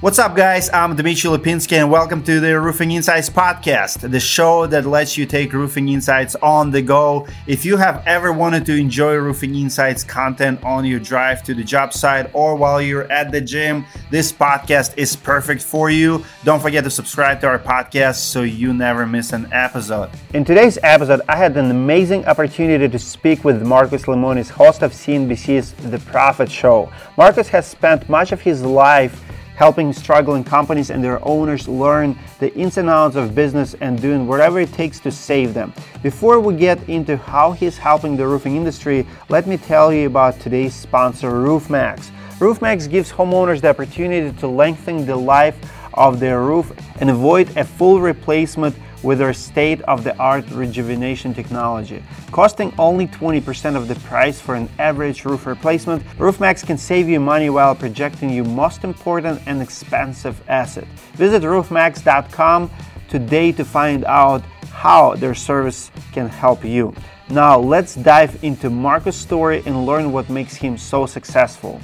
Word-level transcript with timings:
What's 0.00 0.20
up, 0.20 0.36
guys? 0.36 0.70
I'm 0.72 0.94
Dmitry 0.94 1.28
Lipinski, 1.28 1.72
and 1.72 1.90
welcome 1.90 2.22
to 2.22 2.38
the 2.38 2.60
Roofing 2.60 2.92
Insights 2.92 3.28
podcast, 3.28 4.08
the 4.08 4.20
show 4.20 4.64
that 4.68 4.86
lets 4.86 5.18
you 5.18 5.26
take 5.26 5.52
roofing 5.52 5.88
insights 5.88 6.36
on 6.36 6.70
the 6.70 6.80
go. 6.80 7.26
If 7.48 7.64
you 7.64 7.76
have 7.78 8.06
ever 8.06 8.32
wanted 8.32 8.64
to 8.66 8.76
enjoy 8.76 9.16
Roofing 9.16 9.56
Insights 9.56 10.04
content 10.04 10.62
on 10.62 10.84
your 10.84 11.00
drive 11.00 11.42
to 11.42 11.52
the 11.52 11.64
job 11.64 11.92
site 11.92 12.30
or 12.32 12.54
while 12.54 12.80
you're 12.80 13.10
at 13.10 13.32
the 13.32 13.40
gym, 13.40 13.84
this 14.08 14.32
podcast 14.32 14.96
is 14.96 15.16
perfect 15.16 15.64
for 15.64 15.90
you. 15.90 16.24
Don't 16.44 16.62
forget 16.62 16.84
to 16.84 16.90
subscribe 16.90 17.40
to 17.40 17.48
our 17.48 17.58
podcast 17.58 18.18
so 18.18 18.42
you 18.42 18.72
never 18.72 19.04
miss 19.04 19.32
an 19.32 19.48
episode. 19.52 20.10
In 20.32 20.44
today's 20.44 20.78
episode, 20.84 21.22
I 21.28 21.34
had 21.34 21.56
an 21.56 21.72
amazing 21.72 22.24
opportunity 22.26 22.88
to 22.88 22.98
speak 23.00 23.42
with 23.42 23.66
Marcus 23.66 24.04
Lemonis, 24.04 24.48
host 24.48 24.82
of 24.82 24.92
CNBC's 24.92 25.72
The 25.90 25.98
Profit 25.98 26.48
Show. 26.48 26.88
Marcus 27.16 27.48
has 27.48 27.66
spent 27.66 28.08
much 28.08 28.30
of 28.30 28.40
his 28.40 28.62
life 28.62 29.24
helping 29.58 29.92
struggling 29.92 30.44
companies 30.44 30.90
and 30.90 31.02
their 31.02 31.18
owners 31.26 31.66
learn 31.66 32.16
the 32.38 32.54
ins 32.54 32.78
and 32.78 32.88
outs 32.88 33.16
of 33.16 33.34
business 33.34 33.74
and 33.80 34.00
doing 34.00 34.24
whatever 34.24 34.60
it 34.60 34.72
takes 34.72 35.00
to 35.00 35.10
save 35.10 35.52
them. 35.52 35.74
Before 36.00 36.38
we 36.38 36.54
get 36.54 36.78
into 36.88 37.16
how 37.16 37.50
he's 37.50 37.76
helping 37.76 38.16
the 38.16 38.24
roofing 38.24 38.54
industry, 38.54 39.04
let 39.28 39.48
me 39.48 39.56
tell 39.56 39.92
you 39.92 40.06
about 40.06 40.38
today's 40.38 40.74
sponsor, 40.74 41.32
RoofMax. 41.32 42.12
RoofMax 42.38 42.88
gives 42.88 43.10
homeowners 43.10 43.60
the 43.60 43.70
opportunity 43.70 44.30
to 44.38 44.46
lengthen 44.46 45.04
the 45.04 45.16
life 45.16 45.56
of 45.94 46.20
their 46.20 46.40
roof 46.40 46.70
and 47.00 47.10
avoid 47.10 47.48
a 47.56 47.64
full 47.64 48.00
replacement 48.00 48.76
with 49.02 49.18
their 49.18 49.32
state 49.32 49.80
of 49.82 50.04
the 50.04 50.16
art 50.18 50.48
rejuvenation 50.50 51.32
technology. 51.34 52.02
Costing 52.30 52.72
only 52.78 53.06
20% 53.06 53.76
of 53.76 53.88
the 53.88 53.94
price 53.96 54.40
for 54.40 54.54
an 54.54 54.68
average 54.78 55.24
roof 55.24 55.46
replacement, 55.46 56.02
RoofMax 56.18 56.66
can 56.66 56.78
save 56.78 57.08
you 57.08 57.20
money 57.20 57.50
while 57.50 57.74
protecting 57.74 58.30
your 58.30 58.44
most 58.44 58.84
important 58.84 59.40
and 59.46 59.62
expensive 59.62 60.42
asset. 60.48 60.86
Visit 61.14 61.42
roofmax.com 61.42 62.70
today 63.08 63.52
to 63.52 63.64
find 63.64 64.04
out 64.04 64.42
how 64.70 65.14
their 65.14 65.34
service 65.34 65.90
can 66.12 66.28
help 66.28 66.64
you. 66.64 66.94
Now, 67.30 67.58
let's 67.58 67.94
dive 67.94 68.42
into 68.42 68.70
Marcus' 68.70 69.16
story 69.16 69.62
and 69.66 69.84
learn 69.84 70.12
what 70.12 70.30
makes 70.30 70.54
him 70.54 70.78
so 70.78 71.04
successful. 71.04 71.80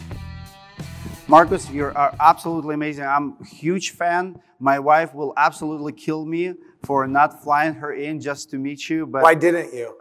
Marcus, 1.26 1.70
you're 1.70 1.96
uh, 1.96 2.14
absolutely 2.20 2.74
amazing. 2.74 3.04
I'm 3.04 3.36
a 3.40 3.46
huge 3.46 3.90
fan. 3.90 4.40
My 4.58 4.78
wife 4.78 5.14
will 5.14 5.32
absolutely 5.38 5.92
kill 5.92 6.26
me 6.26 6.54
for 6.84 7.06
not 7.06 7.42
flying 7.42 7.74
her 7.74 7.94
in 7.94 8.20
just 8.20 8.50
to 8.50 8.58
meet 8.58 8.90
you. 8.90 9.06
But 9.06 9.22
why 9.22 9.34
didn't 9.34 9.72
you? 9.72 9.96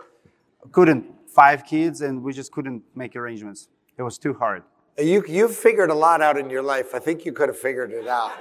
Couldn't. 0.72 1.06
Five 1.28 1.66
kids, 1.66 2.02
and 2.02 2.22
we 2.22 2.34
just 2.34 2.52
couldn't 2.52 2.84
make 2.94 3.16
arrangements. 3.16 3.70
It 3.98 4.04
was 4.04 4.18
too 4.18 4.34
hard. 4.34 4.64
You 5.00 5.24
you've 5.28 5.56
figured 5.56 5.90
a 5.90 5.96
lot 5.96 6.22
out 6.22 6.38
in 6.38 6.50
your 6.50 6.62
life. 6.62 6.94
I 6.94 7.00
think 7.00 7.26
you 7.26 7.32
could 7.32 7.50
have 7.50 7.58
figured 7.58 7.92
it 7.92 8.08
out. 8.08 8.34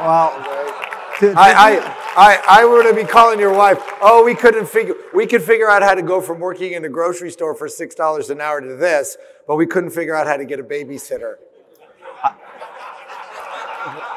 Well. 0.00 0.74
I, 1.20 1.34
I, 1.34 1.96
I, 2.16 2.60
I 2.60 2.64
were 2.64 2.84
to 2.84 2.94
be 2.94 3.02
calling 3.02 3.40
your 3.40 3.52
wife, 3.52 3.78
oh, 4.00 4.22
we 4.24 4.36
couldn't 4.36 4.68
figure, 4.68 4.94
we 5.12 5.26
could 5.26 5.42
figure 5.42 5.68
out 5.68 5.82
how 5.82 5.94
to 5.94 6.02
go 6.02 6.20
from 6.20 6.38
working 6.38 6.74
in 6.74 6.84
a 6.84 6.88
grocery 6.88 7.32
store 7.32 7.56
for 7.56 7.66
$6 7.66 8.30
an 8.30 8.40
hour 8.40 8.60
to 8.60 8.76
this, 8.76 9.16
but 9.48 9.56
we 9.56 9.66
couldn't 9.66 9.90
figure 9.90 10.14
out 10.14 10.28
how 10.28 10.36
to 10.36 10.44
get 10.44 10.60
a 10.60 10.62
babysitter. 10.62 11.34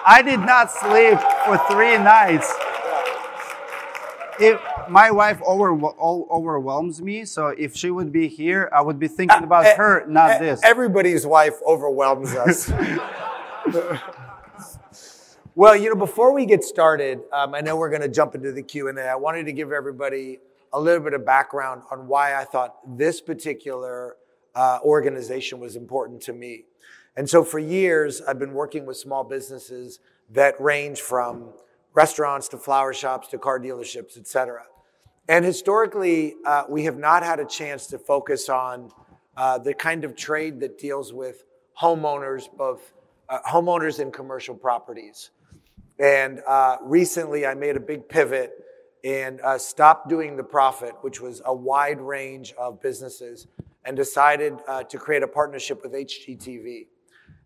I 0.05 0.21
did 0.23 0.39
not 0.39 0.71
sleep 0.71 1.19
for 1.45 1.57
three 1.69 1.97
nights 1.97 2.51
if 4.41 4.59
my 4.89 5.11
wife 5.11 5.41
over, 5.43 5.71
overwhelms 5.71 7.01
me, 7.01 7.25
so 7.25 7.49
if 7.49 7.75
she 7.75 7.91
would 7.91 8.11
be 8.11 8.27
here, 8.27 8.69
I 8.73 8.81
would 8.81 8.99
be 8.99 9.07
thinking 9.07 9.43
about 9.43 9.65
uh, 9.65 9.75
her, 9.75 10.05
not 10.07 10.31
uh, 10.31 10.39
this. 10.39 10.61
Everybody's 10.63 11.25
wife 11.25 11.53
overwhelms 11.65 12.33
us. 12.33 12.69
well, 15.55 15.75
you 15.75 15.89
know, 15.89 15.95
before 15.95 16.33
we 16.33 16.45
get 16.45 16.63
started, 16.63 17.19
um, 17.31 17.53
I 17.53 17.61
know 17.61 17.75
we're 17.75 17.89
going 17.89 18.01
to 18.01 18.09
jump 18.09 18.35
into 18.35 18.51
the 18.51 18.63
Q 18.63 18.89
and 18.89 18.97
A. 18.97 19.03
I 19.03 19.15
wanted 19.15 19.45
to 19.45 19.53
give 19.53 19.71
everybody 19.71 20.39
a 20.73 20.79
little 20.79 21.03
bit 21.03 21.13
of 21.13 21.25
background 21.25 21.83
on 21.91 22.07
why 22.07 22.35
I 22.35 22.45
thought 22.45 22.97
this 22.97 23.21
particular 23.21 24.15
uh, 24.55 24.79
organization 24.83 25.59
was 25.59 25.75
important 25.75 26.21
to 26.23 26.33
me. 26.33 26.65
And 27.15 27.29
so, 27.29 27.43
for 27.43 27.59
years, 27.59 28.21
I've 28.21 28.39
been 28.39 28.53
working 28.53 28.85
with 28.85 28.97
small 28.97 29.23
businesses 29.23 29.99
that 30.29 30.59
range 30.61 31.01
from 31.01 31.53
restaurants 31.93 32.47
to 32.49 32.57
flower 32.57 32.93
shops 32.93 33.27
to 33.29 33.37
car 33.37 33.59
dealerships, 33.59 34.17
et 34.17 34.27
cetera. 34.27 34.63
And 35.27 35.43
historically, 35.43 36.35
uh, 36.45 36.63
we 36.69 36.85
have 36.85 36.97
not 36.97 37.23
had 37.23 37.39
a 37.39 37.45
chance 37.45 37.87
to 37.87 37.99
focus 37.99 38.49
on 38.49 38.91
uh, 39.37 39.57
the 39.57 39.73
kind 39.73 40.03
of 40.03 40.15
trade 40.15 40.59
that 40.61 40.77
deals 40.77 41.13
with 41.13 41.43
homeowners, 41.79 42.45
both 42.57 42.93
uh, 43.29 43.39
homeowners 43.47 43.99
and 43.99 44.11
commercial 44.11 44.55
properties. 44.55 45.31
And 45.99 46.41
uh, 46.47 46.77
recently, 46.81 47.45
I 47.45 47.53
made 47.53 47.75
a 47.75 47.79
big 47.79 48.07
pivot 48.07 48.51
and 49.03 49.41
uh, 49.41 49.57
stopped 49.57 50.09
doing 50.09 50.35
the 50.35 50.43
profit, 50.43 50.93
which 51.01 51.21
was 51.21 51.41
a 51.45 51.53
wide 51.53 51.99
range 51.99 52.53
of 52.57 52.81
businesses, 52.81 53.47
and 53.83 53.97
decided 53.97 54.59
uh, 54.67 54.83
to 54.83 54.97
create 54.97 55.23
a 55.23 55.27
partnership 55.27 55.81
with 55.83 55.93
HGTV. 55.93 56.87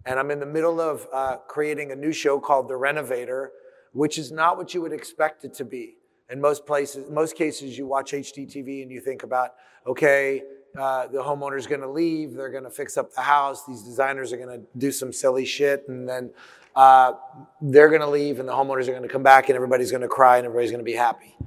And 0.05 0.19
I'm 0.19 0.31
in 0.31 0.39
the 0.39 0.45
middle 0.45 0.79
of 0.79 1.07
creating 1.47 1.91
a 1.91 1.95
new 1.95 2.11
show 2.11 2.39
called 2.39 2.69
The 2.69 2.77
Renovator 2.77 3.51
which 3.95 4.17
is 4.17 4.29
not 4.29 4.57
what 4.57 4.73
you 4.73 4.81
would 4.81 4.91
expect 4.91 5.45
it 5.45 5.53
to 5.53 5.63
be. 5.63 5.95
In 6.29 6.41
most 6.41 6.65
places, 6.65 7.09
most 7.09 7.37
cases, 7.37 7.77
you 7.77 7.87
watch 7.87 8.11
HGTV 8.11 8.81
and 8.81 8.91
you 8.91 8.99
think 8.99 9.23
about, 9.23 9.51
okay, 9.87 10.43
uh, 10.77 11.07
the 11.07 11.19
homeowner's 11.19 11.65
going 11.65 11.79
to 11.79 11.89
leave, 11.89 12.33
they're 12.33 12.51
going 12.51 12.65
to 12.65 12.69
fix 12.69 12.97
up 12.97 13.13
the 13.13 13.21
house, 13.21 13.65
these 13.65 13.83
designers 13.83 14.33
are 14.33 14.37
going 14.37 14.59
to 14.59 14.65
do 14.77 14.91
some 14.91 15.13
silly 15.13 15.45
shit, 15.45 15.85
and 15.87 16.09
then 16.09 16.29
uh, 16.75 17.13
they're 17.61 17.87
going 17.87 18.01
to 18.01 18.09
leave, 18.09 18.41
and 18.41 18.49
the 18.49 18.53
homeowners 18.53 18.89
are 18.89 18.91
going 18.91 19.01
to 19.01 19.07
come 19.07 19.23
back, 19.23 19.47
and 19.47 19.55
everybody's 19.55 19.91
going 19.91 20.01
to 20.01 20.09
cry, 20.09 20.37
and 20.37 20.45
everybody's 20.45 20.71
going 20.71 20.83
to 20.83 20.91
be 20.91 20.97
happy. 20.97 21.37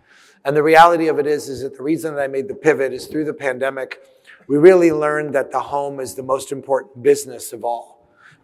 And 0.47 0.56
the 0.56 0.62
reality 0.62 1.08
of 1.08 1.18
it 1.18 1.26
is, 1.26 1.50
is 1.50 1.60
that 1.60 1.76
the 1.76 1.82
reason 1.82 2.14
that 2.14 2.22
I 2.22 2.28
made 2.28 2.48
the 2.48 2.54
pivot 2.54 2.94
is 2.94 3.08
through 3.08 3.26
the 3.26 3.34
pandemic, 3.34 4.00
we 4.47 4.56
really 4.56 4.91
learned 4.91 5.34
that 5.34 5.50
the 5.50 5.60
home 5.60 6.00
is 6.00 6.14
the 6.14 6.22
most 6.22 6.50
important 6.50 7.02
business 7.02 7.52
of 7.52 7.62
all. 7.62 7.97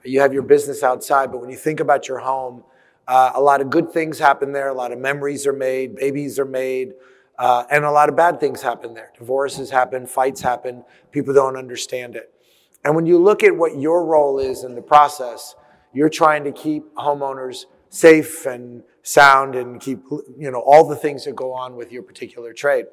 You 0.05 0.21
have 0.21 0.33
your 0.33 0.43
business 0.43 0.83
outside, 0.83 1.33
but 1.33 1.41
when 1.41 1.51
you 1.51 1.57
think 1.57 1.81
about 1.81 2.09
your 2.09 2.19
home, 2.19 2.63
uh, 3.07 3.33
a 3.35 3.41
lot 3.41 3.61
of 3.61 3.71
good 3.71 3.91
things 3.91 4.19
happen 4.19 4.53
there. 4.53 4.69
A 4.69 4.75
lot 4.75 4.93
of 4.93 4.99
memories 4.99 5.47
are 5.47 5.53
made, 5.53 5.97
babies 5.97 6.39
are 6.39 6.45
made, 6.45 6.93
uh, 7.39 7.65
and 7.71 7.85
a 7.85 7.91
lot 7.91 8.09
of 8.09 8.17
bad 8.17 8.41
things 8.41 8.63
happen 8.63 8.95
there. 8.95 9.13
Divorces 9.19 9.71
happen, 9.71 10.07
fights 10.07 10.41
happen. 10.41 10.85
People 11.11 11.35
don't 11.35 11.57
understand 11.57 12.17
it. 12.17 12.33
And 12.85 12.95
when 12.95 13.07
you 13.07 13.19
look 13.19 13.43
at 13.43 13.57
what 13.57 13.79
your 13.79 14.05
role 14.05 14.39
is 14.39 14.63
in 14.63 14.75
the 14.75 14.83
process, 14.83 15.55
you're 15.93 16.11
trying 16.11 16.45
to 16.45 16.53
keep 16.53 16.95
homeowners 16.95 17.65
safe 17.89 18.45
and 18.47 18.83
sound 19.03 19.55
and 19.55 19.81
keep, 19.81 20.01
you 20.37 20.51
know, 20.51 20.61
all 20.61 20.87
the 20.87 20.97
things 20.97 21.25
that 21.25 21.35
go 21.37 21.53
on 21.53 21.77
with 21.77 21.93
your 21.93 22.03
particular 22.03 22.53
trade. 22.53 22.87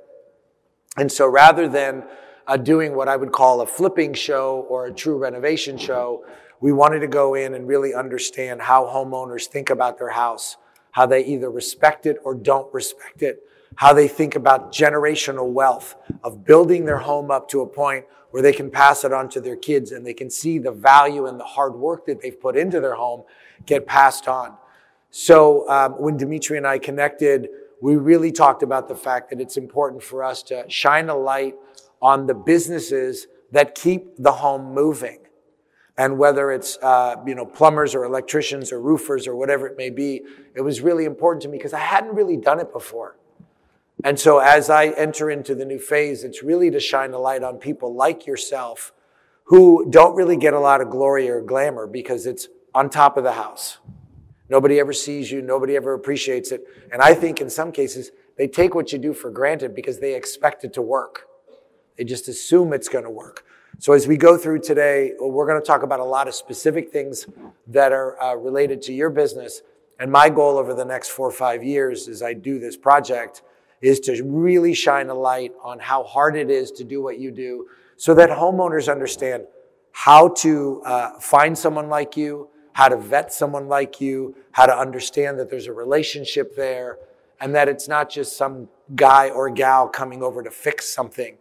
And 0.98 1.12
so 1.12 1.28
rather 1.28 1.68
than 1.68 2.04
uh, 2.48 2.58
doing 2.58 2.96
what 2.96 3.08
I 3.08 3.16
would 3.16 3.32
call 3.32 3.62
a 3.62 3.66
flipping 3.66 4.14
show 4.14 4.66
or 4.70 4.86
a 4.86 4.94
true 4.94 5.18
renovation 5.18 5.78
show, 5.78 6.26
we 6.62 6.72
wanted 6.72 7.00
to 7.00 7.08
go 7.08 7.34
in 7.34 7.56
and 7.56 7.68
really 7.68 7.94
understand 7.94 8.62
how 8.62 8.86
homeowners 8.86 9.48
think 9.48 9.72
about 9.72 9.98
their 9.98 10.12
house, 10.12 10.58
how 10.92 11.08
they 11.08 11.26
either 11.26 11.50
respect 11.50 12.06
it 12.06 12.18
or 12.24 12.36
don't 12.36 12.72
respect 12.72 13.24
it, 13.24 13.42
how 13.76 13.94
they 13.94 14.08
think 14.08 14.36
about 14.36 14.72
generational 14.72 15.52
wealth 15.52 15.96
of 16.24 16.46
building 16.46 16.86
their 16.86 17.00
home 17.00 17.32
up 17.32 17.50
to 17.50 17.62
a 17.62 17.68
point 17.68 18.06
where 18.30 18.44
they 18.44 18.54
can 18.54 18.70
pass 18.70 19.04
it 19.04 19.12
on 19.12 19.28
to 19.28 19.42
their 19.42 19.56
kids 19.56 19.92
and 19.92 20.06
they 20.06 20.14
can 20.14 20.30
see 20.30 20.60
the 20.60 20.72
value 20.72 21.26
and 21.26 21.40
the 21.40 21.44
hard 21.44 21.74
work 21.74 22.06
that 22.06 22.22
they've 22.22 22.40
put 22.40 22.56
into 22.56 22.80
their 22.80 22.96
home 22.96 23.24
get 23.66 23.86
passed 23.88 24.28
on. 24.28 24.56
So 25.10 25.68
um, 25.68 25.94
when 25.94 26.16
Dimitri 26.16 26.58
and 26.58 26.68
I 26.68 26.78
connected, 26.78 27.50
we 27.82 27.96
really 27.96 28.32
talked 28.32 28.62
about 28.62 28.88
the 28.88 28.96
fact 28.96 29.32
that 29.32 29.42
it's 29.42 29.58
important 29.58 30.04
for 30.04 30.24
us 30.24 30.44
to 30.44 30.64
shine 30.70 31.10
a 31.10 31.18
light 31.18 31.56
on 32.02 32.28
the 32.28 32.34
businesses 32.36 33.28
that 33.52 33.74
keep 33.74 34.16
the 34.18 34.32
home 34.32 34.74
moving 34.74 35.18
and 35.98 36.18
whether 36.18 36.52
it's 36.52 36.78
uh, 36.82 37.16
you 37.26 37.36
know 37.36 37.46
plumbers 37.46 37.94
or 37.94 38.04
electricians 38.04 38.72
or 38.72 38.82
roofers 38.82 39.28
or 39.28 39.36
whatever 39.36 39.68
it 39.68 39.78
may 39.78 39.90
be 39.90 40.22
it 40.56 40.62
was 40.62 40.82
really 40.82 41.06
important 41.06 41.42
to 41.42 41.50
me 41.50 41.58
because 41.58 41.74
i 41.74 41.80
hadn't 41.80 42.16
really 42.16 42.38
done 42.38 42.60
it 42.60 42.72
before. 42.72 43.18
And 44.04 44.20
so 44.20 44.40
as 44.40 44.70
i 44.70 44.88
enter 44.88 45.30
into 45.30 45.54
the 45.54 45.66
new 45.66 45.80
phase 45.80 46.24
it's 46.24 46.42
really 46.44 46.72
to 46.72 46.80
shine 46.80 47.14
a 47.14 47.20
light 47.20 47.44
on 47.44 47.58
people 47.58 47.94
like 47.94 48.26
yourself 48.26 48.94
who 49.46 49.86
don't 49.90 50.16
really 50.16 50.38
get 50.38 50.54
a 50.54 50.60
lot 50.60 50.82
of 50.82 50.90
glory 50.90 51.30
or 51.30 51.42
glamour 51.42 51.88
because 51.88 52.26
it's 52.26 52.48
on 52.74 52.90
top 52.90 53.18
of 53.18 53.26
the 53.26 53.34
house. 53.34 53.80
Nobody 54.48 54.80
ever 54.80 54.94
sees 54.94 55.30
you 55.32 55.42
nobody 55.42 55.76
ever 55.76 55.94
appreciates 55.94 56.52
it. 56.52 56.66
And 56.92 57.02
i 57.02 57.14
think 57.14 57.42
in 57.42 57.50
some 57.50 57.72
cases 57.72 58.12
they 58.38 58.48
take 58.48 58.74
what 58.74 58.92
you 58.92 58.98
do 58.98 59.14
for 59.14 59.30
granted 59.30 59.76
because 59.76 60.00
they 60.00 60.16
expect 60.16 60.64
it 60.64 60.74
to 60.74 60.82
work. 60.82 61.28
They 61.98 62.06
just 62.06 62.28
assume 62.28 62.74
it's 62.74 62.90
going 62.90 63.04
to 63.04 63.12
work 63.12 63.46
so 63.82 63.94
as 63.94 64.08
we 64.08 64.16
go 64.16 64.38
through 64.38 64.60
today, 64.60 65.14
we're 65.20 65.48
going 65.48 65.60
to 65.60 65.66
talk 65.66 65.82
about 65.82 66.00
a 66.00 66.06
lot 66.06 66.28
of 66.28 66.36
specific 66.36 66.92
things 66.92 67.26
that 67.66 67.92
are 67.92 68.22
uh, 68.22 68.36
related 68.36 68.80
to 68.84 68.94
your 68.94 69.10
business. 69.10 69.64
And 70.00 70.12
my 70.12 70.30
goal 70.30 70.60
over 70.60 70.76
the 70.76 70.86
next 70.86 71.10
four 71.10 71.28
or 71.28 71.32
five 71.32 71.64
years 71.64 72.08
as 72.08 72.22
I 72.22 72.34
do 72.34 72.60
this 72.60 72.78
project 72.78 73.42
is 73.82 74.00
to 74.02 74.22
really 74.22 74.76
shine 74.76 75.10
a 75.10 75.16
light 75.16 75.54
on 75.64 75.80
how 75.80 76.04
hard 76.04 76.36
it 76.36 76.52
is 76.52 76.70
to 76.74 76.84
do 76.84 77.02
what 77.02 77.18
you 77.18 77.32
do 77.32 77.70
so 77.98 78.14
that 78.14 78.30
homeowners 78.30 78.88
understand 78.88 79.46
how 79.94 80.28
to 80.28 80.84
uh, 80.86 81.20
find 81.20 81.58
someone 81.58 81.90
like 81.90 82.16
you, 82.16 82.50
how 82.74 82.88
to 82.88 82.98
vet 82.98 83.34
someone 83.34 83.68
like 83.68 84.00
you, 84.00 84.36
how 84.52 84.68
to 84.68 84.78
understand 84.78 85.40
that 85.40 85.50
there's 85.50 85.66
a 85.66 85.74
relationship 85.74 86.56
there, 86.56 87.00
and 87.40 87.56
that 87.56 87.68
it's 87.68 87.88
not 87.88 88.12
just 88.12 88.38
some 88.38 88.70
guy 88.94 89.32
or 89.32 89.50
gal 89.50 89.88
coming 89.88 90.22
over 90.22 90.44
to 90.44 90.52
fix 90.52 90.88
something. 90.88 91.36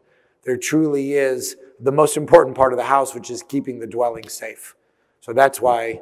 There 0.45 0.57
truly 0.57 1.13
is 1.13 1.57
the 1.81 1.93
most 1.93 2.17
important 2.17 2.57
part 2.57 2.73
of 2.73 2.77
the 2.77 2.85
house, 2.85 3.15
which 3.15 3.31
is 3.31 3.43
keeping 3.43 3.79
the 3.79 3.87
dwelling 3.87 4.29
safe. 4.29 4.75
So 5.21 5.33
that's 5.33 5.61
why, 5.61 6.01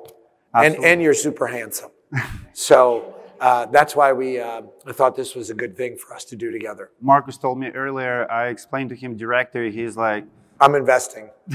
and, 0.54 0.76
and 0.76 1.02
you're 1.02 1.14
super 1.14 1.46
handsome. 1.46 1.90
so 2.52 3.14
uh, 3.40 3.66
that's 3.66 3.94
why 3.94 4.12
we 4.12 4.40
uh, 4.40 4.62
thought 4.90 5.14
this 5.14 5.34
was 5.34 5.50
a 5.50 5.54
good 5.54 5.76
thing 5.76 5.96
for 5.96 6.14
us 6.14 6.24
to 6.26 6.36
do 6.36 6.50
together. 6.50 6.90
Marcus 7.00 7.38
told 7.38 7.58
me 7.58 7.68
earlier, 7.68 8.30
I 8.30 8.48
explained 8.48 8.90
to 8.90 8.96
him 8.96 9.16
directly, 9.16 9.70
he's 9.70 9.96
like, 9.96 10.24
I'm 10.60 10.74
investing. 10.74 11.30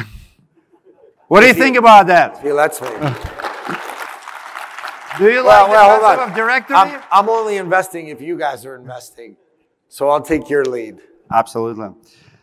what 1.28 1.42
do 1.42 1.48
you 1.48 1.54
think 1.54 1.78
about 1.78 2.08
that? 2.08 2.42
He 2.42 2.52
lets 2.52 2.81
me. 2.81 2.88
do 5.18 5.30
you 5.30 5.44
well, 5.44 5.68
like 5.68 5.72
well, 5.72 6.00
the 6.00 6.06
concept 6.06 6.30
of 6.30 6.36
directory? 6.36 6.75
I'm, 6.78 7.04
I'm 7.12 7.30
only 7.30 7.58
investing 7.58 8.08
if 8.08 8.22
you 8.22 8.38
guys 8.38 8.66
are 8.66 8.75
investing. 8.75 9.36
So 9.90 10.10
I'll 10.10 10.22
take 10.22 10.50
your 10.50 10.64
lead. 10.64 11.00
Absolutely. 11.31 11.90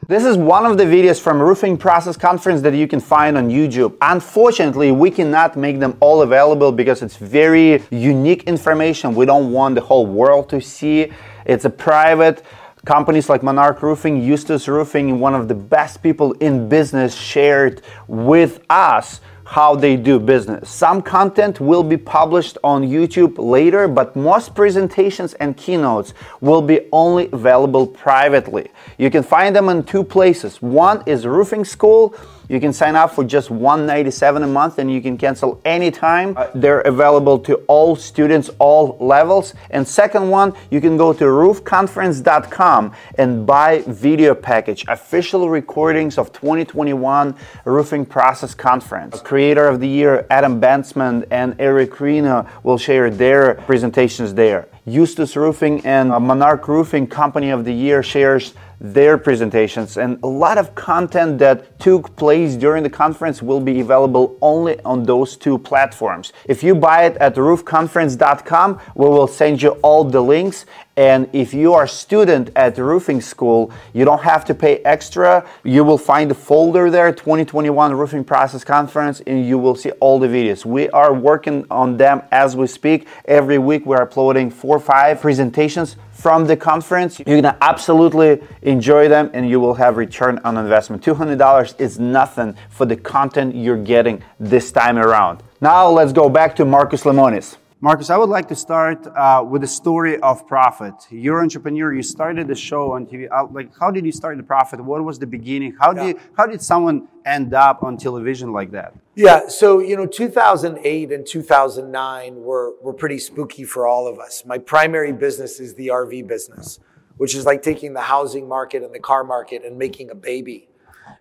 This 0.08 0.25
is 0.25 0.38
one 0.38 0.64
of 0.64 0.79
the 0.79 0.85
videos 0.85 1.20
from 1.20 1.41
Roofing 1.41 1.76
Process 1.76 2.17
Conference 2.17 2.62
that 2.62 2.73
you 2.73 2.88
can 2.88 3.00
find 3.00 3.37
on 3.37 3.50
YouTube. 3.50 3.97
Unfortunately, 4.00 4.91
we 4.91 5.11
cannot 5.11 5.56
make 5.56 5.79
them 5.79 5.94
all 6.00 6.23
available 6.23 6.73
because 6.73 7.02
it's 7.02 7.19
very 7.19 7.82
unique 7.91 8.44
information. 8.44 9.14
We 9.14 9.26
don't 9.26 9.52
want 9.52 9.75
the 9.75 9.82
whole 9.82 10.06
world 10.06 10.49
to 10.49 10.61
see. 10.61 11.12
It's 11.44 11.67
a 11.67 11.70
private 11.70 12.43
companies 12.87 13.29
like 13.29 13.43
Monarch 13.43 13.82
Roofing, 13.82 14.23
Eustace 14.23 14.67
Roofing, 14.69 15.20
one 15.20 15.35
of 15.35 15.49
the 15.49 15.55
best 15.55 16.03
people 16.03 16.32
in 16.41 16.67
business 16.67 17.14
shared 17.14 17.82
with 18.08 18.64
us 18.70 19.20
how 19.50 19.75
they 19.75 19.97
do 19.97 20.20
business. 20.20 20.70
Some 20.70 21.02
content 21.02 21.58
will 21.58 21.82
be 21.82 21.97
published 21.97 22.56
on 22.62 22.85
YouTube 22.85 23.37
later, 23.37 23.88
but 23.88 24.14
most 24.14 24.55
presentations 24.55 25.35
and 25.35 25.56
keynotes 25.56 26.14
will 26.41 26.62
be 26.62 26.88
only 26.93 27.29
available 27.32 27.85
privately. 27.85 28.70
You 28.97 29.11
can 29.11 29.25
find 29.25 29.56
them 29.56 29.69
in 29.69 29.82
two 29.82 30.05
places. 30.05 30.62
One 30.62 31.02
is 31.05 31.26
Roofing 31.26 31.64
School 31.64 32.14
you 32.50 32.58
can 32.58 32.73
sign 32.73 32.97
up 32.97 33.14
for 33.14 33.23
just 33.23 33.49
197 33.49 34.43
a 34.43 34.47
month 34.49 34.81
and 34.81 34.91
you 34.93 35.00
can 35.00 35.17
cancel 35.17 35.61
anytime. 35.64 36.37
Uh, 36.37 36.49
they're 36.52 36.81
available 36.81 37.38
to 37.38 37.55
all 37.69 37.94
students, 37.94 38.50
all 38.58 38.97
levels. 38.99 39.55
And 39.70 39.87
second 39.87 40.29
one, 40.29 40.55
you 40.69 40.81
can 40.81 40.97
go 40.97 41.12
to 41.12 41.25
roofconference.com 41.26 42.93
and 43.14 43.47
buy 43.47 43.85
video 43.87 44.35
package, 44.35 44.85
official 44.88 45.49
recordings 45.49 46.19
of 46.19 46.32
2021 46.32 47.37
Roofing 47.64 48.05
Process 48.05 48.53
Conference. 48.53 49.20
Creator 49.20 49.69
of 49.69 49.79
the 49.79 49.88
Year, 49.88 50.26
Adam 50.29 50.61
Bensman 50.61 51.29
and 51.31 51.55
Eric 51.61 52.00
Reno 52.00 52.49
will 52.64 52.79
share 52.79 53.11
their 53.11 53.55
presentations 53.55 54.35
there. 54.35 54.67
Eustace 54.87 55.37
Roofing 55.37 55.87
and 55.87 56.08
Monarch 56.08 56.67
Roofing 56.67 57.06
Company 57.06 57.50
of 57.50 57.64
the 57.64 57.73
Year 57.73 58.03
shares 58.03 58.55
their 58.81 59.19
presentations 59.19 59.99
and 59.99 60.19
a 60.23 60.27
lot 60.27 60.56
of 60.56 60.75
content 60.75 61.38
that 61.38 61.79
took 61.79 62.17
place 62.17 62.56
during 62.56 62.82
the 62.82 62.88
conference 62.88 63.43
will 63.43 63.61
be 63.61 63.81
available 63.81 64.38
only 64.41 64.81
on 64.81 65.05
those 65.05 65.37
two 65.37 65.59
platforms. 65.59 66.32
If 66.47 66.62
you 66.62 66.75
buy 66.75 67.05
it 67.05 67.17
at 67.19 67.35
roofconference.com, 67.35 68.81
we 68.94 69.06
will 69.06 69.29
send 69.29 69.61
you 69.61 69.71
all 69.82 70.05
the 70.05 70.23
links 70.23 70.65
and 70.97 71.31
if 71.32 71.55
you 71.55 71.73
are 71.73 71.85
a 71.85 71.88
student 71.88 72.50
at 72.56 72.77
roofing 72.77 73.23
school, 73.23 73.73
you 73.94 74.05
don't 74.05 74.21
have 74.21 74.44
to 74.44 74.55
pay 74.55 74.79
extra. 74.79 75.49
You 75.65 75.82
will 75.82 75.97
find 75.97 76.31
a 76.31 76.35
folder 76.35 76.91
there, 76.91 77.11
2021 77.11 77.94
Roofing 77.94 78.23
Process 78.23 78.65
Conference, 78.65 79.21
and 79.27 79.47
you 79.47 79.56
will 79.56 79.75
see 79.75 79.93
all 79.93 80.19
the 80.19 80.27
videos. 80.27 80.67
We 80.67 80.91
are 80.91 81.15
working 81.15 81.65
on 81.71 81.97
them 81.97 82.21
as 82.31 82.55
we 82.55 82.67
speak. 82.67 83.06
Every 83.25 83.56
week 83.56 83.87
we're 83.87 84.03
uploading 84.03 84.50
four 84.50 84.77
or 84.77 84.81
five 84.81 85.23
presentations 85.23 85.97
from 86.20 86.46
the 86.46 86.56
conference. 86.56 87.19
You're 87.26 87.40
gonna 87.40 87.56
absolutely 87.62 88.43
enjoy 88.62 89.08
them 89.08 89.31
and 89.32 89.49
you 89.49 89.58
will 89.58 89.75
have 89.75 89.96
return 89.96 90.38
on 90.44 90.56
investment. 90.58 91.02
$200 91.02 91.81
is 91.81 91.99
nothing 91.99 92.55
for 92.69 92.84
the 92.84 92.96
content 92.96 93.55
you're 93.55 93.82
getting 93.82 94.22
this 94.38 94.70
time 94.70 94.99
around. 94.99 95.43
Now 95.61 95.88
let's 95.88 96.12
go 96.12 96.28
back 96.28 96.55
to 96.56 96.64
Marcus 96.64 97.05
Lemonis. 97.05 97.56
Marcus, 97.82 98.11
I 98.11 98.19
would 98.19 98.28
like 98.28 98.46
to 98.49 98.55
start 98.55 99.06
uh, 99.06 99.43
with 99.49 99.62
the 99.62 99.67
story 99.67 100.20
of 100.20 100.46
Profit. 100.46 100.93
You're 101.08 101.38
an 101.38 101.44
entrepreneur. 101.44 101.94
You 101.94 102.02
started 102.02 102.46
the 102.46 102.55
show 102.55 102.93
on 102.93 103.06
TV. 103.06 103.26
Uh, 103.32 103.46
like, 103.50 103.70
how 103.81 103.90
did 103.90 104.05
you 104.05 104.12
start 104.12 104.37
the 104.37 104.43
Profit? 104.43 104.84
What 104.84 105.02
was 105.02 105.19
the 105.19 105.26
beginning? 105.26 105.75
How 105.81 105.94
yeah. 105.94 106.05
did 106.05 106.17
how 106.37 106.44
did 106.44 106.61
someone 106.61 107.08
end 107.25 107.55
up 107.55 107.82
on 107.82 107.96
television 107.96 108.52
like 108.52 108.70
that? 108.72 108.93
Yeah, 109.20 109.49
so 109.49 109.81
you 109.81 109.99
know, 109.99 110.06
2008 110.06 111.12
and 111.12 111.26
2009 111.26 112.37
were 112.37 112.72
were 112.81 112.94
pretty 112.94 113.19
spooky 113.19 113.64
for 113.64 113.87
all 113.87 114.06
of 114.06 114.19
us. 114.19 114.44
My 114.46 114.56
primary 114.56 115.12
business 115.12 115.61
is 115.61 115.75
the 115.75 115.88
RV 115.88 116.26
business, 116.26 116.81
which 117.19 117.34
is 117.34 117.44
like 117.44 117.61
taking 117.61 117.93
the 117.93 118.00
housing 118.00 118.49
market 118.49 118.82
and 118.82 118.94
the 118.94 118.99
car 118.99 119.22
market 119.22 119.62
and 119.62 119.76
making 119.76 120.08
a 120.08 120.14
baby. 120.14 120.70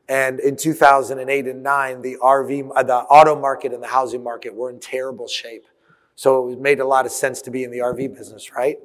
And 0.07 0.39
in 0.39 0.55
2008 0.55 1.45
and 1.45 1.61
9, 1.61 2.01
the 2.01 2.15
RV, 2.23 2.71
uh, 2.73 2.83
the 2.83 2.95
auto 2.95 3.37
market 3.37 3.73
and 3.73 3.83
the 3.83 3.87
housing 3.87 4.23
market 4.23 4.55
were 4.55 4.69
in 4.69 4.79
terrible 4.79 5.27
shape. 5.27 5.65
So 6.15 6.51
it 6.51 6.61
made 6.61 6.79
a 6.79 6.85
lot 6.85 7.05
of 7.05 7.11
sense 7.11 7.41
to 7.41 7.51
be 7.51 7.65
in 7.65 7.71
the 7.71 7.79
RV 7.79 8.15
business, 8.15 8.53
right? 8.53 8.77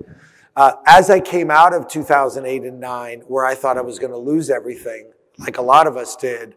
Uh, 0.56 0.72
as 0.86 1.08
I 1.08 1.20
came 1.20 1.52
out 1.52 1.72
of 1.72 1.86
2008 1.86 2.62
and 2.64 2.80
9, 2.80 3.20
where 3.28 3.46
I 3.46 3.54
thought 3.54 3.78
I 3.78 3.82
was 3.82 4.00
going 4.00 4.12
to 4.12 4.18
lose 4.18 4.50
everything, 4.50 5.12
like 5.38 5.56
a 5.56 5.62
lot 5.62 5.86
of 5.86 5.96
us 5.96 6.16
did, 6.16 6.56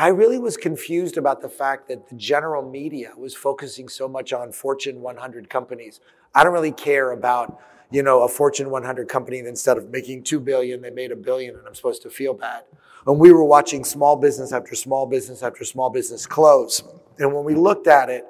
I 0.00 0.08
really 0.08 0.38
was 0.38 0.56
confused 0.56 1.18
about 1.18 1.42
the 1.42 1.48
fact 1.50 1.86
that 1.88 2.08
the 2.08 2.14
general 2.14 2.66
media 2.66 3.12
was 3.18 3.34
focusing 3.34 3.86
so 3.86 4.08
much 4.08 4.32
on 4.32 4.50
Fortune 4.50 5.02
100 5.02 5.50
companies. 5.50 6.00
I 6.34 6.42
don't 6.42 6.54
really 6.54 6.72
care 6.72 7.10
about, 7.12 7.60
you 7.90 8.02
know, 8.02 8.22
a 8.22 8.28
Fortune 8.28 8.70
100 8.70 9.10
company 9.10 9.42
that 9.42 9.48
instead 9.50 9.76
of 9.76 9.90
making 9.90 10.22
2 10.22 10.40
billion, 10.40 10.80
they 10.80 10.88
made 10.88 11.12
a 11.12 11.16
billion 11.16 11.54
and 11.54 11.68
I'm 11.68 11.74
supposed 11.74 12.00
to 12.04 12.08
feel 12.08 12.32
bad. 12.32 12.62
And 13.06 13.18
we 13.18 13.30
were 13.30 13.44
watching 13.44 13.84
small 13.84 14.16
business 14.16 14.54
after 14.54 14.74
small 14.74 15.04
business 15.04 15.42
after 15.42 15.66
small 15.66 15.90
business 15.90 16.24
close. 16.24 16.82
And 17.18 17.34
when 17.34 17.44
we 17.44 17.54
looked 17.54 17.86
at 17.86 18.08
it, 18.08 18.24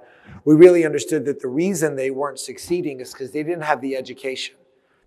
we 0.45 0.57
really 0.57 0.85
understood 0.85 1.25
that 1.27 1.39
the 1.39 1.47
reason 1.47 1.95
they 1.95 2.11
weren't 2.11 2.41
succeeding 2.41 2.99
is 2.99 3.13
because 3.13 3.31
they 3.31 3.45
didn't 3.45 3.63
have 3.63 3.81
the 3.81 3.95
education. 3.95 4.57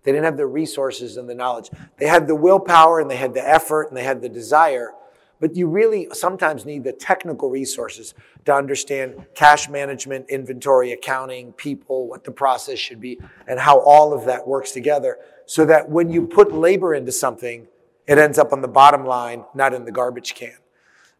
They 0.02 0.12
didn't 0.12 0.24
have 0.24 0.38
the 0.38 0.46
resources 0.46 1.18
and 1.18 1.28
the 1.28 1.34
knowledge. 1.34 1.68
They 1.98 2.06
had 2.06 2.26
the 2.26 2.34
willpower 2.34 3.00
and 3.00 3.10
they 3.10 3.16
had 3.16 3.34
the 3.34 3.46
effort 3.46 3.88
and 3.88 3.96
they 3.98 4.04
had 4.04 4.22
the 4.22 4.30
desire. 4.30 4.92
But 5.44 5.56
you 5.56 5.66
really 5.66 6.08
sometimes 6.14 6.64
need 6.64 6.84
the 6.84 6.92
technical 6.94 7.50
resources 7.50 8.14
to 8.46 8.54
understand 8.54 9.26
cash 9.34 9.68
management, 9.68 10.30
inventory, 10.30 10.90
accounting, 10.92 11.52
people, 11.52 12.08
what 12.08 12.24
the 12.24 12.30
process 12.30 12.78
should 12.78 12.98
be, 12.98 13.20
and 13.46 13.60
how 13.60 13.78
all 13.80 14.14
of 14.14 14.24
that 14.24 14.48
works 14.48 14.70
together 14.70 15.18
so 15.44 15.66
that 15.66 15.90
when 15.90 16.08
you 16.08 16.26
put 16.26 16.50
labor 16.50 16.94
into 16.94 17.12
something, 17.12 17.68
it 18.06 18.16
ends 18.16 18.38
up 18.38 18.54
on 18.54 18.62
the 18.62 18.68
bottom 18.68 19.04
line, 19.04 19.44
not 19.54 19.74
in 19.74 19.84
the 19.84 19.92
garbage 19.92 20.34
can. 20.34 20.56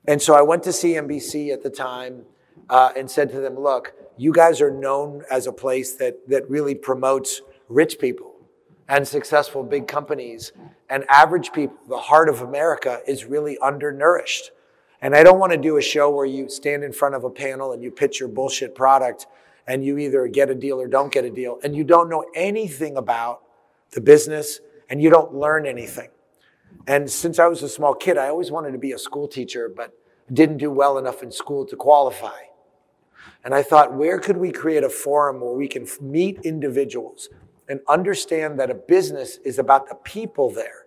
And 0.07 0.23
so 0.23 0.35
I 0.35 0.41
went 0.41 0.63
to 0.63 0.71
CNBC 0.71 1.53
at 1.53 1.63
the 1.63 1.69
time 1.69 2.23
uh, 2.71 2.93
and 2.97 3.11
said 3.11 3.31
to 3.33 3.41
them, 3.41 3.61
look, 3.61 3.93
you 4.17 4.33
guys 4.33 4.63
are 4.63 4.71
known 4.71 5.23
as 5.31 5.47
a 5.47 5.53
place 5.53 5.97
that, 5.97 6.27
that 6.31 6.49
really 6.49 6.75
promotes 6.75 7.43
rich 7.69 7.99
people 7.99 8.34
and 8.89 9.07
successful 9.07 9.63
big 9.63 9.89
companies 9.89 10.53
and 10.91 11.05
average 11.09 11.53
people. 11.53 11.77
The 11.89 11.99
heart 11.99 12.29
of 12.29 12.43
America 12.43 13.01
is 13.07 13.25
really 13.25 13.59
undernourished. 13.59 14.51
And 15.01 15.15
I 15.15 15.23
don't 15.23 15.39
want 15.39 15.53
to 15.53 15.59
do 15.59 15.77
a 15.77 15.83
show 15.83 16.11
where 16.11 16.27
you 16.27 16.49
stand 16.49 16.85
in 16.85 16.93
front 16.93 17.15
of 17.15 17.25
a 17.25 17.31
panel 17.31 17.73
and 17.73 17.83
you 17.83 17.91
pitch 17.91 18.21
your 18.21 18.29
bullshit 18.29 18.75
product 18.75 19.27
and 19.67 19.85
you 19.85 19.99
either 19.99 20.27
get 20.29 20.51
a 20.51 20.55
deal 20.55 20.81
or 20.81 20.87
don't 20.87 21.13
get 21.13 21.25
a 21.25 21.31
deal 21.31 21.59
and 21.63 21.75
you 21.75 21.85
don't 21.85 22.09
know 22.09 22.25
anything 22.35 22.97
about 22.97 23.43
the 23.91 24.01
business 24.01 24.61
and 24.91 25.03
you 25.03 25.11
don't 25.11 25.35
learn 25.35 25.67
anything. 25.67 26.09
And 26.87 27.11
since 27.11 27.39
I 27.39 27.47
was 27.47 27.63
a 27.63 27.69
small 27.69 27.95
kid, 27.95 28.19
I 28.19 28.29
always 28.29 28.51
wanted 28.51 28.73
to 28.73 28.79
be 28.79 28.93
a 28.93 28.99
school 28.99 29.29
teacher, 29.29 29.73
but 29.75 29.93
didn't 30.33 30.59
do 30.59 30.71
well 30.71 30.99
enough 30.99 31.23
in 31.23 31.31
school 31.31 31.65
to 31.67 31.77
qualify. 31.77 32.41
And 33.45 33.55
I 33.55 33.63
thought, 33.63 33.95
where 33.95 34.19
could 34.19 34.37
we 34.37 34.51
create 34.51 34.85
a 34.85 34.89
forum 34.89 35.41
where 35.41 35.53
we 35.53 35.69
can 35.69 35.87
meet 36.01 36.41
individuals 36.45 37.29
and 37.69 37.81
understand 37.89 38.59
that 38.61 38.71
a 38.71 38.75
business 38.75 39.39
is 39.45 39.59
about 39.59 39.89
the 39.89 39.95
people 39.95 40.51
there? 40.51 40.87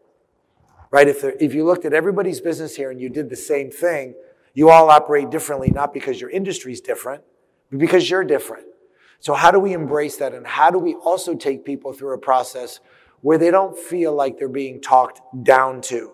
Right? 0.91 1.07
If, 1.07 1.23
if 1.23 1.53
you 1.53 1.65
looked 1.65 1.85
at 1.85 1.93
everybody's 1.93 2.39
business 2.39 2.75
here 2.75 2.91
and 2.91 2.99
you 3.01 3.09
did 3.09 3.29
the 3.29 3.35
same 3.35 3.71
thing, 3.71 4.15
you 4.53 4.69
all 4.69 4.89
operate 4.89 5.29
differently, 5.29 5.69
not 5.69 5.93
because 5.93 6.19
your 6.19 6.29
industry 6.29 6.73
is 6.73 6.81
different, 6.81 7.23
but 7.69 7.79
because 7.79 8.09
you're 8.09 8.23
different. 8.23 8.65
So 9.19 9.33
how 9.33 9.51
do 9.51 9.59
we 9.59 9.73
embrace 9.73 10.17
that? 10.17 10.33
And 10.33 10.45
how 10.45 10.71
do 10.71 10.79
we 10.79 10.95
also 10.95 11.35
take 11.35 11.65
people 11.65 11.93
through 11.93 12.13
a 12.13 12.17
process 12.17 12.79
where 13.21 13.37
they 13.37 13.51
don't 13.51 13.77
feel 13.77 14.13
like 14.13 14.37
they're 14.37 14.47
being 14.47 14.79
talked 14.81 15.21
down 15.43 15.81
to? 15.81 16.11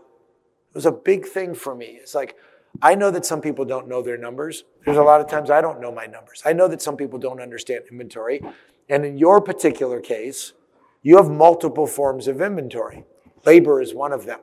It 0.69 0.75
was 0.75 0.85
a 0.85 0.91
big 0.91 1.25
thing 1.25 1.53
for 1.53 1.75
me. 1.75 1.97
It's 2.01 2.15
like, 2.15 2.35
I 2.81 2.95
know 2.95 3.11
that 3.11 3.25
some 3.25 3.41
people 3.41 3.65
don't 3.65 3.87
know 3.87 4.01
their 4.01 4.17
numbers. 4.17 4.63
There's 4.83 4.97
a 4.97 5.03
lot 5.03 5.21
of 5.21 5.27
times 5.27 5.51
I 5.51 5.61
don't 5.61 5.79
know 5.79 5.91
my 5.91 6.05
numbers. 6.05 6.41
I 6.43 6.53
know 6.53 6.67
that 6.69 6.81
some 6.81 6.97
people 6.97 7.19
don't 7.19 7.39
understand 7.39 7.83
inventory. 7.91 8.41
And 8.89 9.05
in 9.05 9.17
your 9.17 9.41
particular 9.41 9.99
case, 9.99 10.53
you 11.01 11.17
have 11.17 11.29
multiple 11.29 11.87
forms 11.87 12.27
of 12.27 12.41
inventory. 12.41 13.03
Labor 13.45 13.81
is 13.81 13.93
one 13.93 14.13
of 14.13 14.25
them. 14.25 14.39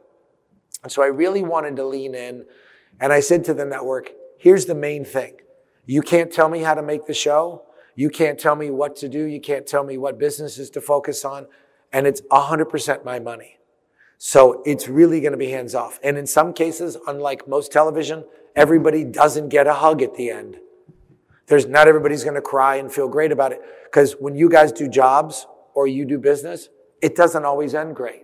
And 0.82 0.90
so 0.90 1.02
I 1.02 1.06
really 1.06 1.42
wanted 1.42 1.76
to 1.76 1.86
lean 1.86 2.14
in 2.14 2.44
and 3.00 3.12
I 3.12 3.20
said 3.20 3.44
to 3.44 3.54
the 3.54 3.64
network, 3.64 4.12
here's 4.38 4.66
the 4.66 4.74
main 4.74 5.04
thing. 5.04 5.36
You 5.86 6.02
can't 6.02 6.32
tell 6.32 6.48
me 6.48 6.60
how 6.60 6.74
to 6.74 6.82
make 6.82 7.06
the 7.06 7.14
show. 7.14 7.62
You 7.94 8.10
can't 8.10 8.38
tell 8.38 8.54
me 8.54 8.70
what 8.70 8.96
to 8.96 9.08
do. 9.08 9.24
You 9.24 9.40
can't 9.40 9.66
tell 9.66 9.84
me 9.84 9.98
what 9.98 10.18
businesses 10.18 10.70
to 10.70 10.80
focus 10.80 11.24
on. 11.24 11.46
And 11.92 12.06
it's 12.06 12.20
100% 12.22 13.04
my 13.04 13.18
money. 13.18 13.58
So 14.18 14.62
it's 14.66 14.86
really 14.86 15.20
going 15.20 15.32
to 15.32 15.38
be 15.38 15.50
hands 15.50 15.74
off. 15.74 15.98
And 16.02 16.18
in 16.18 16.26
some 16.26 16.52
cases, 16.52 16.96
unlike 17.06 17.48
most 17.48 17.72
television, 17.72 18.24
everybody 18.54 19.02
doesn't 19.02 19.48
get 19.48 19.66
a 19.66 19.74
hug 19.74 20.02
at 20.02 20.14
the 20.14 20.30
end. 20.30 20.58
There's 21.50 21.66
not 21.66 21.88
everybody's 21.88 22.22
going 22.22 22.36
to 22.36 22.40
cry 22.40 22.76
and 22.76 22.92
feel 22.92 23.08
great 23.08 23.32
about 23.32 23.50
it. 23.50 23.60
Because 23.82 24.12
when 24.12 24.36
you 24.36 24.48
guys 24.48 24.70
do 24.70 24.86
jobs 24.86 25.48
or 25.74 25.88
you 25.88 26.04
do 26.04 26.16
business, 26.16 26.68
it 27.02 27.16
doesn't 27.16 27.44
always 27.44 27.74
end 27.74 27.96
great. 27.96 28.22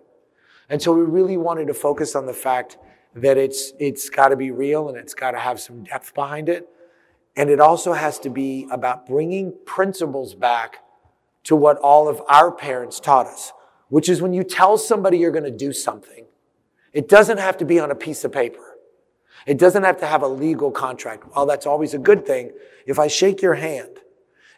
And 0.71 0.80
so 0.80 0.92
we 0.92 1.02
really 1.02 1.37
wanted 1.37 1.66
to 1.66 1.75
focus 1.75 2.14
on 2.14 2.26
the 2.26 2.33
fact 2.33 2.78
that 3.16 3.37
it's, 3.37 3.73
it's 3.80 4.09
got 4.09 4.28
to 4.28 4.37
be 4.37 4.52
real 4.52 4.88
and 4.88 4.97
it's 4.97 5.12
got 5.12 5.33
to 5.33 5.40
have 5.40 5.59
some 5.59 5.83
depth 5.83 6.14
behind 6.14 6.49
it. 6.49 6.68
And 7.35 7.50
it 7.50 7.59
also 7.59 7.95
has 7.95 8.21
to 8.21 8.30
be 8.30 8.68
about 8.71 9.06
bringing 9.09 9.52
principles 9.64 10.37
back 10.37 10.85
to 11.45 11.56
what 11.56 11.78
all 11.78 12.09
of 12.09 12.23
our 12.28 12.52
parents 12.52 13.00
taught 13.00 13.26
us, 13.26 13.52
which 13.88 14.09
is 14.09 14.23
when 14.23 14.35
you 14.35 14.45
tell 14.45 14.78
somebody 14.78 15.18
you're 15.18 15.33
going 15.33 15.42
to 15.42 15.50
do 15.50 15.73
something, 15.73 16.26
it 16.92 17.09
doesn't 17.09 17.38
have 17.38 17.56
to 17.56 17.64
be 17.64 17.80
on 17.80 17.90
a 17.90 17.97
piece 17.97 18.23
of 18.23 18.30
paper. 18.30 18.65
It 19.46 19.58
doesn't 19.58 19.84
have 19.84 19.98
to 20.00 20.06
have 20.06 20.22
a 20.22 20.28
legal 20.28 20.72
contract. 20.72 21.24
While 21.32 21.46
that's 21.46 21.66
always 21.66 21.94
a 21.94 21.98
good 21.98 22.26
thing, 22.26 22.50
if 22.84 22.98
I 22.98 23.06
shake 23.06 23.40
your 23.40 23.54
hand 23.54 24.00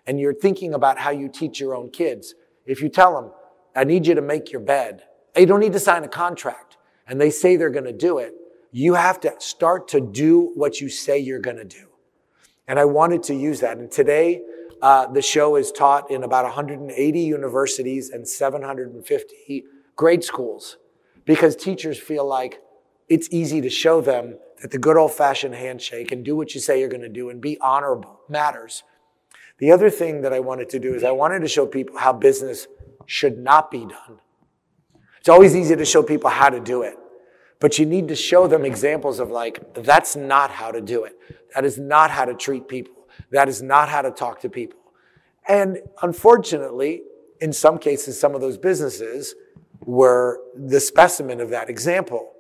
and 0.07 0.19
you're 0.19 0.35
thinking 0.35 0.73
about 0.73 0.99
how 0.99 1.11
you 1.11 1.29
teach 1.29 1.61
your 1.61 1.77
own 1.77 1.91
kids, 1.91 2.35
if 2.65 2.81
you 2.81 2.89
tell 2.89 3.15
them, 3.15 3.31
I 3.77 3.85
need 3.85 4.07
you 4.07 4.15
to 4.15 4.23
make 4.23 4.51
your 4.51 4.63
bed, 4.63 5.03
you 5.37 5.47
don't 5.47 5.61
need 5.61 5.75
to 5.75 5.81
sign 5.81 6.03
a 6.05 6.09
contract, 6.09 6.79
and 7.07 7.21
they 7.21 7.31
say 7.31 7.57
they're 7.57 7.71
going 7.71 7.85
to 7.85 7.93
do 7.93 8.19
it, 8.19 8.35
you 8.73 8.95
have 8.95 9.21
to 9.21 9.35
start 9.39 9.89
to 9.89 10.01
do 10.01 10.53
what 10.55 10.81
you 10.81 10.89
say 10.89 11.19
you're 11.19 11.39
going 11.39 11.57
to 11.57 11.65
do. 11.65 11.89
And 12.67 12.79
I 12.79 12.85
wanted 12.87 13.23
to 13.25 13.35
use 13.35 13.61
that. 13.61 13.79
And 13.79 13.91
today, 13.91 14.43
uh, 14.83 15.07
the 15.07 15.23
show 15.23 15.57
is 15.57 15.73
taught 15.73 16.11
in 16.11 16.23
about 16.23 16.45
180 16.45 17.21
universities 17.21 18.11
and 18.11 18.27
750 18.29 19.65
grade 19.97 20.23
schools 20.23 20.77
because 21.25 21.57
teachers 21.57 21.99
feel 21.99 22.27
like 22.27 22.61
it's 23.09 23.29
easy 23.31 23.61
to 23.61 23.71
show 23.71 24.01
them 24.01 24.39
that 24.61 24.71
the 24.71 24.79
good 24.79 24.97
old 24.97 25.13
fashioned 25.13 25.55
handshake 25.55 26.13
and 26.13 26.25
do 26.25 26.37
what 26.37 26.55
you 26.55 26.61
say 26.61 26.81
you're 26.81 26.89
going 26.89 27.01
to 27.01 27.09
do 27.09 27.31
and 27.31 27.41
be 27.41 27.59
honorable 27.61 28.21
matters. 28.29 28.83
The 29.59 29.73
other 29.73 29.91
thing 29.91 30.23
that 30.23 30.33
I 30.33 30.41
wanted 30.41 30.69
to 30.71 30.79
do 30.79 30.95
is 30.95 31.05
I 31.05 31.11
wanted 31.11 31.41
to 31.41 31.49
show 31.49 31.67
people 31.67 31.99
how 31.99 32.13
business 32.13 32.67
should 33.07 33.39
not 33.39 33.71
be 33.71 33.81
done. 33.81 34.21
It's 35.19 35.29
always 35.29 35.57
easy 35.57 35.75
to 35.75 35.85
show 35.85 36.03
people 36.03 36.31
how 36.31 36.49
to 36.49 36.61
do 36.61 36.83
it, 36.83 36.95
but 37.59 37.79
you 37.79 37.87
need 37.87 38.09
to 38.09 38.15
show 38.15 38.47
them 38.47 38.65
examples 38.65 39.19
of 39.19 39.31
like, 39.31 39.75
that's 39.75 40.15
not 40.15 40.51
how 40.51 40.71
to 40.71 40.81
do 40.81 41.05
it. 41.05 41.15
That 41.55 41.65
is 41.65 41.79
not 41.79 42.11
how 42.11 42.25
to 42.25 42.35
treat 42.35 42.69
people. 42.69 42.95
That 43.31 43.49
is 43.49 43.63
not 43.63 43.89
how 43.89 44.03
to 44.03 44.11
talk 44.11 44.41
to 44.41 44.49
people. 44.49 44.79
And 45.49 45.79
unfortunately, 46.03 47.03
in 47.41 47.53
some 47.53 47.79
cases, 47.79 48.19
some 48.19 48.35
of 48.35 48.41
those 48.41 48.59
businesses 48.59 49.35
were 49.81 50.41
the 50.55 50.81
specimen 50.81 51.41
of 51.41 51.51
that 51.51 51.71
example. 51.71 52.33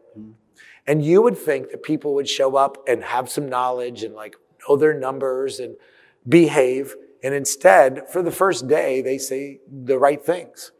And 0.89 1.05
you 1.05 1.21
would 1.21 1.37
think 1.37 1.71
that 1.71 1.83
people 1.83 2.15
would 2.15 2.29
show 2.29 2.57
up 2.57 2.79
and 2.89 3.05
have 3.05 3.29
some 3.29 3.47
knowledge 3.47 4.03
and 4.03 4.15
like 4.15 4.37
know 4.67 4.75
their 4.75 4.99
numbers 4.99 5.61
and 5.61 5.77
behave. 6.27 6.97
And 7.23 7.35
instead, 7.35 8.09
for 8.09 8.23
the 8.23 8.31
first 8.31 8.67
day, 8.67 9.03
they 9.03 9.19
say 9.19 9.61
the 9.71 9.99
right 9.99 10.25
things 10.25 10.73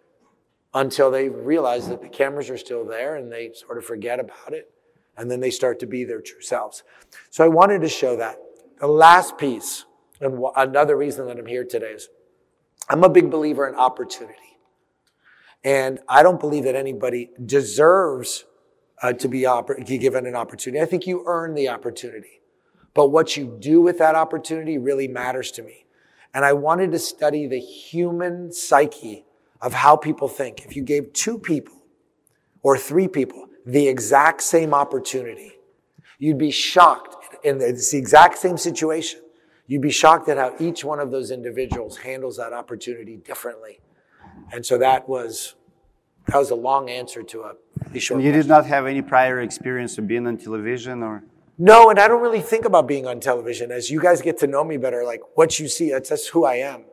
until 0.73 1.11
they 1.11 1.29
realize 1.29 1.89
that 1.89 2.01
the 2.01 2.09
cameras 2.09 2.49
are 2.49 2.57
still 2.57 2.87
there 2.87 3.17
and 3.17 3.31
they 3.31 3.53
sort 3.53 3.77
of 3.77 3.85
forget 3.85 4.19
about 4.19 4.55
it. 4.55 4.71
And 5.19 5.31
then 5.31 5.41
they 5.41 5.51
start 5.51 5.79
to 5.81 5.87
be 5.87 6.05
their 6.05 6.23
true 6.23 6.41
selves. 6.41 6.85
So 7.29 7.45
I 7.45 7.49
wanted 7.49 7.83
to 7.83 7.89
show 7.89 8.17
that. 8.17 8.39
The 8.81 8.87
last 8.87 9.37
piece, 9.37 9.85
and 10.21 10.43
another 10.57 10.97
reason 10.97 11.27
that 11.27 11.39
I'm 11.39 11.47
here 11.47 11.65
today 11.65 11.93
is 11.93 12.09
I'm 12.89 13.05
a 13.05 13.09
big 13.11 13.31
believer 13.31 13.69
in 13.69 13.75
opportunity. 13.75 14.57
And 15.65 15.99
I 16.09 16.23
don't 16.23 16.41
believe 16.41 16.65
that 16.65 16.77
anybody 16.77 17.31
deserves 17.45 18.45
uh, 19.03 19.13
to 19.13 19.29
be 19.29 19.43
given 19.99 20.27
an 20.27 20.35
opportunity. 20.35 20.83
I 20.83 20.87
think 20.87 21.07
you 21.07 21.23
earn 21.27 21.55
the 21.55 21.69
opportunity. 21.69 22.41
But 22.95 23.09
what 23.09 23.37
you 23.37 23.57
do 23.61 23.81
with 23.81 23.99
that 23.99 24.15
opportunity 24.15 24.79
really 24.79 25.09
matters 25.09 25.51
to 25.53 25.63
me. 25.63 25.85
And 26.35 26.45
I 26.45 26.53
wanted 26.53 26.91
to 26.93 26.99
study 26.99 27.47
the 27.47 27.61
human 27.61 28.53
psyche 28.53 29.25
of 29.61 29.73
how 29.73 29.97
people 29.97 30.29
think. 30.29 30.65
If 30.65 30.77
you 30.77 30.83
gave 30.83 31.13
two 31.13 31.39
people 31.39 31.77
or 32.63 32.77
three 32.77 33.09
people 33.09 33.47
the 33.65 33.87
exact 33.87 34.43
same 34.43 34.75
opportunity, 34.75 35.53
you'd 36.19 36.39
be 36.39 36.51
shocked. 36.51 37.37
And 37.45 37.63
it's 37.63 37.93
the 37.93 37.99
exact 37.99 38.39
same 38.39 38.57
situation. 38.57 39.21
You'd 39.67 39.83
be 39.83 39.91
shocked 39.91 40.29
at 40.29 40.39
how 40.39 40.55
each 40.59 40.85
one 40.85 40.99
of 40.99 41.11
those 41.11 41.31
individuals 41.31 41.99
handles 41.99 42.37
that 42.39 42.53
opportunity 42.53 43.17
differently. 43.17 43.81
And 44.53 44.65
so 44.65 44.79
that 44.79 45.09
was 45.09 45.55
that 46.27 46.37
was 46.37 46.51
a 46.51 46.55
long 46.55 46.91
answer 46.91 47.23
to 47.23 47.43
a 47.43 47.55
short. 47.99 48.21
You 48.23 48.31
question. 48.31 48.33
did 48.33 48.47
not 48.49 48.67
have 48.67 48.87
any 48.87 49.03
prior 49.03 49.41
experience 49.41 49.99
of 49.99 50.07
being 50.07 50.27
on 50.27 50.37
television, 50.37 51.03
or 51.03 51.25
no, 51.59 51.91
and 51.91 51.99
I 51.99 52.07
don't 52.07 52.23
really 52.23 52.41
think 52.41 52.65
about 52.65 52.87
being 52.87 53.07
on 53.07 53.19
television. 53.19 53.73
As 53.73 53.91
you 53.91 54.01
guys 54.01 54.23
get 54.23 54.39
to 54.39 54.47
know 54.47 54.63
me 54.63 54.77
better, 54.77 55.05
like 55.05 55.21
what 55.35 55.59
you 55.59 55.69
see, 55.69 55.91
that's, 55.91 56.09
that's 56.09 56.29
who 56.29 56.45
I 56.45 56.57
am. 56.57 56.85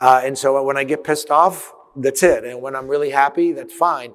Uh, 0.00 0.22
and 0.24 0.38
so 0.38 0.62
when 0.62 0.78
I 0.78 0.84
get 0.84 1.04
pissed 1.04 1.30
off, 1.30 1.74
that's 1.94 2.22
it. 2.22 2.44
And 2.44 2.62
when 2.62 2.74
I'm 2.74 2.88
really 2.88 3.10
happy, 3.10 3.52
that's 3.52 3.74
fine. 3.74 4.14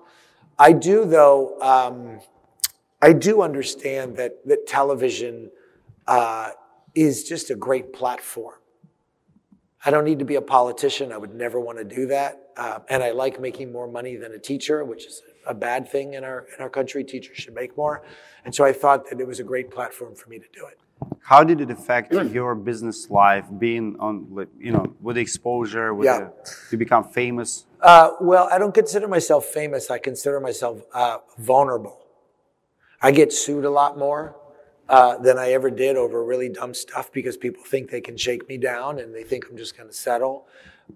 I 0.57 0.71
do, 0.71 1.05
though. 1.05 1.59
Um, 1.61 2.19
I 3.01 3.13
do 3.13 3.43
understand 3.43 4.17
that 4.17 4.47
that 4.47 4.65
television 4.65 5.51
uh, 6.07 6.51
is 6.95 7.23
just 7.23 7.51
a 7.51 7.55
great 7.55 7.93
platform. 7.93 8.55
I 9.85 9.91
don't 9.91 10.05
need 10.05 10.17
to 10.17 10.25
be 10.25 10.35
a 10.35 10.41
politician. 10.41 11.11
I 11.11 11.17
would 11.17 11.35
never 11.35 11.59
want 11.59 11.77
to 11.77 11.83
do 11.83 12.07
that. 12.07 12.41
Uh, 12.57 12.79
and 12.89 13.03
I 13.03 13.11
like 13.11 13.39
making 13.39 13.71
more 13.71 13.87
money 13.87 14.15
than 14.15 14.31
a 14.31 14.39
teacher, 14.39 14.83
which 14.83 15.05
is 15.05 15.21
a 15.29 15.34
bad 15.53 15.87
thing 15.87 16.13
in 16.13 16.23
our 16.23 16.45
in 16.55 16.61
our 16.61 16.69
country. 16.69 17.03
Teachers 17.03 17.37
should 17.37 17.53
make 17.53 17.75
more. 17.77 18.03
And 18.43 18.53
so 18.53 18.63
I 18.63 18.73
thought 18.73 19.09
that 19.09 19.19
it 19.19 19.27
was 19.27 19.39
a 19.39 19.43
great 19.43 19.71
platform 19.71 20.15
for 20.15 20.29
me 20.29 20.37
to 20.39 20.45
do 20.53 20.65
it. 20.67 20.79
How 21.19 21.43
did 21.43 21.59
it 21.59 21.71
affect 21.71 22.13
your 22.13 22.55
business 22.55 23.09
life, 23.09 23.45
being 23.57 23.95
on, 23.99 24.47
you 24.59 24.71
know, 24.71 24.93
with 25.01 25.17
exposure, 25.17 25.93
with 25.93 26.05
yeah. 26.05 26.19
the, 26.19 26.51
to 26.69 26.77
become 26.77 27.03
famous? 27.03 27.65
Uh, 27.81 28.11
well, 28.21 28.47
I 28.51 28.57
don't 28.59 28.73
consider 28.73 29.07
myself 29.07 29.45
famous. 29.45 29.91
I 29.91 29.97
consider 29.97 30.39
myself 30.39 30.83
uh, 30.93 31.17
vulnerable. 31.37 31.99
I 33.01 33.11
get 33.11 33.33
sued 33.33 33.65
a 33.65 33.69
lot 33.69 33.97
more 33.97 34.35
uh, 34.87 35.17
than 35.17 35.37
I 35.37 35.51
ever 35.51 35.69
did 35.69 35.95
over 35.97 36.23
really 36.23 36.49
dumb 36.49 36.73
stuff 36.73 37.11
because 37.11 37.37
people 37.37 37.63
think 37.63 37.89
they 37.89 38.01
can 38.01 38.17
shake 38.17 38.47
me 38.47 38.57
down 38.57 38.99
and 38.99 39.13
they 39.13 39.23
think 39.23 39.45
I'm 39.49 39.57
just 39.57 39.75
going 39.75 39.89
to 39.89 39.95
settle. 39.95 40.47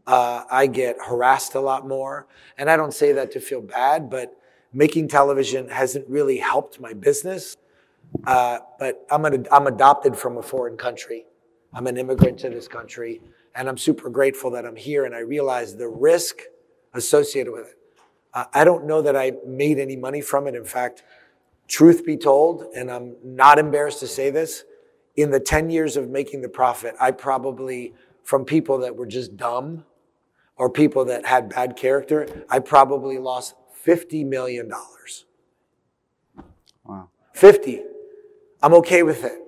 Uh, 0.05 0.43
I 0.50 0.67
get 0.67 0.98
harassed 1.03 1.55
a 1.55 1.60
lot 1.60 1.88
more. 1.88 2.27
And 2.58 2.69
I 2.69 2.77
don't 2.77 2.93
say 2.93 3.12
that 3.13 3.31
to 3.31 3.39
feel 3.39 3.62
bad, 3.62 4.10
but 4.10 4.36
making 4.74 5.08
television 5.08 5.69
hasn't 5.69 6.08
really 6.08 6.38
helped 6.38 6.79
my 6.79 6.93
business. 6.93 7.58
Uh, 8.25 8.60
but 8.77 9.05
I'm, 9.12 9.25
an, 9.25 9.48
I'm 9.51 9.67
adopted 9.67 10.15
from 10.15 10.38
a 10.38 10.41
foreign 10.41 10.77
country. 10.77 11.25
I'm 11.74 11.88
an 11.88 11.98
immigrant 11.98 12.39
to 12.39 12.50
this 12.50 12.67
country. 12.67 13.22
And 13.55 13.67
I'm 13.67 13.77
super 13.77 14.10
grateful 14.10 14.51
that 14.51 14.65
I'm 14.65 14.75
here. 14.75 15.05
And 15.05 15.15
I 15.15 15.19
realize 15.19 15.75
the 15.75 15.88
risk 15.88 16.41
associated 16.93 17.51
with 17.51 17.67
it. 17.69 17.75
Uh, 18.34 18.46
I 18.53 18.63
don't 18.63 18.86
know 18.86 19.01
that 19.01 19.15
I 19.15 19.34
made 19.46 19.79
any 19.79 19.96
money 19.96 20.22
from 20.22 20.48
it. 20.48 20.55
In 20.55 20.65
fact, 20.65 21.03
Truth 21.69 22.03
be 22.03 22.17
told, 22.17 22.65
and 22.75 22.89
I'm 22.89 23.15
not 23.24 23.60
embarrassed 23.60 24.00
to 24.00 24.08
say 24.08 24.31
this, 24.31 24.63
in 25.15 25.29
the 25.29 25.39
10 25.39 25.69
years 25.69 25.98
of 25.98 26.10
making 26.10 26.41
the 26.41 26.50
profit, 26.50 26.96
I 27.00 27.12
probably, 27.12 27.93
from 28.29 28.45
people 28.45 28.77
that 28.77 28.95
were 28.95 29.07
just 29.07 29.36
dumb 29.36 29.83
or 30.55 30.69
people 30.69 31.03
that 31.05 31.25
had 31.25 31.50
bad 31.50 31.75
character, 31.75 32.45
I 32.48 32.59
probably 32.59 33.17
lost 33.17 33.55
$50 33.83 34.24
million. 34.24 34.71
Wow. 36.86 37.09
50. 37.33 37.81
I'm 38.62 38.75
okay 38.75 39.01
with 39.01 39.24
it 39.24 39.39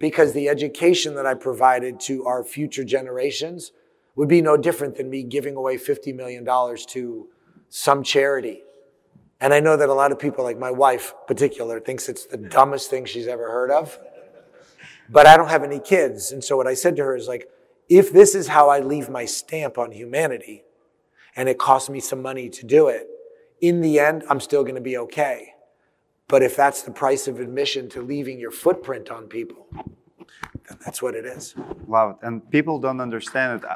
because 0.00 0.32
the 0.32 0.48
education 0.48 1.14
that 1.14 1.24
I 1.24 1.34
provided 1.34 2.00
to 2.00 2.26
our 2.26 2.42
future 2.42 2.82
generations 2.82 3.70
would 4.16 4.28
be 4.28 4.42
no 4.42 4.56
different 4.56 4.96
than 4.96 5.08
me 5.08 5.22
giving 5.22 5.54
away 5.54 5.76
$50 5.76 6.12
million 6.12 6.44
to 6.88 7.28
some 7.68 8.02
charity 8.02 8.62
and 9.38 9.52
I 9.52 9.60
know 9.60 9.76
that 9.76 9.90
a 9.90 9.92
lot 9.92 10.12
of 10.12 10.18
people, 10.18 10.44
like 10.44 10.58
my 10.58 10.70
wife 10.70 11.12
particular, 11.26 11.78
thinks 11.78 12.08
it's 12.08 12.24
the 12.24 12.38
dumbest 12.38 12.88
thing 12.88 13.04
she's 13.04 13.26
ever 13.26 13.50
heard 13.50 13.70
of. 13.70 13.98
But 15.10 15.26
I 15.26 15.36
don't 15.36 15.50
have 15.50 15.62
any 15.62 15.78
kids. 15.78 16.32
And 16.32 16.42
so 16.42 16.56
what 16.56 16.66
I 16.66 16.72
said 16.72 16.96
to 16.96 17.04
her 17.04 17.14
is 17.14 17.28
like, 17.28 17.46
if 17.88 18.12
this 18.12 18.34
is 18.34 18.48
how 18.48 18.68
I 18.68 18.80
leave 18.80 19.08
my 19.08 19.24
stamp 19.24 19.78
on 19.78 19.92
humanity 19.92 20.64
and 21.34 21.48
it 21.48 21.58
costs 21.58 21.88
me 21.88 22.00
some 22.00 22.22
money 22.22 22.48
to 22.50 22.66
do 22.66 22.88
it, 22.88 23.06
in 23.60 23.80
the 23.80 23.98
end, 23.98 24.24
I'm 24.28 24.40
still 24.40 24.62
going 24.62 24.74
to 24.74 24.80
be 24.80 24.98
okay. 24.98 25.54
But 26.28 26.42
if 26.42 26.56
that's 26.56 26.82
the 26.82 26.90
price 26.90 27.28
of 27.28 27.40
admission 27.40 27.88
to 27.90 28.02
leaving 28.02 28.38
your 28.38 28.50
footprint 28.50 29.10
on 29.10 29.28
people, 29.28 29.66
then 29.72 30.78
that's 30.84 31.00
what 31.00 31.14
it 31.14 31.24
is. 31.24 31.54
Love 31.86 32.10
it. 32.10 32.26
And 32.26 32.50
people 32.50 32.80
don't 32.80 33.00
understand 33.00 33.62
it. 33.62 33.70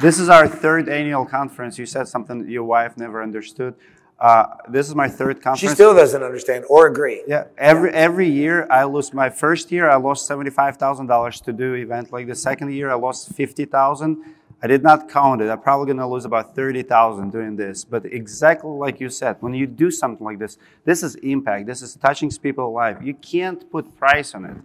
This 0.00 0.18
is 0.18 0.28
our 0.28 0.46
third 0.46 0.88
annual 0.88 1.24
conference. 1.24 1.78
You 1.78 1.86
said 1.86 2.06
something 2.06 2.48
your 2.48 2.64
wife 2.64 2.96
never 2.96 3.22
understood. 3.22 3.74
Uh, 4.18 4.46
this 4.68 4.88
is 4.88 4.94
my 4.94 5.08
third 5.08 5.42
conference. 5.42 5.60
She 5.60 5.68
still 5.68 5.94
doesn't 5.94 6.22
understand 6.22 6.64
or 6.70 6.86
agree. 6.86 7.22
Yeah, 7.26 7.44
every 7.58 7.90
every 7.90 8.28
year 8.28 8.66
I 8.70 8.84
lose. 8.84 9.12
My 9.12 9.28
first 9.28 9.70
year 9.70 9.90
I 9.90 9.96
lost 9.96 10.26
seventy 10.26 10.48
five 10.50 10.78
thousand 10.78 11.06
dollars 11.06 11.40
to 11.42 11.52
do 11.52 11.74
event 11.74 12.12
like 12.12 12.26
the 12.26 12.34
second 12.34 12.72
year 12.72 12.90
I 12.90 12.94
lost 12.94 13.34
fifty 13.34 13.66
thousand. 13.66 14.22
I 14.62 14.68
did 14.68 14.82
not 14.82 15.10
count 15.10 15.42
it. 15.42 15.50
I'm 15.50 15.60
probably 15.60 15.88
gonna 15.88 16.08
lose 16.08 16.24
about 16.24 16.54
thirty 16.54 16.82
thousand 16.82 17.30
doing 17.30 17.56
this. 17.56 17.84
But 17.84 18.06
exactly 18.06 18.70
like 18.70 19.00
you 19.00 19.10
said, 19.10 19.36
when 19.40 19.52
you 19.52 19.66
do 19.66 19.90
something 19.90 20.24
like 20.24 20.38
this, 20.38 20.56
this 20.86 21.02
is 21.02 21.16
impact. 21.16 21.66
This 21.66 21.82
is 21.82 21.94
touching 21.94 22.30
people's 22.30 22.74
life. 22.74 22.96
You 23.02 23.12
can't 23.12 23.70
put 23.70 23.98
price 23.98 24.34
on 24.34 24.46
it. 24.46 24.56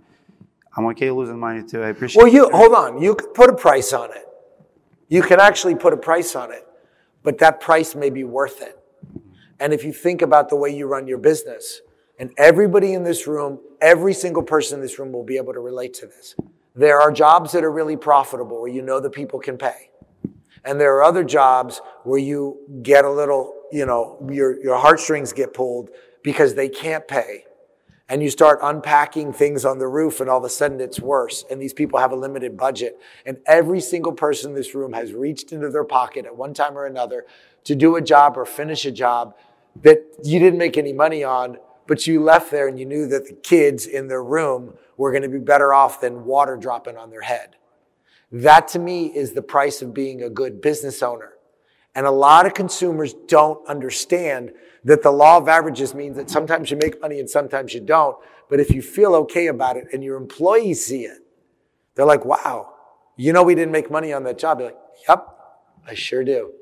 I'm 0.77 0.85
okay 0.87 1.11
losing 1.11 1.37
money 1.37 1.63
too. 1.63 1.83
I 1.83 1.89
appreciate. 1.89 2.23
Well, 2.23 2.31
you 2.31 2.49
hold 2.53 2.73
on. 2.73 3.01
You 3.01 3.15
could 3.15 3.33
put 3.33 3.49
a 3.49 3.55
price 3.55 3.91
on 3.91 4.11
it. 4.11 4.25
You 5.09 5.21
can 5.21 5.41
actually 5.41 5.75
put 5.75 5.91
a 5.91 5.97
price 5.97 6.37
on 6.37 6.53
it, 6.53 6.65
but 7.21 7.37
that 7.39 7.59
price 7.59 7.95
may 7.95 8.09
be 8.09 8.23
worth 8.23 8.61
it. 8.61 8.80
And 9.61 9.73
if 9.73 9.83
you 9.83 9.93
think 9.93 10.23
about 10.23 10.49
the 10.49 10.55
way 10.55 10.75
you 10.75 10.87
run 10.87 11.07
your 11.07 11.19
business, 11.19 11.81
and 12.17 12.31
everybody 12.37 12.93
in 12.93 13.03
this 13.03 13.27
room, 13.27 13.59
every 13.79 14.13
single 14.13 14.41
person 14.41 14.79
in 14.79 14.81
this 14.81 14.97
room 14.97 15.11
will 15.11 15.23
be 15.23 15.37
able 15.37 15.53
to 15.53 15.59
relate 15.59 15.93
to 15.95 16.07
this. 16.07 16.35
There 16.75 16.99
are 16.99 17.11
jobs 17.11 17.51
that 17.51 17.63
are 17.63 17.71
really 17.71 17.95
profitable 17.95 18.59
where 18.59 18.71
you 18.71 18.81
know 18.81 18.99
the 18.99 19.11
people 19.11 19.39
can 19.39 19.59
pay. 19.59 19.91
And 20.65 20.81
there 20.81 20.95
are 20.95 21.03
other 21.03 21.23
jobs 21.23 21.79
where 22.03 22.19
you 22.19 22.57
get 22.81 23.05
a 23.05 23.09
little, 23.09 23.53
you 23.71 23.85
know, 23.85 24.17
your, 24.31 24.59
your 24.63 24.77
heartstrings 24.77 25.31
get 25.31 25.53
pulled 25.53 25.89
because 26.23 26.55
they 26.55 26.67
can't 26.67 27.07
pay. 27.07 27.45
And 28.09 28.21
you 28.21 28.29
start 28.29 28.59
unpacking 28.61 29.31
things 29.31 29.63
on 29.63 29.77
the 29.79 29.87
roof 29.87 30.19
and 30.19 30.29
all 30.29 30.39
of 30.39 30.43
a 30.43 30.49
sudden 30.49 30.81
it's 30.81 30.99
worse. 30.99 31.45
And 31.49 31.61
these 31.61 31.73
people 31.73 31.99
have 31.99 32.11
a 32.11 32.15
limited 32.15 32.57
budget. 32.57 32.99
And 33.25 33.37
every 33.45 33.79
single 33.79 34.11
person 34.11 34.51
in 34.51 34.55
this 34.55 34.73
room 34.75 34.93
has 34.93 35.13
reached 35.13 35.51
into 35.51 35.69
their 35.69 35.85
pocket 35.85 36.25
at 36.25 36.35
one 36.35 36.53
time 36.53 36.77
or 36.77 36.85
another 36.87 37.25
to 37.63 37.75
do 37.75 37.95
a 37.95 38.01
job 38.01 38.37
or 38.37 38.45
finish 38.45 38.85
a 38.85 38.91
job 38.91 39.35
that 39.83 40.03
you 40.23 40.39
didn't 40.39 40.59
make 40.59 40.77
any 40.77 40.93
money 40.93 41.23
on, 41.23 41.57
but 41.87 42.07
you 42.07 42.21
left 42.21 42.51
there 42.51 42.67
and 42.67 42.79
you 42.79 42.85
knew 42.85 43.07
that 43.07 43.27
the 43.27 43.33
kids 43.33 43.85
in 43.85 44.07
their 44.07 44.23
room 44.23 44.73
were 44.97 45.11
going 45.11 45.23
to 45.23 45.29
be 45.29 45.39
better 45.39 45.73
off 45.73 46.01
than 46.01 46.25
water 46.25 46.55
dropping 46.55 46.97
on 46.97 47.09
their 47.09 47.21
head. 47.21 47.55
That 48.31 48.67
to 48.69 48.79
me 48.79 49.07
is 49.07 49.33
the 49.33 49.41
price 49.41 49.81
of 49.81 49.93
being 49.93 50.21
a 50.21 50.29
good 50.29 50.61
business 50.61 51.03
owner. 51.03 51.33
And 51.93 52.05
a 52.05 52.11
lot 52.11 52.45
of 52.45 52.53
consumers 52.53 53.13
don't 53.27 53.67
understand 53.67 54.53
that 54.85 55.03
the 55.03 55.11
law 55.11 55.37
of 55.37 55.49
averages 55.49 55.93
means 55.93 56.15
that 56.15 56.29
sometimes 56.29 56.71
you 56.71 56.77
make 56.77 57.01
money 57.01 57.19
and 57.19 57.29
sometimes 57.29 57.73
you 57.73 57.81
don't. 57.81 58.15
But 58.49 58.59
if 58.59 58.71
you 58.71 58.81
feel 58.81 59.15
okay 59.15 59.47
about 59.47 59.75
it 59.77 59.87
and 59.91 60.03
your 60.03 60.17
employees 60.17 60.85
see 60.85 61.03
it, 61.03 61.19
they're 61.95 62.05
like, 62.05 62.23
wow, 62.23 62.73
you 63.17 63.33
know, 63.33 63.43
we 63.43 63.55
didn't 63.55 63.73
make 63.73 63.91
money 63.91 64.13
on 64.13 64.23
that 64.23 64.37
job. 64.37 64.59
You're 64.59 64.69
like, 64.69 64.79
yep, 65.07 65.27
I 65.85 65.93
sure 65.93 66.23
do. 66.23 66.53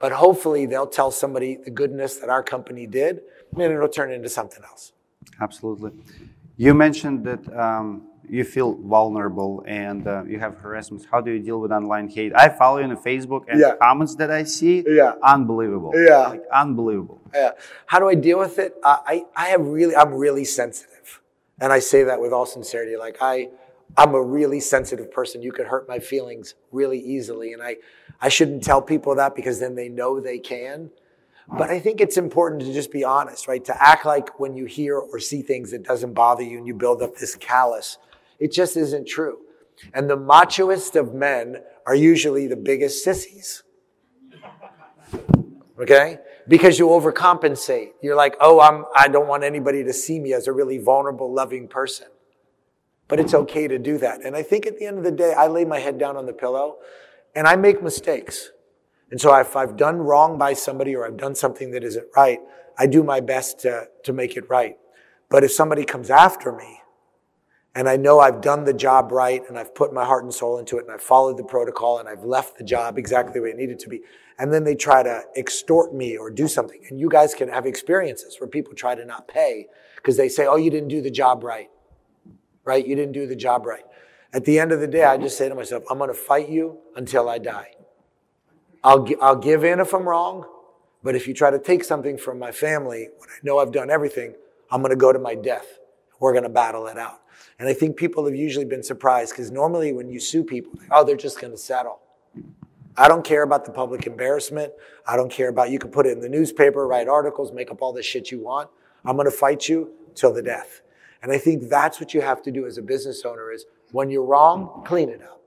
But 0.00 0.12
hopefully 0.12 0.66
they'll 0.66 0.86
tell 1.00 1.10
somebody 1.10 1.58
the 1.62 1.70
goodness 1.70 2.16
that 2.16 2.30
our 2.30 2.42
company 2.42 2.86
did, 2.86 3.20
and 3.52 3.62
it'll 3.62 3.88
turn 3.88 4.10
into 4.10 4.28
something 4.28 4.64
else. 4.64 4.92
Absolutely. 5.40 5.92
You 6.56 6.74
mentioned 6.74 7.24
that 7.24 7.42
um, 7.56 8.08
you 8.28 8.44
feel 8.44 8.74
vulnerable 8.74 9.64
and 9.66 10.06
uh, 10.06 10.24
you 10.24 10.38
have 10.38 10.56
harassment. 10.56 11.06
How 11.10 11.20
do 11.20 11.30
you 11.32 11.40
deal 11.40 11.60
with 11.60 11.72
online 11.72 12.08
hate? 12.08 12.32
I 12.34 12.48
follow 12.48 12.78
you 12.78 12.84
on 12.84 12.96
Facebook 12.96 13.44
and 13.48 13.60
yeah. 13.60 13.74
comments 13.82 14.14
that 14.16 14.30
I 14.30 14.44
see, 14.44 14.84
yeah. 14.86 15.14
unbelievable. 15.22 15.92
Yeah. 15.94 16.28
Like, 16.28 16.44
unbelievable. 16.52 17.20
Yeah. 17.34 17.52
How 17.86 17.98
do 17.98 18.08
I 18.08 18.14
deal 18.14 18.38
with 18.38 18.58
it? 18.58 18.76
Uh, 18.82 18.98
I, 19.04 19.24
I 19.36 19.48
have 19.48 19.62
really, 19.62 19.96
I'm 19.96 20.14
really 20.14 20.44
sensitive. 20.44 21.20
And 21.60 21.72
I 21.72 21.78
say 21.78 22.04
that 22.04 22.20
with 22.20 22.32
all 22.32 22.46
sincerity. 22.46 22.96
Like 22.96 23.18
I, 23.20 23.48
I'm 23.96 24.14
a 24.14 24.22
really 24.22 24.60
sensitive 24.60 25.10
person. 25.10 25.42
You 25.42 25.52
could 25.52 25.66
hurt 25.66 25.88
my 25.88 25.98
feelings 25.98 26.54
really 26.70 27.00
easily. 27.00 27.52
And 27.52 27.62
I, 27.62 27.76
I 28.20 28.28
shouldn't 28.28 28.62
tell 28.62 28.82
people 28.82 29.14
that 29.14 29.34
because 29.34 29.60
then 29.60 29.74
they 29.74 29.88
know 29.88 30.20
they 30.20 30.38
can. 30.38 30.90
But 31.52 31.70
I 31.70 31.80
think 31.80 32.00
it's 32.00 32.16
important 32.16 32.62
to 32.62 32.72
just 32.72 32.92
be 32.92 33.02
honest, 33.02 33.48
right? 33.48 33.64
To 33.64 33.82
act 33.82 34.04
like 34.04 34.38
when 34.38 34.54
you 34.54 34.66
hear 34.66 34.96
or 34.96 35.18
see 35.18 35.42
things 35.42 35.72
that 35.72 35.82
doesn't 35.82 36.14
bother 36.14 36.44
you 36.44 36.58
and 36.58 36.66
you 36.66 36.74
build 36.74 37.02
up 37.02 37.16
this 37.16 37.34
callous. 37.34 37.98
It 38.38 38.52
just 38.52 38.76
isn't 38.76 39.08
true. 39.08 39.38
And 39.92 40.08
the 40.08 40.16
machoest 40.16 40.94
of 40.94 41.12
men 41.12 41.56
are 41.86 41.94
usually 41.94 42.46
the 42.46 42.56
biggest 42.56 43.02
sissies. 43.02 43.64
Okay? 45.80 46.18
Because 46.46 46.78
you 46.78 46.86
overcompensate. 46.88 47.92
You're 48.00 48.16
like, 48.16 48.36
oh, 48.40 48.60
I'm, 48.60 48.84
I 48.94 49.08
don't 49.08 49.26
want 49.26 49.42
anybody 49.42 49.82
to 49.84 49.92
see 49.92 50.20
me 50.20 50.32
as 50.34 50.46
a 50.46 50.52
really 50.52 50.78
vulnerable, 50.78 51.32
loving 51.32 51.66
person. 51.66 52.06
But 53.08 53.18
it's 53.18 53.34
okay 53.34 53.66
to 53.66 53.78
do 53.78 53.98
that. 53.98 54.24
And 54.24 54.36
I 54.36 54.42
think 54.44 54.66
at 54.66 54.78
the 54.78 54.86
end 54.86 54.98
of 54.98 55.04
the 55.04 55.10
day, 55.10 55.34
I 55.36 55.48
lay 55.48 55.64
my 55.64 55.80
head 55.80 55.98
down 55.98 56.16
on 56.16 56.26
the 56.26 56.32
pillow 56.32 56.76
and 57.34 57.46
I 57.46 57.56
make 57.56 57.82
mistakes. 57.82 58.50
And 59.10 59.20
so 59.20 59.34
if 59.36 59.56
I've 59.56 59.76
done 59.76 59.98
wrong 59.98 60.38
by 60.38 60.52
somebody 60.52 60.94
or 60.94 61.06
I've 61.06 61.16
done 61.16 61.34
something 61.34 61.72
that 61.72 61.82
isn't 61.82 62.06
right, 62.16 62.38
I 62.78 62.86
do 62.86 63.02
my 63.02 63.20
best 63.20 63.60
to, 63.60 63.88
to 64.04 64.12
make 64.12 64.36
it 64.36 64.48
right. 64.48 64.76
But 65.28 65.44
if 65.44 65.52
somebody 65.52 65.84
comes 65.84 66.10
after 66.10 66.52
me 66.52 66.80
and 67.74 67.88
I 67.88 67.96
know 67.96 68.20
I've 68.20 68.40
done 68.40 68.64
the 68.64 68.72
job 68.72 69.12
right 69.12 69.42
and 69.48 69.58
I've 69.58 69.74
put 69.74 69.92
my 69.92 70.04
heart 70.04 70.24
and 70.24 70.32
soul 70.32 70.58
into 70.58 70.78
it 70.78 70.84
and 70.84 70.92
I've 70.92 71.02
followed 71.02 71.36
the 71.36 71.44
protocol 71.44 71.98
and 71.98 72.08
I've 72.08 72.24
left 72.24 72.58
the 72.58 72.64
job 72.64 72.98
exactly 72.98 73.32
the 73.32 73.42
way 73.42 73.50
it 73.50 73.56
needed 73.56 73.78
to 73.80 73.88
be, 73.88 74.00
and 74.38 74.52
then 74.52 74.64
they 74.64 74.74
try 74.74 75.02
to 75.02 75.22
extort 75.36 75.94
me 75.94 76.16
or 76.16 76.30
do 76.30 76.48
something, 76.48 76.80
and 76.88 76.98
you 76.98 77.08
guys 77.08 77.34
can 77.34 77.48
have 77.48 77.66
experiences 77.66 78.38
where 78.40 78.48
people 78.48 78.74
try 78.74 78.94
to 78.94 79.04
not 79.04 79.28
pay 79.28 79.66
because 79.96 80.16
they 80.16 80.28
say, 80.28 80.46
oh, 80.46 80.56
you 80.56 80.70
didn't 80.70 80.88
do 80.88 81.00
the 81.00 81.10
job 81.10 81.44
right 81.44 81.68
right? 82.64 82.86
You 82.86 82.94
didn't 82.94 83.12
do 83.12 83.26
the 83.26 83.36
job 83.36 83.66
right. 83.66 83.82
At 84.32 84.44
the 84.44 84.58
end 84.58 84.70
of 84.72 84.80
the 84.80 84.86
day, 84.86 85.04
I 85.04 85.16
just 85.16 85.36
say 85.36 85.48
to 85.48 85.54
myself, 85.54 85.84
I'm 85.90 85.98
going 85.98 86.08
to 86.08 86.14
fight 86.14 86.48
you 86.48 86.78
until 86.94 87.28
I 87.28 87.38
die. 87.38 87.72
I'll, 88.84 89.06
I'll 89.20 89.36
give 89.36 89.64
in 89.64 89.80
if 89.80 89.92
I'm 89.92 90.08
wrong, 90.08 90.46
but 91.02 91.14
if 91.14 91.26
you 91.26 91.34
try 91.34 91.50
to 91.50 91.58
take 91.58 91.84
something 91.84 92.16
from 92.16 92.38
my 92.38 92.52
family 92.52 93.08
when 93.18 93.28
I 93.28 93.38
know 93.42 93.58
I've 93.58 93.72
done 93.72 93.90
everything, 93.90 94.34
I'm 94.70 94.80
going 94.80 94.90
to 94.90 94.96
go 94.96 95.12
to 95.12 95.18
my 95.18 95.34
death. 95.34 95.78
We're 96.20 96.32
going 96.32 96.44
to 96.44 96.50
battle 96.50 96.86
it 96.86 96.96
out. 96.96 97.20
And 97.58 97.68
I 97.68 97.74
think 97.74 97.96
people 97.96 98.24
have 98.24 98.34
usually 98.34 98.64
been 98.64 98.82
surprised 98.82 99.32
because 99.32 99.50
normally 99.50 99.92
when 99.92 100.08
you 100.08 100.20
sue 100.20 100.44
people, 100.44 100.72
oh, 100.90 101.04
they're 101.04 101.16
just 101.16 101.40
going 101.40 101.52
to 101.52 101.58
settle. 101.58 102.00
I 102.96 103.08
don't 103.08 103.24
care 103.24 103.42
about 103.42 103.64
the 103.64 103.72
public 103.72 104.06
embarrassment. 104.06 104.72
I 105.06 105.16
don't 105.16 105.30
care 105.30 105.48
about, 105.48 105.70
you 105.70 105.78
can 105.78 105.90
put 105.90 106.06
it 106.06 106.12
in 106.12 106.20
the 106.20 106.28
newspaper, 106.28 106.86
write 106.86 107.08
articles, 107.08 107.52
make 107.52 107.70
up 107.70 107.82
all 107.82 107.92
the 107.92 108.02
shit 108.02 108.30
you 108.30 108.40
want. 108.40 108.70
I'm 109.04 109.16
going 109.16 109.30
to 109.30 109.36
fight 109.36 109.68
you 109.68 109.90
till 110.14 110.32
the 110.32 110.42
death. 110.42 110.82
And 111.22 111.32
I 111.32 111.38
think 111.38 111.68
that's 111.68 112.00
what 112.00 112.14
you 112.14 112.20
have 112.20 112.42
to 112.42 112.50
do 112.50 112.66
as 112.66 112.78
a 112.78 112.82
business 112.82 113.24
owner 113.24 113.52
is 113.52 113.66
when 113.92 114.10
you're 114.10 114.24
wrong, 114.24 114.82
clean 114.86 115.08
it 115.08 115.22
up. 115.22 115.40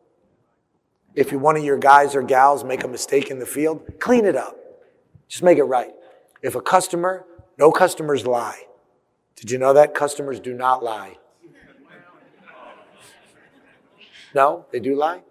If 1.15 1.31
you 1.31 1.39
one 1.39 1.55
of 1.55 1.63
your 1.63 1.77
guys 1.77 2.15
or 2.15 2.23
gals 2.23 2.63
make 2.63 2.83
a 2.83 2.87
mistake 2.87 3.29
in 3.29 3.39
the 3.39 3.45
field, 3.45 3.83
clean 3.99 4.25
it 4.25 4.35
up. 4.35 4.57
Just 5.27 5.43
make 5.43 5.57
it 5.57 5.63
right. 5.63 5.91
If 6.41 6.55
a 6.55 6.61
customer, 6.61 7.25
no 7.57 7.71
customers 7.71 8.25
lie. 8.25 8.63
Did 9.35 9.51
you 9.51 9.57
know 9.57 9.73
that? 9.73 9.93
Customers 9.93 10.39
do 10.39 10.53
not 10.53 10.83
lie. 10.83 11.17
No, 14.33 14.65
they 14.71 14.79
do 14.79 14.95
lie? 14.95 15.21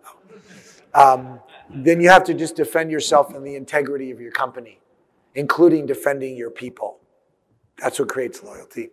Um, 0.94 1.40
then 1.68 2.00
you 2.00 2.08
have 2.08 2.24
to 2.24 2.34
just 2.34 2.56
defend 2.56 2.90
yourself 2.90 3.34
and 3.34 3.44
the 3.44 3.56
integrity 3.56 4.10
of 4.10 4.20
your 4.20 4.30
company, 4.30 4.80
including 5.34 5.86
defending 5.86 6.36
your 6.36 6.50
people. 6.50 6.98
That's 7.78 7.98
what 7.98 8.08
creates 8.08 8.42
loyalty. 8.42 8.90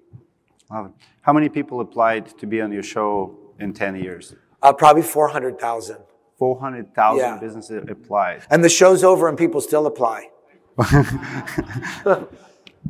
How 1.22 1.34
many 1.34 1.50
people 1.50 1.82
applied 1.82 2.38
to 2.40 2.48
be 2.48 2.62
on 2.62 2.72
your 2.72 2.84
show 2.84 3.38
in 3.60 3.74
10 3.74 3.96
years? 3.96 4.36
Uh, 4.62 4.74
probably 4.74 5.02
400,000. 5.02 5.98
400,000 6.38 7.20
yeah. 7.20 7.38
businesses 7.38 7.86
applied. 7.90 8.44
And 8.50 8.64
the 8.64 8.70
show's 8.70 9.04
over 9.04 9.28
and 9.28 9.38
people 9.38 9.62
still 9.62 9.86
apply. 9.86 10.30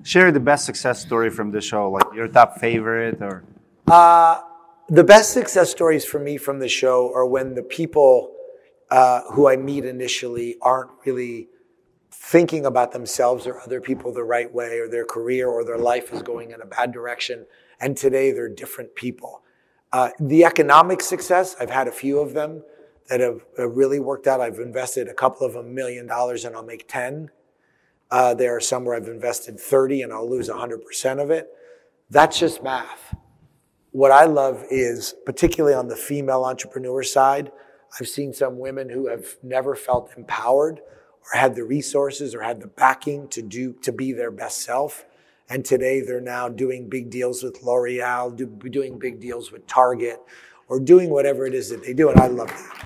Share 0.04 0.32
the 0.32 0.40
best 0.40 0.66
success 0.66 1.02
story 1.02 1.30
from 1.32 1.52
the 1.52 1.62
show, 1.62 1.90
like 1.90 2.14
your 2.14 2.28
top 2.28 2.60
favorite 2.60 3.22
or. 3.22 3.44
Uh, 3.88 4.42
the 4.88 5.04
best 5.04 5.34
success 5.34 5.72
stories 5.72 6.06
for 6.06 6.20
me 6.20 6.38
from 6.38 6.60
the 6.60 6.68
show 6.68 7.12
are 7.14 7.26
when 7.26 7.56
the 7.56 7.64
people 7.64 8.36
uh, 8.92 9.22
who 9.32 9.48
I 9.48 9.56
meet 9.56 9.86
initially 9.86 10.58
aren't 10.62 10.92
really 11.06 11.50
thinking 12.12 12.66
about 12.66 12.92
themselves 12.92 13.48
or 13.48 13.60
other 13.62 13.82
people 13.82 14.12
the 14.14 14.24
right 14.24 14.52
way 14.54 14.80
or 14.80 14.88
their 14.88 15.06
career 15.06 15.48
or 15.48 15.64
their 15.64 15.78
life 15.78 16.12
is 16.14 16.22
going 16.22 16.52
in 16.52 16.62
a 16.62 16.66
bad 16.66 16.92
direction 16.92 17.46
and 17.80 17.96
today 17.96 18.32
they're 18.32 18.50
different 18.50 18.94
people. 18.96 19.44
Uh, 19.92 20.10
the 20.20 20.46
economic 20.46 21.02
success, 21.02 21.56
I've 21.60 21.72
had 21.72 21.88
a 21.88 21.92
few 21.92 22.20
of 22.20 22.34
them 22.34 22.64
that 23.10 23.20
have, 23.20 23.42
have 23.58 23.76
really 23.76 24.00
worked 24.00 24.28
out. 24.28 24.40
I've 24.40 24.60
invested 24.60 25.08
a 25.08 25.14
couple 25.14 25.48
of 25.48 25.56
a 25.56 25.64
million 25.64 26.06
dollars 26.06 26.46
and 26.46 26.56
I'll 26.56 26.64
make 26.64 26.88
10. 26.88 27.32
Uh, 28.12 28.34
there 28.34 28.56
are 28.56 28.62
some 28.62 28.86
where 28.86 28.96
I've 28.96 29.08
invested 29.08 29.60
30 29.60 30.04
and 30.04 30.14
I'll 30.14 30.30
lose 30.30 30.50
100% 30.50 31.22
of 31.22 31.32
it. 31.32 31.50
That's 32.10 32.40
just 32.40 32.64
math. 32.64 33.16
What 33.92 34.12
I 34.12 34.26
love 34.26 34.64
is, 34.70 35.16
particularly 35.26 35.76
on 35.76 35.88
the 35.88 35.96
female 35.96 36.44
entrepreneur 36.44 37.02
side, 37.02 37.52
I've 38.00 38.08
seen 38.08 38.34
some 38.34 38.60
women 38.60 38.90
who 38.90 39.08
have 39.08 39.38
never 39.42 39.76
felt 39.76 40.12
empowered 40.16 40.80
or 40.80 41.40
had 41.40 41.56
the 41.56 41.64
resources 41.64 42.36
or 42.36 42.42
had 42.42 42.62
the 42.62 42.68
backing 42.68 43.28
to 43.30 43.42
do, 43.42 43.74
to 43.82 43.92
be 43.92 44.12
their 44.12 44.32
best 44.32 44.62
self. 44.62 45.06
And 45.50 45.66
today 45.66 46.02
they're 46.02 46.22
now 46.22 46.48
doing 46.48 46.88
big 46.90 47.10
deals 47.10 47.42
with 47.42 47.64
L'Oreal, 47.64 48.36
do, 48.36 48.46
doing 48.46 49.00
big 49.00 49.20
deals 49.20 49.52
with 49.52 49.66
Target, 49.66 50.20
or 50.68 50.80
doing 50.80 51.10
whatever 51.10 51.46
it 51.48 51.56
is 51.56 51.70
that 51.70 51.84
they 51.84 51.94
do. 51.94 52.10
And 52.10 52.20
I 52.20 52.28
love 52.28 52.50
that. 52.50 52.86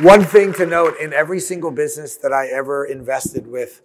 One 0.00 0.24
thing 0.24 0.52
to 0.54 0.66
note 0.66 0.94
in 1.00 1.12
every 1.12 1.40
single 1.40 1.70
business 1.70 2.16
that 2.16 2.32
I 2.32 2.48
ever 2.48 2.84
invested 2.84 3.46
with, 3.46 3.82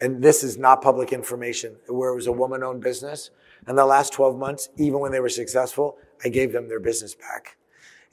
and 0.00 0.22
this 0.22 0.42
is 0.42 0.56
not 0.56 0.80
public 0.80 1.12
information, 1.12 1.76
where 1.88 2.10
it 2.10 2.14
was 2.14 2.26
a 2.26 2.32
woman 2.32 2.62
owned 2.62 2.82
business, 2.82 3.30
in 3.68 3.76
the 3.76 3.84
last 3.84 4.12
12 4.12 4.38
months, 4.38 4.68
even 4.76 5.00
when 5.00 5.12
they 5.12 5.20
were 5.20 5.28
successful, 5.28 5.98
I 6.24 6.28
gave 6.28 6.52
them 6.52 6.68
their 6.68 6.80
business 6.80 7.14
back. 7.14 7.56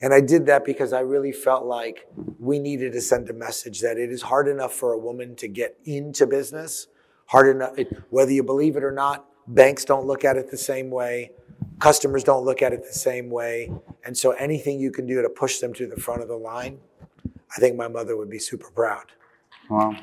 And 0.04 0.12
I 0.12 0.20
did 0.20 0.44
that 0.46 0.66
because 0.66 0.92
I 0.92 1.00
really 1.00 1.32
felt 1.32 1.64
like 1.64 2.06
we 2.38 2.58
needed 2.58 2.92
to 2.92 3.00
send 3.00 3.30
a 3.30 3.32
message 3.32 3.80
that 3.80 3.96
it 3.96 4.10
is 4.10 4.20
hard 4.20 4.48
enough 4.48 4.74
for 4.74 4.92
a 4.92 4.98
woman 4.98 5.34
to 5.36 5.48
get 5.48 5.78
into 5.86 6.26
business, 6.26 6.88
hard 7.24 7.56
enough, 7.56 7.74
whether 8.10 8.30
you 8.30 8.42
believe 8.42 8.76
it 8.76 8.84
or 8.84 8.92
not, 8.92 9.24
banks 9.46 9.82
don't 9.82 10.06
look 10.06 10.22
at 10.22 10.36
it 10.36 10.50
the 10.50 10.58
same 10.58 10.90
way. 10.90 11.30
Customers 11.78 12.22
don't 12.22 12.44
look 12.44 12.60
at 12.60 12.74
it 12.74 12.84
the 12.84 12.92
same 12.92 13.30
way. 13.30 13.72
And 14.04 14.14
so 14.14 14.32
anything 14.32 14.78
you 14.78 14.90
can 14.90 15.06
do 15.06 15.22
to 15.22 15.30
push 15.30 15.60
them 15.60 15.72
to 15.72 15.86
the 15.86 15.96
front 15.96 16.20
of 16.20 16.28
the 16.28 16.36
line, 16.36 16.80
I 17.56 17.58
think 17.58 17.74
my 17.74 17.88
mother 17.88 18.14
would 18.14 18.28
be 18.28 18.38
super 18.38 18.70
proud. 18.72 19.06
Wow. 19.70 19.96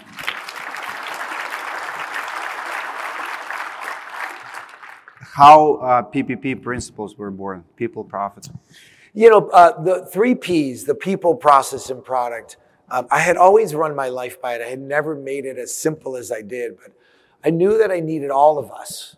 How 5.36 5.76
uh, 5.76 6.02
PPP 6.02 6.64
principles 6.64 7.16
were 7.16 7.30
born? 7.30 7.66
People, 7.76 8.04
profits. 8.04 8.50
You 9.14 9.30
know, 9.30 9.50
uh, 9.50 9.82
the 9.82 10.06
three 10.06 10.36
P's: 10.36 10.86
the 10.86 10.96
people, 10.96 11.36
process, 11.36 11.90
and 11.90 12.04
product. 12.04 12.58
Um, 12.90 13.08
I 13.10 13.20
had 13.20 13.38
always 13.38 13.74
run 13.74 13.96
my 13.96 14.10
life 14.10 14.42
by 14.42 14.56
it. 14.56 14.62
I 14.62 14.70
had 14.70 14.80
never 14.80 15.16
made 15.16 15.46
it 15.46 15.58
as 15.58 15.74
simple 15.74 16.18
as 16.18 16.32
I 16.32 16.42
did, 16.42 16.78
but 16.78 16.92
I 17.44 17.50
knew 17.50 17.78
that 17.78 17.90
I 17.92 18.00
needed 18.00 18.30
all 18.30 18.58
of 18.58 18.72
us 18.72 19.16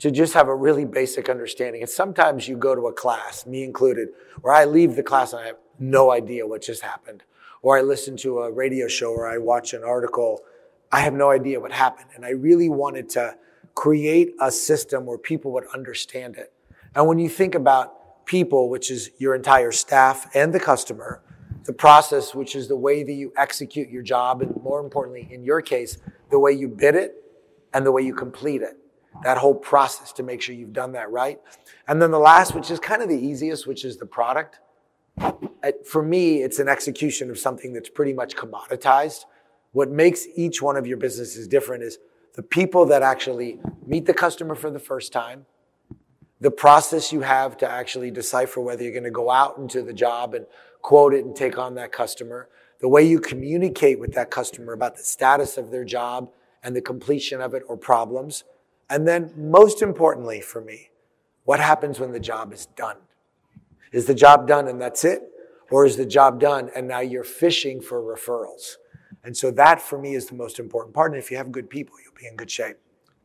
to 0.00 0.10
just 0.10 0.34
have 0.34 0.48
a 0.48 0.54
really 0.54 0.84
basic 0.84 1.28
understanding. 1.28 1.80
And 1.80 1.88
sometimes 1.88 2.46
you 2.46 2.56
go 2.56 2.74
to 2.74 2.88
a 2.88 2.92
class, 2.92 3.46
me 3.46 3.62
included, 3.62 4.08
where 4.42 4.52
I 4.52 4.64
leave 4.64 4.96
the 4.96 5.02
class 5.02 5.32
and 5.32 5.42
I 5.42 5.46
have 5.46 5.56
no 5.78 6.10
idea 6.10 6.46
what 6.46 6.62
just 6.62 6.82
happened. 6.82 7.22
Or 7.62 7.78
I 7.78 7.80
listen 7.80 8.16
to 8.18 8.40
a 8.40 8.52
radio 8.52 8.86
show 8.86 9.12
or 9.12 9.26
I 9.26 9.38
watch 9.38 9.72
an 9.72 9.82
article, 9.82 10.42
I 10.92 11.00
have 11.00 11.14
no 11.14 11.30
idea 11.30 11.58
what 11.58 11.72
happened. 11.72 12.10
And 12.14 12.24
I 12.24 12.30
really 12.30 12.68
wanted 12.68 13.08
to 13.10 13.36
create 13.74 14.34
a 14.40 14.50
system 14.50 15.06
where 15.06 15.18
people 15.18 15.52
would 15.52 15.66
understand 15.72 16.36
it. 16.36 16.52
And 16.94 17.06
when 17.06 17.18
you 17.18 17.28
think 17.28 17.54
about 17.54 17.94
people, 18.26 18.68
which 18.68 18.90
is 18.90 19.10
your 19.18 19.34
entire 19.34 19.72
staff 19.72 20.34
and 20.34 20.52
the 20.52 20.60
customer, 20.60 21.22
the 21.64 21.72
process, 21.72 22.34
which 22.34 22.54
is 22.54 22.68
the 22.68 22.76
way 22.76 23.02
that 23.02 23.12
you 23.12 23.32
execute 23.36 23.88
your 23.88 24.02
job, 24.02 24.42
and 24.42 24.54
more 24.62 24.80
importantly, 24.80 25.28
in 25.30 25.42
your 25.42 25.60
case, 25.60 25.98
the 26.30 26.38
way 26.38 26.52
you 26.52 26.68
bid 26.68 26.94
it 26.94 27.22
and 27.72 27.84
the 27.86 27.92
way 27.92 28.02
you 28.02 28.14
complete 28.14 28.62
it 28.62 28.78
that 29.22 29.38
whole 29.38 29.54
process 29.54 30.12
to 30.12 30.22
make 30.22 30.42
sure 30.42 30.54
you've 30.54 30.72
done 30.72 30.92
that 30.92 31.10
right. 31.10 31.40
And 31.86 32.02
then 32.02 32.10
the 32.10 32.18
last, 32.18 32.54
which 32.54 32.70
is 32.70 32.80
kind 32.80 33.00
of 33.00 33.08
the 33.08 33.16
easiest, 33.18 33.66
which 33.66 33.84
is 33.84 33.96
the 33.96 34.06
product. 34.06 34.58
For 35.86 36.02
me, 36.02 36.42
it's 36.42 36.58
an 36.58 36.68
execution 36.68 37.30
of 37.30 37.38
something 37.38 37.72
that's 37.72 37.88
pretty 37.88 38.12
much 38.12 38.34
commoditized. 38.34 39.24
What 39.72 39.90
makes 39.90 40.26
each 40.34 40.60
one 40.60 40.76
of 40.76 40.86
your 40.86 40.96
businesses 40.96 41.46
different 41.46 41.84
is 41.84 41.98
the 42.34 42.42
people 42.42 42.86
that 42.86 43.02
actually 43.02 43.60
meet 43.86 44.06
the 44.06 44.14
customer 44.14 44.56
for 44.56 44.70
the 44.70 44.80
first 44.80 45.12
time, 45.12 45.46
the 46.44 46.50
process 46.50 47.10
you 47.10 47.22
have 47.22 47.56
to 47.56 47.66
actually 47.66 48.10
decipher 48.10 48.60
whether 48.60 48.82
you're 48.82 48.92
going 48.92 49.02
to 49.02 49.10
go 49.10 49.30
out 49.30 49.56
into 49.56 49.80
the 49.80 49.94
job 49.94 50.34
and 50.34 50.44
quote 50.82 51.14
it 51.14 51.24
and 51.24 51.34
take 51.34 51.56
on 51.56 51.74
that 51.74 51.90
customer, 51.90 52.50
the 52.80 52.88
way 52.88 53.02
you 53.02 53.18
communicate 53.18 53.98
with 53.98 54.12
that 54.12 54.30
customer 54.30 54.74
about 54.74 54.94
the 54.94 55.02
status 55.02 55.56
of 55.56 55.70
their 55.70 55.86
job 55.86 56.30
and 56.62 56.76
the 56.76 56.82
completion 56.82 57.40
of 57.40 57.54
it 57.54 57.62
or 57.66 57.78
problems, 57.78 58.44
and 58.90 59.08
then, 59.08 59.32
most 59.38 59.80
importantly 59.80 60.42
for 60.42 60.60
me, 60.60 60.90
what 61.44 61.60
happens 61.60 61.98
when 61.98 62.12
the 62.12 62.20
job 62.20 62.52
is 62.52 62.66
done? 62.76 62.98
Is 63.90 64.04
the 64.04 64.14
job 64.14 64.46
done 64.46 64.68
and 64.68 64.78
that's 64.78 65.02
it? 65.02 65.22
Or 65.70 65.86
is 65.86 65.96
the 65.96 66.04
job 66.04 66.40
done 66.40 66.70
and 66.76 66.86
now 66.86 67.00
you're 67.00 67.24
fishing 67.24 67.80
for 67.80 68.02
referrals? 68.02 68.76
And 69.24 69.34
so 69.34 69.50
that 69.52 69.80
for 69.80 69.98
me 69.98 70.14
is 70.14 70.26
the 70.26 70.34
most 70.34 70.58
important 70.58 70.94
part. 70.94 71.12
And 71.12 71.18
if 71.18 71.30
you 71.30 71.38
have 71.38 71.50
good 71.50 71.70
people, 71.70 71.96
you'll 72.04 72.12
be 72.12 72.26
in 72.26 72.36
good 72.36 72.50
shape. 72.50 72.76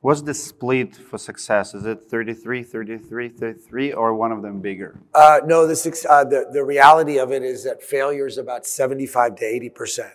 What's 0.01 0.21
the 0.21 0.33
split 0.33 0.95
for 0.95 1.17
success? 1.17 1.73
Is 1.73 1.85
it 1.85 2.09
33, 2.09 2.63
33, 2.63 3.29
33, 3.29 3.91
or 3.91 4.13
one 4.13 4.31
of 4.31 4.41
them 4.41 4.61
bigger? 4.61 4.97
Uh, 5.13 5.41
no, 5.45 5.67
the, 5.67 6.07
uh, 6.09 6.23
the, 6.23 6.49
the 6.53 6.63
reality 6.63 7.19
of 7.19 7.33
it 7.33 7.43
is 7.43 7.65
that 7.65 7.83
failure 7.83 8.25
is 8.25 8.37
about 8.37 8.65
75 8.65 9.35
to 9.35 9.45
80%. 9.45 10.11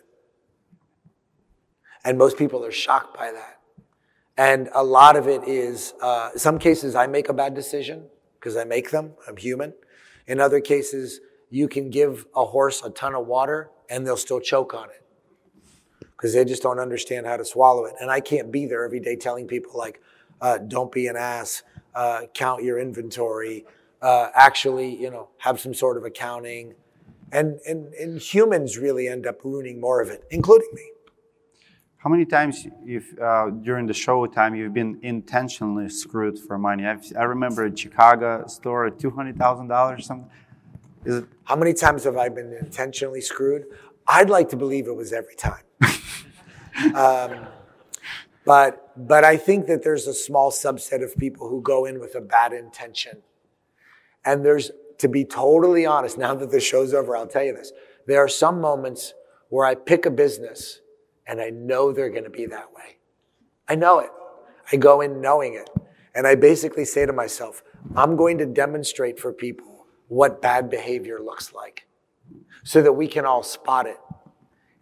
And 2.02 2.16
most 2.16 2.38
people 2.38 2.64
are 2.64 2.72
shocked 2.72 3.14
by 3.14 3.30
that. 3.32 3.60
And 4.38 4.70
a 4.74 4.82
lot 4.82 5.16
of 5.16 5.28
it 5.28 5.46
is, 5.46 5.92
uh, 6.00 6.30
some 6.34 6.58
cases 6.58 6.94
I 6.94 7.06
make 7.06 7.28
a 7.28 7.34
bad 7.34 7.54
decision 7.54 8.06
because 8.40 8.56
I 8.56 8.64
make 8.64 8.90
them. 8.90 9.12
I'm 9.28 9.36
human. 9.36 9.74
In 10.26 10.40
other 10.40 10.60
cases, 10.60 11.20
you 11.50 11.68
can 11.68 11.90
give 11.90 12.26
a 12.34 12.46
horse 12.46 12.82
a 12.82 12.88
ton 12.88 13.14
of 13.14 13.26
water 13.26 13.70
and 13.90 14.06
they'll 14.06 14.16
still 14.16 14.40
choke 14.40 14.72
on 14.72 14.88
it 14.88 15.03
because 16.16 16.34
they 16.34 16.44
just 16.44 16.62
don't 16.62 16.78
understand 16.78 17.26
how 17.26 17.36
to 17.36 17.44
swallow 17.44 17.84
it. 17.84 17.94
And 18.00 18.10
I 18.10 18.20
can't 18.20 18.50
be 18.50 18.66
there 18.66 18.84
every 18.84 19.00
day 19.00 19.16
telling 19.16 19.46
people 19.46 19.72
like, 19.76 20.00
uh, 20.40 20.58
don't 20.58 20.92
be 20.92 21.06
an 21.06 21.16
ass, 21.16 21.62
uh, 21.94 22.22
count 22.34 22.62
your 22.62 22.78
inventory, 22.78 23.64
uh, 24.02 24.28
actually, 24.34 24.94
you 24.94 25.10
know, 25.10 25.28
have 25.38 25.58
some 25.60 25.74
sort 25.74 25.96
of 25.96 26.04
accounting. 26.04 26.74
And, 27.32 27.58
and, 27.66 27.92
and 27.94 28.20
humans 28.20 28.78
really 28.78 29.08
end 29.08 29.26
up 29.26 29.44
ruining 29.44 29.80
more 29.80 30.00
of 30.00 30.08
it, 30.08 30.24
including 30.30 30.68
me. 30.72 30.90
How 32.04 32.10
many 32.10 32.26
times 32.26 32.66
you've, 32.84 33.18
uh, 33.18 33.48
during 33.48 33.86
the 33.86 33.94
show 33.94 34.26
time 34.26 34.54
you've 34.54 34.74
been 34.74 35.00
intentionally 35.02 35.88
screwed 35.88 36.38
for 36.38 36.58
money? 36.58 36.84
I've, 36.84 37.02
i 37.18 37.22
remember 37.22 37.64
a 37.64 37.74
Chicago 37.74 38.46
store 38.46 38.86
at 38.86 38.98
two 38.98 39.10
hundred 39.10 39.38
thousand 39.38 39.68
dollars 39.68 40.04
something. 40.04 40.30
Is 41.06 41.16
it? 41.16 41.24
How 41.44 41.56
many 41.56 41.72
times 41.72 42.04
have 42.04 42.18
I 42.18 42.28
been 42.28 42.52
intentionally 42.52 43.22
screwed? 43.22 43.64
I'd 44.06 44.28
like 44.28 44.50
to 44.50 44.56
believe 44.56 44.86
it 44.86 44.94
was 44.94 45.14
every 45.14 45.34
time. 45.34 45.63
Um, 46.94 47.46
but 48.44 48.92
but 48.96 49.24
I 49.24 49.36
think 49.36 49.66
that 49.66 49.82
there's 49.82 50.06
a 50.06 50.14
small 50.14 50.50
subset 50.50 51.02
of 51.02 51.16
people 51.16 51.48
who 51.48 51.62
go 51.62 51.84
in 51.84 52.00
with 52.00 52.14
a 52.14 52.20
bad 52.20 52.52
intention, 52.52 53.22
and 54.24 54.44
there's 54.44 54.70
to 54.98 55.08
be 55.08 55.24
totally 55.24 55.86
honest. 55.86 56.18
Now 56.18 56.34
that 56.34 56.50
the 56.50 56.60
show's 56.60 56.94
over, 56.94 57.16
I'll 57.16 57.26
tell 57.26 57.44
you 57.44 57.54
this: 57.54 57.72
there 58.06 58.22
are 58.22 58.28
some 58.28 58.60
moments 58.60 59.14
where 59.48 59.66
I 59.66 59.74
pick 59.74 60.06
a 60.06 60.10
business 60.10 60.80
and 61.26 61.40
I 61.40 61.50
know 61.50 61.92
they're 61.92 62.10
going 62.10 62.24
to 62.24 62.30
be 62.30 62.46
that 62.46 62.72
way. 62.74 62.98
I 63.68 63.74
know 63.74 63.98
it. 64.00 64.10
I 64.72 64.76
go 64.76 65.00
in 65.00 65.20
knowing 65.20 65.54
it. 65.54 65.70
And 66.14 66.26
I 66.26 66.34
basically 66.34 66.84
say 66.84 67.06
to 67.06 67.12
myself, 67.12 67.62
I'm 67.96 68.16
going 68.16 68.38
to 68.38 68.46
demonstrate 68.46 69.18
for 69.18 69.32
people 69.32 69.86
what 70.08 70.40
bad 70.40 70.70
behavior 70.70 71.20
looks 71.20 71.52
like 71.52 71.86
so 72.62 72.82
that 72.82 72.92
we 72.92 73.08
can 73.08 73.24
all 73.24 73.42
spot 73.42 73.86
it. 73.86 73.96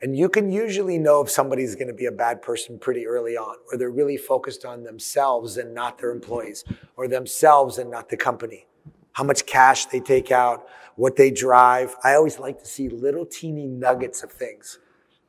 And 0.03 0.17
you 0.17 0.29
can 0.29 0.51
usually 0.51 0.99
know 0.99 1.23
if 1.23 1.31
somebody's 1.31 1.75
going 1.75 1.89
to 1.89 1.95
be 1.95 2.07
a 2.07 2.13
bad 2.13 2.43
person 2.43 2.79
pretty 2.79 3.07
early 3.07 3.37
on, 3.37 3.57
or 3.71 3.79
they're 3.79 3.91
really 3.91 4.17
focused 4.17 4.65
on 4.65 4.83
themselves 4.83 5.57
and 5.57 5.73
not 5.73 5.99
their 5.99 6.11
employees, 6.11 6.65
or 6.97 7.07
themselves 7.07 7.79
and 7.79 7.91
not 7.91 8.09
the 8.09 8.17
company. 8.17 8.67
How 9.13 9.25
much 9.25 9.47
cash 9.47 9.87
they 9.87 10.01
take 10.01 10.33
out, 10.33 10.67
what 10.97 11.17
they 11.17 11.31
drive. 11.31 11.95
I 12.03 12.15
always 12.15 12.39
like 12.39 12.59
to 12.59 12.67
see 12.67 12.89
little 12.89 13.25
teeny 13.25 13.67
nuggets 13.67 14.23
of 14.23 14.33
things 14.33 14.79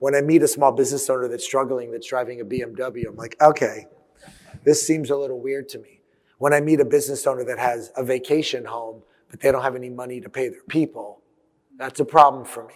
when 0.04 0.16
I 0.16 0.20
meet 0.20 0.44
a 0.44 0.50
small 0.50 0.74
business 0.74 1.10
owner 1.10 1.30
that's 1.30 1.46
struggling, 1.46 1.90
that's 1.90 2.06
driving 2.06 2.42
a 2.42 2.44
BMW, 2.44 3.08
I'm 3.08 3.16
like, 3.16 3.38
okay, 3.42 3.86
this 4.66 4.86
seems 4.86 5.12
a 5.12 5.16
little 5.16 5.40
weird 5.40 5.70
to 5.70 5.80
me. 5.80 6.02
When 6.40 6.54
I 6.54 6.60
meet 6.60 6.82
a 6.82 6.86
business 6.86 7.26
owner 7.26 7.46
that 7.46 7.58
has 7.58 7.90
a 7.96 8.04
vacation 8.04 8.66
home, 8.66 9.02
but 9.30 9.40
they 9.40 9.50
don't 9.50 9.62
have 9.62 9.78
any 9.78 9.90
money 9.90 10.20
to 10.20 10.28
pay 10.28 10.50
their 10.50 10.64
people, 10.68 11.22
that's 11.78 12.02
a 12.02 12.06
problem 12.06 12.44
for 12.44 12.68
me. 12.68 12.74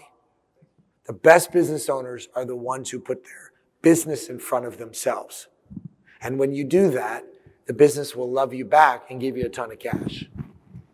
The 1.08 1.14
best 1.14 1.54
business 1.54 1.88
owners 1.88 2.28
are 2.36 2.44
the 2.44 2.56
ones 2.56 2.90
who 2.90 3.00
put 3.00 3.24
their 3.24 3.52
business 3.82 4.28
in 4.28 4.40
front 4.40 4.66
of 4.66 4.78
themselves. 4.78 5.48
And 6.22 6.38
when 6.38 6.54
you 6.54 6.66
do 6.66 6.92
that, 6.92 7.24
the 7.66 7.74
business 7.74 8.14
will 8.14 8.30
love 8.30 8.54
you 8.54 8.66
back 8.66 9.10
and 9.10 9.22
give 9.22 9.38
you 9.38 9.46
a 9.46 9.50
ton 9.50 9.72
of 9.72 9.80
cash. 9.80 10.26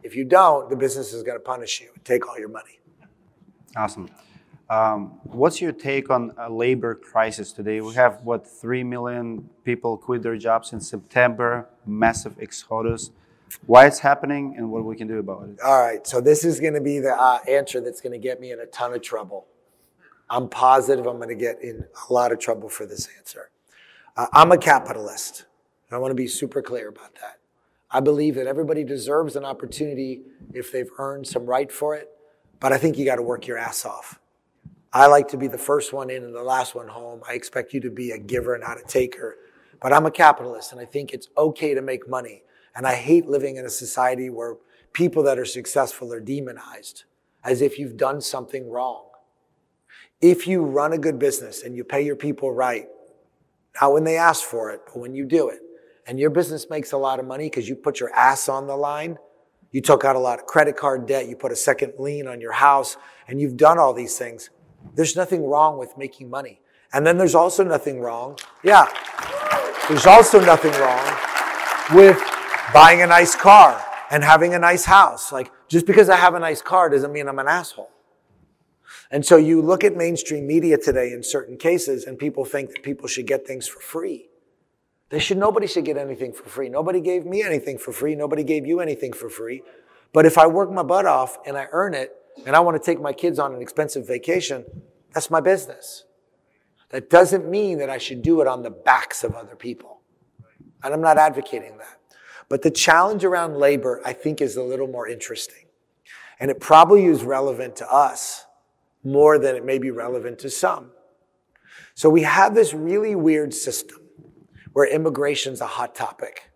If 0.04 0.16
you 0.16 0.24
don't, 0.24 0.70
the 0.70 0.76
business 0.76 1.14
is 1.14 1.24
going 1.24 1.38
to 1.38 1.44
punish 1.44 1.82
you 1.82 1.90
and 1.96 2.06
take 2.06 2.28
all 2.28 2.38
your 2.38 2.50
money. 2.50 2.80
Awesome. 3.76 4.08
Um, 4.70 5.20
what's 5.24 5.60
your 5.60 5.72
take 5.72 6.12
on 6.12 6.34
a 6.38 6.50
labor 6.50 6.94
crisis 6.94 7.52
today? 7.52 7.82
We 7.82 7.96
have 7.96 8.22
what 8.24 8.46
three 8.46 8.84
million 8.84 9.50
people 9.64 9.98
quit 9.98 10.22
their 10.22 10.38
jobs 10.38 10.74
in 10.74 10.80
September, 10.80 11.68
massive 11.88 12.36
exodus. 12.40 13.10
Why 13.66 13.88
it's 13.88 14.00
happening 14.00 14.56
and 14.58 14.72
what 14.72 14.84
we 14.84 14.96
can 14.96 15.08
do 15.08 15.20
about 15.20 15.50
it? 15.50 15.60
All 15.62 15.82
right, 15.82 16.06
so 16.06 16.22
this 16.22 16.44
is 16.44 16.60
going 16.60 16.74
to 16.74 16.82
be 16.82 17.00
the 17.00 17.14
uh, 17.14 17.40
answer 17.48 17.82
that's 17.82 18.02
going 18.02 18.14
to 18.14 18.20
get 18.20 18.40
me 18.40 18.52
in 18.52 18.60
a 18.60 18.66
ton 18.68 18.94
of 18.94 19.02
trouble. 19.02 19.48
I'm 20.30 20.50
positive 20.50 21.06
I'm 21.06 21.18
going 21.18 21.30
to 21.30 21.36
get 21.36 21.62
in 21.62 21.86
a 22.10 22.14
lot 22.14 22.32
of 22.32 22.40
trouble 22.40 22.70
for 22.70 22.86
this 22.86 23.10
answer. 23.18 23.52
Uh, 24.16 24.28
I'm 24.34 24.52
a 24.52 24.58
capitalist. 24.58 25.46
I 25.92 25.98
want 25.98 26.12
to 26.12 26.16
be 26.16 26.28
super 26.28 26.62
clear 26.62 26.90
about 26.90 27.14
that. 27.16 27.40
I 27.92 28.00
believe 28.00 28.34
that 28.36 28.48
everybody 28.48 28.84
deserves 28.84 29.36
an 29.36 29.46
opportunity 29.46 30.24
if 30.52 30.72
they've 30.72 30.90
earned 30.98 31.28
some 31.28 31.46
right 31.46 31.72
for 31.72 31.96
it, 31.96 32.10
but 32.60 32.74
I 32.74 32.78
think 32.80 32.98
you 32.98 33.06
got 33.06 33.18
to 33.18 33.22
work 33.22 33.46
your 33.46 33.60
ass 33.60 33.86
off. 33.86 34.20
I 34.92 35.06
like 35.08 35.28
to 35.30 35.38
be 35.38 35.48
the 35.48 35.58
first 35.58 35.94
one 35.94 36.10
in 36.10 36.24
and 36.24 36.34
the 36.34 36.44
last 36.44 36.74
one 36.74 36.88
home. 36.88 37.22
I 37.28 37.34
expect 37.34 37.74
you 37.74 37.80
to 37.82 37.92
be 37.92 38.12
a 38.12 38.18
giver, 38.18 38.58
not 38.58 38.80
a 38.80 38.84
taker. 38.84 39.38
But 39.80 39.92
I'm 39.92 40.06
a 40.06 40.12
capitalist 40.12 40.72
and 40.72 40.80
I 40.80 40.86
think 40.86 41.14
it's 41.14 41.30
okay 41.38 41.74
to 41.74 41.82
make 41.82 42.08
money. 42.08 42.44
And 42.76 42.88
I 42.88 42.96
hate 42.96 43.28
living 43.28 43.58
in 43.58 43.66
a 43.66 43.70
society 43.70 44.30
where 44.30 44.56
people 44.94 45.24
that 45.24 45.38
are 45.38 45.46
successful 45.46 46.14
are 46.14 46.20
demonized 46.20 47.04
as 47.44 47.62
if 47.62 47.78
you've 47.78 47.98
done 47.98 48.22
something 48.22 48.70
wrong. 48.70 49.04
If 50.24 50.48
you 50.48 50.64
run 50.64 50.94
a 50.94 50.98
good 50.98 51.20
business 51.20 51.64
and 51.64 51.76
you 51.76 51.84
pay 51.84 52.02
your 52.02 52.16
people 52.16 52.50
right, 52.50 52.88
not 53.82 53.92
when 53.92 54.06
they 54.06 54.16
ask 54.16 54.42
for 54.42 54.72
it, 54.72 54.80
but 54.86 54.98
when 54.98 55.14
you 55.14 55.26
do 55.26 55.50
it, 55.50 55.60
and 56.08 56.18
your 56.18 56.30
business 56.30 56.70
makes 56.70 56.94
a 56.94 56.98
lot 56.98 57.20
of 57.20 57.26
money 57.26 57.48
because 57.48 57.68
you 57.68 57.76
put 57.76 58.00
your 58.00 58.10
ass 58.14 58.48
on 58.48 58.66
the 58.66 58.76
line, 58.76 59.18
you 59.72 59.82
took 59.82 60.06
out 60.06 60.16
a 60.16 60.20
lot 60.20 60.40
of 60.40 60.46
credit 60.46 60.78
card 60.78 61.06
debt, 61.08 61.28
you 61.28 61.36
put 61.36 61.52
a 61.52 61.56
second 61.58 61.94
lien 62.00 62.26
on 62.26 62.40
your 62.40 62.54
house, 62.54 62.96
and 63.28 63.42
you've 63.42 63.58
done 63.58 63.78
all 63.78 63.94
these 63.94 64.18
things. 64.18 64.50
There's 64.96 65.18
nothing 65.18 65.46
wrong 65.46 65.78
with 65.78 65.98
making 65.98 66.30
money. 66.30 66.62
And 66.94 67.06
then 67.06 67.18
there's 67.18 67.36
also 67.36 67.66
nothing 67.66 68.00
wrong. 68.00 68.38
Yeah. 68.64 68.88
There's 69.90 70.06
also 70.06 70.40
nothing 70.40 70.72
wrong 70.80 71.18
with 71.94 72.22
buying 72.74 73.02
a 73.02 73.08
nice 73.08 73.36
car 73.36 73.84
and 74.10 74.24
having 74.24 74.54
a 74.54 74.60
nice 74.60 74.86
house. 74.86 75.34
Like, 75.34 75.52
just 75.68 75.86
because 75.86 76.08
I 76.08 76.16
have 76.16 76.34
a 76.34 76.40
nice 76.40 76.62
car 76.62 76.90
doesn't 76.90 77.12
mean 77.12 77.28
I'm 77.28 77.40
an 77.40 77.48
asshole. 77.50 77.90
And 79.14 79.24
so 79.24 79.38
you 79.38 79.62
look 79.62 79.84
at 79.84 79.96
mainstream 79.96 80.48
media 80.48 80.76
today 80.76 81.14
in 81.14 81.22
certain 81.22 81.56
cases 81.56 82.06
and 82.06 82.18
people 82.18 82.46
think 82.46 82.72
that 82.72 82.82
people 82.82 83.08
should 83.08 83.28
get 83.28 83.46
things 83.46 83.68
for 83.68 83.80
free. 83.80 84.28
They 85.10 85.20
should, 85.20 85.38
nobody 85.38 85.68
should 85.68 85.86
get 85.86 85.98
anything 85.98 86.34
for 86.34 86.50
free. 86.50 86.68
Nobody 86.68 87.00
gave 87.00 87.24
me 87.24 87.44
anything 87.44 87.78
for 87.78 87.92
free. 87.92 88.16
Nobody 88.16 88.44
gave 88.44 88.66
you 88.66 88.80
anything 88.80 89.14
for 89.14 89.30
free. 89.30 89.62
But 90.14 90.26
if 90.26 90.40
I 90.40 90.48
work 90.48 90.72
my 90.72 90.82
butt 90.82 91.06
off 91.06 91.38
and 91.46 91.56
I 91.56 91.68
earn 91.72 91.94
it 91.94 92.12
and 92.48 92.56
I 92.56 92.60
want 92.62 92.76
to 92.76 92.84
take 92.84 93.00
my 93.00 93.14
kids 93.14 93.38
on 93.38 93.54
an 93.54 93.62
expensive 93.62 94.08
vacation, 94.08 94.66
that's 95.14 95.30
my 95.30 95.42
business. 95.42 96.06
That 96.90 97.12
doesn't 97.12 97.48
mean 97.48 97.78
that 97.78 97.92
I 97.92 98.00
should 98.00 98.24
do 98.24 98.42
it 98.42 98.48
on 98.48 98.64
the 98.64 98.72
backs 98.72 99.24
of 99.24 99.36
other 99.36 99.56
people. 99.56 100.02
And 100.84 100.92
I'm 100.92 101.02
not 101.02 101.20
advocating 101.20 101.78
that. 101.78 102.00
But 102.50 102.64
the 102.64 102.72
challenge 102.72 103.24
around 103.24 103.58
labor, 103.58 104.02
I 104.04 104.14
think, 104.14 104.42
is 104.42 104.58
a 104.58 104.64
little 104.64 104.88
more 104.88 105.08
interesting. 105.08 105.66
And 106.40 106.50
it 106.50 106.60
probably 106.60 107.06
is 107.06 107.24
relevant 107.24 107.76
to 107.76 107.94
us 107.94 108.48
more 109.04 109.38
than 109.38 109.56
it 109.56 109.66
may 109.66 109.78
be 109.78 109.92
relevant 109.92 110.40
to 110.40 110.50
some. 110.50 110.92
So 111.96 112.10
we 112.10 112.24
have 112.24 112.56
this 112.56 112.74
really 112.74 113.16
weird 113.16 113.54
system 113.54 114.00
where 114.74 114.88
immigration's 114.88 115.62
a 115.62 115.68
hot 115.68 115.96
topic. 115.96 116.52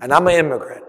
And 0.00 0.12
I'm 0.12 0.26
an 0.26 0.34
immigrant. 0.34 0.84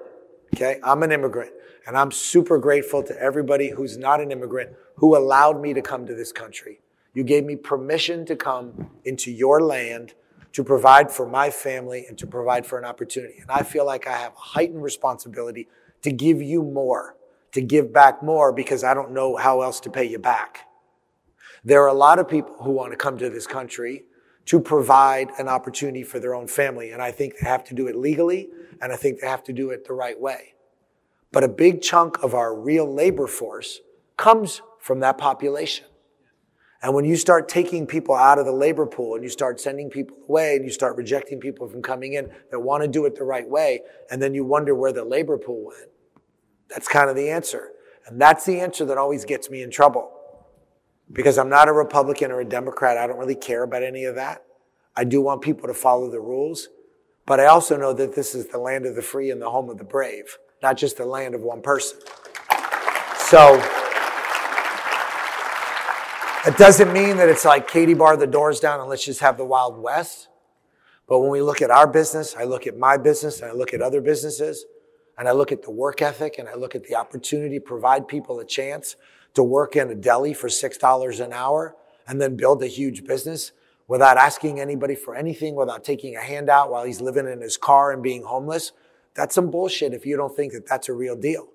Okay. 0.56 0.80
I'm 0.84 1.04
an 1.04 1.12
immigrant 1.12 1.52
and 1.86 1.98
I'm 1.98 2.12
super 2.12 2.58
grateful 2.58 3.04
to 3.04 3.20
everybody 3.20 3.70
who's 3.70 3.98
not 3.98 4.22
an 4.22 4.32
immigrant 4.32 4.72
who 4.96 5.18
allowed 5.18 5.62
me 5.62 5.74
to 5.74 5.82
come 5.82 6.06
to 6.06 6.16
this 6.16 6.32
country. 6.32 6.82
You 7.14 7.24
gave 7.24 7.44
me 7.44 7.56
permission 7.56 8.26
to 8.28 8.36
come 8.36 8.92
into 9.06 9.32
your 9.32 9.62
land 9.62 10.14
to 10.54 10.64
provide 10.64 11.12
for 11.12 11.28
my 11.28 11.50
family 11.50 12.06
and 12.08 12.18
to 12.18 12.28
provide 12.28 12.66
for 12.66 12.78
an 12.78 12.86
opportunity. 12.86 13.40
And 13.40 13.50
I 13.52 13.64
feel 13.64 13.86
like 13.86 14.08
I 14.08 14.18
have 14.18 14.34
a 14.34 14.40
heightened 14.40 14.84
responsibility 14.84 15.68
to 16.02 16.12
give 16.12 16.42
you 16.42 16.64
more, 16.64 17.16
to 17.52 17.62
give 17.62 17.94
back 17.94 18.24
more 18.24 18.52
because 18.52 18.84
I 18.84 18.94
don't 18.94 19.12
know 19.12 19.36
how 19.36 19.62
else 19.62 19.80
to 19.82 19.90
pay 19.90 20.06
you 20.06 20.20
back. 20.20 20.69
There 21.64 21.84
are 21.84 21.88
a 21.88 21.94
lot 21.94 22.20
of 22.20 22.28
people 22.28 22.56
who 22.62 22.72
want 22.72 22.92
to 22.92 22.98
come 22.98 23.18
to 23.18 23.30
this 23.30 23.48
country 23.48 24.06
to 24.46 24.60
provide 24.60 25.30
an 25.38 25.48
opportunity 25.48 26.04
for 26.04 26.20
their 26.20 26.34
own 26.34 26.48
family. 26.48 26.92
And 26.92 27.02
I 27.02 27.12
think 27.12 27.36
they 27.40 27.48
have 27.48 27.64
to 27.66 27.76
do 27.76 27.88
it 27.88 27.96
legally, 27.96 28.50
and 28.82 28.92
I 28.92 28.96
think 28.96 29.20
they 29.20 29.28
have 29.28 29.44
to 29.44 29.54
do 29.54 29.70
it 29.70 29.86
the 29.86 29.94
right 29.94 30.20
way. 30.20 30.56
But 31.32 31.44
a 31.44 31.48
big 31.48 31.82
chunk 31.82 32.24
of 32.24 32.34
our 32.34 32.58
real 32.58 32.92
labor 32.92 33.28
force 33.28 33.82
comes 34.18 34.62
from 34.80 35.02
that 35.02 35.18
population. 35.18 35.86
And 36.82 36.96
when 36.96 37.04
you 37.04 37.18
start 37.18 37.50
taking 37.50 37.86
people 37.86 38.16
out 38.16 38.40
of 38.40 38.46
the 38.46 38.54
labor 38.54 38.86
pool 38.86 39.16
and 39.16 39.24
you 39.24 39.30
start 39.30 39.60
sending 39.60 39.90
people 39.90 40.18
away 40.28 40.56
and 40.56 40.64
you 40.64 40.72
start 40.72 40.96
rejecting 40.96 41.40
people 41.40 41.68
from 41.68 41.82
coming 41.82 42.14
in 42.14 42.32
that 42.52 42.60
want 42.60 42.84
to 42.84 42.88
do 42.88 43.06
it 43.06 43.16
the 43.16 43.26
right 43.26 43.48
way, 43.48 43.82
and 44.10 44.22
then 44.22 44.34
you 44.34 44.46
wonder 44.46 44.74
where 44.74 44.94
the 44.94 45.04
labor 45.04 45.38
pool 45.38 45.66
went, 45.66 45.90
that's 46.70 46.88
kind 46.88 47.10
of 47.10 47.18
the 47.18 47.30
answer. 47.30 47.72
And 48.08 48.20
that's 48.20 48.46
the 48.46 48.62
answer 48.62 48.86
that 48.86 48.98
always 48.98 49.26
gets 49.26 49.50
me 49.50 49.62
in 49.62 49.70
trouble 49.70 50.19
because 51.12 51.38
I'm 51.38 51.50
not 51.50 51.68
a 51.68 51.74
Republican 51.74 52.32
or 52.32 52.40
a 52.40 52.46
Democrat. 52.46 52.98
I 52.98 53.08
don't 53.08 53.18
really 53.18 53.36
care 53.36 53.64
about 53.64 53.84
any 53.84 54.06
of 54.06 54.16
that. 54.16 54.44
I 54.96 55.04
do 55.04 55.22
want 55.22 55.42
people 55.42 55.68
to 55.68 55.74
follow 55.74 56.10
the 56.10 56.20
rules, 56.20 56.68
but 57.26 57.40
I 57.40 57.46
also 57.46 57.78
know 57.78 57.94
that 57.94 58.16
this 58.16 58.36
is 58.36 58.48
the 58.48 58.58
land 58.58 58.86
of 58.86 58.96
the 58.96 59.02
free 59.02 59.32
and 59.32 59.42
the 59.42 59.50
home 59.50 59.70
of 59.70 59.78
the 59.78 59.84
brave, 59.84 60.38
not 60.62 60.78
just 60.78 60.98
the 60.98 61.06
land 61.06 61.36
of 61.36 61.42
one 61.42 61.62
person. 61.62 62.00
So 63.18 63.56
it 66.46 66.58
doesn't 66.58 66.92
mean 66.94 67.18
that 67.18 67.30
it's 67.30 67.46
like 67.46 67.68
Katie 67.68 67.94
bar 67.94 68.18
the 68.18 68.28
doors 68.28 68.60
down 68.60 68.80
and 68.80 68.90
let's 68.90 69.06
just 69.06 69.20
have 69.20 69.38
the 69.38 69.46
Wild 69.46 69.78
West. 69.78 70.28
But 71.08 71.20
when 71.20 71.32
we 71.32 71.42
look 71.42 71.62
at 71.62 71.72
our 71.72 71.88
business, 71.88 72.36
I 72.36 72.44
look 72.44 72.68
at 72.68 72.78
my 72.78 72.98
business 72.98 73.42
and 73.42 73.52
I 73.52 73.54
look 73.54 73.74
at 73.74 73.82
other 73.82 74.00
businesses 74.02 74.66
and 75.18 75.28
I 75.28 75.32
look 75.32 75.52
at 75.52 75.64
the 75.64 75.72
work 75.72 76.02
ethic 76.02 76.38
and 76.40 76.48
I 76.48 76.56
look 76.56 76.76
at 76.76 76.86
the 76.86 76.96
opportunity 76.96 77.60
to 77.60 77.66
provide 77.66 78.08
people 78.08 78.40
a 78.40 78.46
chance 78.46 78.96
to 79.34 79.44
work 79.44 79.76
in 79.76 79.90
a 79.90 79.96
deli 79.96 80.34
for 80.34 80.48
$6 80.48 81.26
an 81.26 81.34
hour 81.34 81.76
and 82.08 82.20
then 82.22 82.36
build 82.36 82.64
a 82.64 82.68
huge 82.68 83.06
business 83.06 83.52
without 83.88 84.18
asking 84.18 84.60
anybody 84.60 84.96
for 84.96 85.16
anything, 85.16 85.56
without 85.56 85.84
taking 85.84 86.16
a 86.16 86.22
handout 86.22 86.72
while 86.72 86.86
he's 86.86 87.02
living 87.02 87.28
in 87.28 87.42
his 87.42 87.58
car 87.58 87.92
and 87.92 88.04
being 88.04 88.24
homeless. 88.24 88.72
That's 89.16 89.36
some 89.36 89.50
bullshit 89.50 89.94
if 89.94 90.06
you 90.06 90.16
don't 90.16 90.36
think 90.36 90.54
that 90.54 90.68
that's 90.68 90.90
a 90.90 90.94
real 90.94 91.16
deal. 91.16 91.48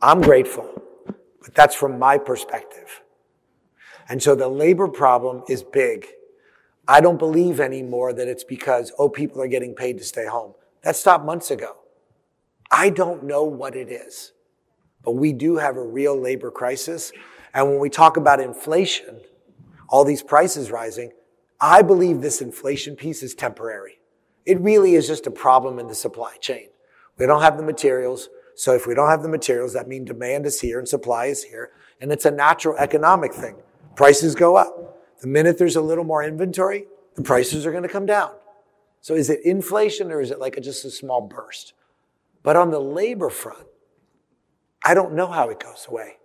I'm 0.00 0.20
grateful, 0.20 0.82
but 1.42 1.54
that's 1.54 1.74
from 1.74 1.98
my 1.98 2.18
perspective. 2.18 3.02
And 4.08 4.22
so 4.22 4.34
the 4.34 4.48
labor 4.48 4.88
problem 4.88 5.42
is 5.48 5.62
big. 5.62 6.06
I 6.86 7.00
don't 7.00 7.18
believe 7.18 7.60
anymore 7.60 8.12
that 8.12 8.28
it's 8.28 8.44
because, 8.44 8.92
oh, 8.98 9.08
people 9.08 9.40
are 9.40 9.48
getting 9.48 9.74
paid 9.74 9.98
to 9.98 10.04
stay 10.04 10.26
home. 10.26 10.54
That 10.82 10.96
stopped 10.96 11.24
months 11.24 11.50
ago. 11.50 11.76
I 12.70 12.90
don't 12.90 13.24
know 13.24 13.44
what 13.44 13.74
it 13.74 13.90
is. 13.90 14.32
But 15.04 15.12
we 15.12 15.32
do 15.32 15.56
have 15.56 15.76
a 15.76 15.82
real 15.82 16.18
labor 16.18 16.50
crisis. 16.50 17.12
And 17.52 17.68
when 17.68 17.78
we 17.78 17.90
talk 17.90 18.16
about 18.16 18.40
inflation, 18.40 19.20
all 19.88 20.04
these 20.04 20.22
prices 20.22 20.70
rising, 20.70 21.12
I 21.60 21.82
believe 21.82 22.20
this 22.20 22.40
inflation 22.40 22.96
piece 22.96 23.22
is 23.22 23.34
temporary. 23.34 24.00
It 24.44 24.60
really 24.60 24.94
is 24.94 25.06
just 25.06 25.26
a 25.26 25.30
problem 25.30 25.78
in 25.78 25.86
the 25.86 25.94
supply 25.94 26.36
chain. 26.36 26.68
We 27.18 27.26
don't 27.26 27.42
have 27.42 27.56
the 27.56 27.62
materials. 27.62 28.28
So 28.56 28.74
if 28.74 28.86
we 28.86 28.94
don't 28.94 29.08
have 29.08 29.22
the 29.22 29.28
materials, 29.28 29.72
that 29.74 29.88
means 29.88 30.08
demand 30.08 30.46
is 30.46 30.60
here 30.60 30.78
and 30.78 30.88
supply 30.88 31.26
is 31.26 31.44
here. 31.44 31.70
And 32.00 32.12
it's 32.12 32.24
a 32.24 32.30
natural 32.30 32.76
economic 32.76 33.32
thing. 33.32 33.56
Prices 33.96 34.34
go 34.34 34.56
up. 34.56 35.20
The 35.20 35.28
minute 35.28 35.58
there's 35.58 35.76
a 35.76 35.80
little 35.80 36.04
more 36.04 36.22
inventory, 36.22 36.86
the 37.14 37.22
prices 37.22 37.64
are 37.64 37.70
going 37.70 37.84
to 37.84 37.88
come 37.88 38.04
down. 38.04 38.32
So 39.00 39.14
is 39.14 39.30
it 39.30 39.40
inflation 39.44 40.10
or 40.10 40.20
is 40.20 40.30
it 40.30 40.38
like 40.38 40.56
a, 40.56 40.60
just 40.60 40.84
a 40.84 40.90
small 40.90 41.20
burst? 41.22 41.72
But 42.42 42.56
on 42.56 42.70
the 42.70 42.80
labor 42.80 43.30
front, 43.30 43.66
I 44.84 44.94
don't 44.94 45.14
know 45.14 45.26
how 45.26 45.48
it 45.48 45.58
goes 45.58 45.86
away. 45.88 46.18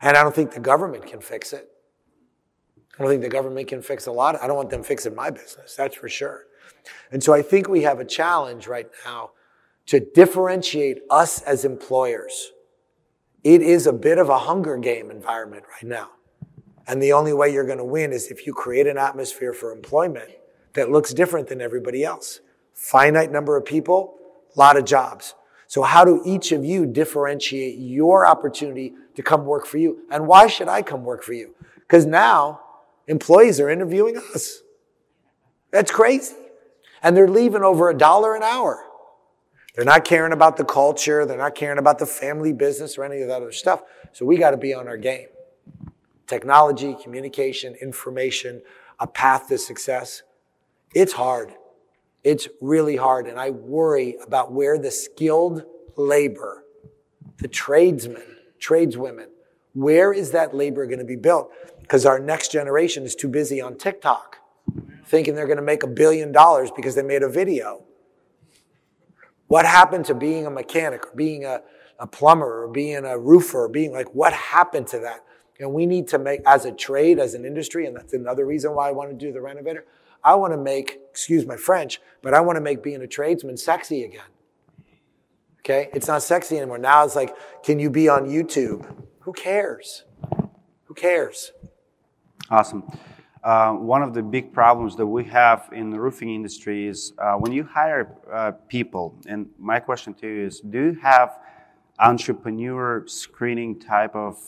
And 0.00 0.16
I 0.16 0.22
don't 0.22 0.34
think 0.34 0.52
the 0.52 0.60
government 0.60 1.06
can 1.06 1.20
fix 1.20 1.52
it. 1.52 1.68
I 2.98 3.02
don't 3.02 3.08
think 3.08 3.22
the 3.22 3.28
government 3.28 3.68
can 3.68 3.82
fix 3.82 4.06
a 4.06 4.12
lot. 4.12 4.40
I 4.42 4.46
don't 4.46 4.56
want 4.56 4.70
them 4.70 4.82
fixing 4.82 5.14
my 5.14 5.30
business, 5.30 5.76
that's 5.76 5.96
for 5.96 6.08
sure. 6.08 6.44
And 7.10 7.22
so 7.22 7.32
I 7.32 7.42
think 7.42 7.68
we 7.68 7.82
have 7.82 8.00
a 8.00 8.04
challenge 8.04 8.66
right 8.66 8.88
now 9.04 9.30
to 9.86 10.00
differentiate 10.00 11.00
us 11.10 11.42
as 11.42 11.64
employers. 11.64 12.52
It 13.44 13.62
is 13.62 13.86
a 13.86 13.92
bit 13.92 14.18
of 14.18 14.28
a 14.28 14.38
hunger 14.38 14.76
game 14.76 15.10
environment 15.10 15.64
right 15.70 15.88
now. 15.88 16.10
And 16.86 17.02
the 17.02 17.12
only 17.12 17.32
way 17.32 17.52
you're 17.52 17.66
going 17.66 17.78
to 17.78 17.84
win 17.84 18.12
is 18.12 18.30
if 18.30 18.46
you 18.46 18.52
create 18.52 18.86
an 18.86 18.98
atmosphere 18.98 19.52
for 19.52 19.72
employment 19.72 20.30
that 20.74 20.90
looks 20.90 21.12
different 21.12 21.48
than 21.48 21.60
everybody 21.60 22.04
else. 22.04 22.40
Finite 22.74 23.30
number 23.30 23.56
of 23.56 23.64
people, 23.64 24.14
lot 24.56 24.76
of 24.76 24.84
jobs. 24.84 25.34
So 25.72 25.80
how 25.80 26.04
do 26.04 26.20
each 26.26 26.52
of 26.52 26.66
you 26.66 26.84
differentiate 26.84 27.78
your 27.78 28.26
opportunity 28.26 28.92
to 29.14 29.22
come 29.22 29.46
work 29.46 29.64
for 29.64 29.78
you? 29.78 30.00
And 30.10 30.26
why 30.26 30.46
should 30.46 30.68
I 30.68 30.82
come 30.82 31.02
work 31.02 31.22
for 31.22 31.32
you? 31.32 31.54
Because 31.76 32.04
now 32.04 32.60
employees 33.06 33.58
are 33.58 33.70
interviewing 33.70 34.18
us. 34.34 34.60
That's 35.70 35.90
crazy. 35.90 36.34
And 37.02 37.16
they're 37.16 37.26
leaving 37.26 37.62
over 37.62 37.88
a 37.88 37.96
dollar 37.96 38.36
an 38.36 38.42
hour. 38.42 38.84
They're 39.74 39.86
not 39.86 40.04
caring 40.04 40.34
about 40.34 40.58
the 40.58 40.64
culture. 40.66 41.24
They're 41.24 41.38
not 41.38 41.54
caring 41.54 41.78
about 41.78 41.98
the 41.98 42.04
family 42.04 42.52
business 42.52 42.98
or 42.98 43.04
any 43.04 43.22
of 43.22 43.28
that 43.28 43.36
other 43.36 43.50
stuff. 43.50 43.82
So 44.12 44.26
we 44.26 44.36
got 44.36 44.50
to 44.50 44.58
be 44.58 44.74
on 44.74 44.88
our 44.88 44.98
game. 44.98 45.28
Technology, 46.26 46.94
communication, 47.02 47.76
information, 47.76 48.60
a 49.00 49.06
path 49.06 49.48
to 49.48 49.56
success. 49.56 50.22
It's 50.94 51.14
hard. 51.14 51.54
It's 52.24 52.48
really 52.60 52.96
hard. 52.96 53.26
And 53.26 53.38
I 53.38 53.50
worry 53.50 54.16
about 54.24 54.52
where 54.52 54.78
the 54.78 54.90
skilled 54.90 55.64
labor, 55.96 56.64
the 57.38 57.48
tradesmen, 57.48 58.36
tradeswomen, 58.60 59.26
where 59.74 60.12
is 60.12 60.30
that 60.32 60.54
labor 60.54 60.86
going 60.86 60.98
to 60.98 61.04
be 61.04 61.16
built? 61.16 61.50
Because 61.80 62.06
our 62.06 62.20
next 62.20 62.52
generation 62.52 63.04
is 63.04 63.14
too 63.14 63.28
busy 63.28 63.60
on 63.60 63.76
TikTok 63.76 64.38
thinking 65.12 65.34
they're 65.34 65.46
going 65.46 65.58
to 65.58 65.62
make 65.62 65.82
a 65.82 65.88
billion 65.88 66.32
dollars 66.32 66.70
because 66.74 66.94
they 66.94 67.02
made 67.02 67.22
a 67.22 67.28
video. 67.28 67.84
What 69.48 69.66
happened 69.66 70.06
to 70.06 70.14
being 70.14 70.46
a 70.46 70.50
mechanic 70.50 71.06
or 71.06 71.12
being 71.14 71.44
a, 71.44 71.60
a 71.98 72.06
plumber 72.06 72.62
or 72.62 72.68
being 72.68 73.04
a 73.04 73.18
roofer 73.18 73.64
or 73.64 73.68
being 73.68 73.92
like, 73.92 74.14
what 74.14 74.32
happened 74.32 74.86
to 74.88 74.98
that? 75.00 75.22
And 75.60 75.74
we 75.74 75.84
need 75.84 76.08
to 76.08 76.18
make, 76.18 76.40
as 76.46 76.64
a 76.64 76.72
trade, 76.72 77.18
as 77.18 77.34
an 77.34 77.44
industry, 77.44 77.84
and 77.86 77.94
that's 77.94 78.14
another 78.14 78.46
reason 78.46 78.74
why 78.74 78.88
I 78.88 78.92
want 78.92 79.10
to 79.10 79.16
do 79.16 79.32
the 79.32 79.40
renovator, 79.42 79.84
I 80.24 80.34
want 80.34 80.52
to 80.52 80.56
make, 80.56 80.98
excuse 81.10 81.46
my 81.46 81.56
French, 81.56 82.00
but 82.22 82.34
I 82.34 82.40
want 82.40 82.56
to 82.56 82.60
make 82.60 82.82
being 82.82 83.02
a 83.02 83.06
tradesman 83.06 83.56
sexy 83.56 84.04
again. 84.04 84.30
Okay? 85.60 85.90
It's 85.92 86.08
not 86.08 86.22
sexy 86.22 86.56
anymore. 86.56 86.78
Now 86.78 87.04
it's 87.04 87.16
like, 87.16 87.34
can 87.62 87.78
you 87.78 87.90
be 87.90 88.08
on 88.08 88.26
YouTube? 88.26 88.86
Who 89.20 89.32
cares? 89.32 90.04
Who 90.84 90.94
cares? 90.94 91.52
Awesome. 92.50 92.84
Uh, 93.42 93.72
one 93.72 94.02
of 94.02 94.14
the 94.14 94.22
big 94.22 94.52
problems 94.52 94.94
that 94.96 95.06
we 95.06 95.24
have 95.24 95.68
in 95.72 95.90
the 95.90 95.98
roofing 95.98 96.32
industry 96.32 96.86
is 96.86 97.12
uh, 97.18 97.34
when 97.34 97.52
you 97.52 97.64
hire 97.64 98.16
uh, 98.32 98.52
people, 98.68 99.18
and 99.26 99.48
my 99.58 99.80
question 99.80 100.14
to 100.14 100.28
you 100.28 100.46
is 100.46 100.60
do 100.60 100.92
you 100.92 100.94
have 101.00 101.40
entrepreneur 101.98 103.04
screening 103.06 103.80
type 103.80 104.14
of 104.14 104.38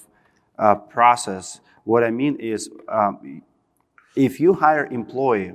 uh, 0.58 0.76
process? 0.76 1.60
What 1.82 2.04
I 2.04 2.10
mean 2.10 2.36
is, 2.36 2.70
um, 2.88 3.42
if 4.16 4.40
you 4.40 4.54
hire 4.54 4.86
employee 4.86 5.54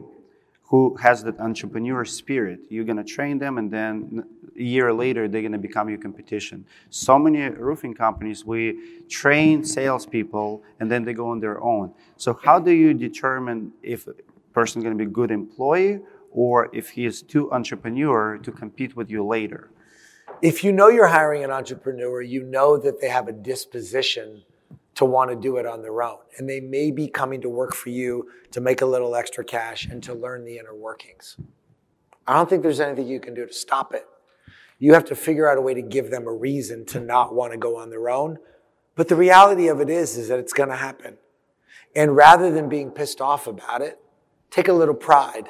who 0.69 0.95
has 0.97 1.23
that 1.23 1.39
entrepreneur 1.39 2.05
spirit. 2.05 2.59
You're 2.69 2.85
to 2.97 3.03
train 3.03 3.39
them, 3.39 3.57
and 3.57 3.71
then 3.71 4.23
a 4.55 4.61
year 4.61 4.93
later, 4.93 5.27
they're 5.27 5.41
to 5.51 5.57
become 5.57 5.89
your 5.89 5.97
competition. 5.97 6.63
So 6.91 7.17
many 7.17 7.41
roofing 7.49 7.95
companies, 7.95 8.45
we 8.45 8.77
train 9.09 9.65
salespeople, 9.65 10.61
and 10.79 10.89
then 10.89 11.03
they 11.03 11.13
go 11.13 11.29
on 11.29 11.39
their 11.39 11.59
own. 11.63 11.91
So, 12.17 12.39
how 12.43 12.59
do 12.59 12.71
you 12.71 12.93
determine 12.93 13.71
if 13.81 14.05
a 14.07 14.13
person 14.53 14.83
to 14.83 14.95
be 14.95 15.09
a 15.09 15.13
good 15.13 15.31
employee 15.31 16.01
or 16.31 16.69
if 16.71 16.89
he 16.89 17.07
is 17.07 17.23
too 17.23 17.51
entrepreneur 17.51 18.37
to 18.37 18.51
compete 18.51 18.95
with 18.95 19.09
you 19.09 19.25
later? 19.25 19.71
If 20.43 20.63
you 20.63 20.71
know 20.71 20.89
you're 20.89 21.07
hiring 21.07 21.43
an 21.43 21.49
entrepreneur, 21.49 22.21
you 22.21 22.43
know 22.43 22.77
that 22.77 23.01
they 23.01 23.09
have 23.09 23.27
a 23.27 23.33
disposition 23.33 24.43
to 24.99 25.05
want 25.05 25.29
to 25.29 25.35
do 25.37 25.55
it 25.55 25.65
on 25.65 25.81
their 25.81 26.03
own. 26.03 26.17
And 26.37 26.49
they 26.49 26.59
may 26.59 26.91
be 26.91 27.07
coming 27.07 27.39
to 27.39 27.47
work 27.47 27.73
for 27.73 27.87
you 27.87 28.27
to 28.51 28.59
make 28.59 28.81
a 28.81 28.85
little 28.85 29.15
extra 29.15 29.45
cash 29.45 29.85
and 29.85 30.03
to 30.03 30.13
learn 30.13 30.43
the 30.43 30.57
inner 30.57 30.75
workings. 30.75 31.37
I 32.27 32.33
don't 32.33 32.49
think 32.49 32.63
there's 32.63 32.81
anything 32.81 33.07
you 33.07 33.21
can 33.21 33.33
do 33.33 33.45
to 33.45 33.53
stop 33.53 33.93
it. 33.93 34.05
You 34.77 34.93
have 34.93 35.05
to 35.05 35.15
figure 35.15 35.49
out 35.49 35.57
a 35.57 35.61
way 35.61 35.73
to 35.73 35.81
give 35.81 36.11
them 36.11 36.27
a 36.27 36.33
reason 36.33 36.85
to 36.87 36.99
not 36.99 37.33
want 37.33 37.53
to 37.53 37.57
go 37.57 37.77
on 37.77 37.89
their 37.89 38.09
own. 38.09 38.39
But 38.95 39.07
the 39.07 39.15
reality 39.15 39.69
of 39.69 39.79
it 39.79 39.89
is, 39.89 40.17
is 40.17 40.27
that 40.27 40.37
it's 40.37 40.51
going 40.51 40.67
to 40.67 40.75
happen. 40.75 41.17
And 41.95 42.13
rather 42.13 42.51
than 42.51 42.67
being 42.67 42.91
pissed 42.91 43.21
off 43.21 43.47
about 43.47 43.81
it, 43.81 44.01
take 44.51 44.67
a 44.67 44.73
little 44.73 44.93
pride. 44.93 45.47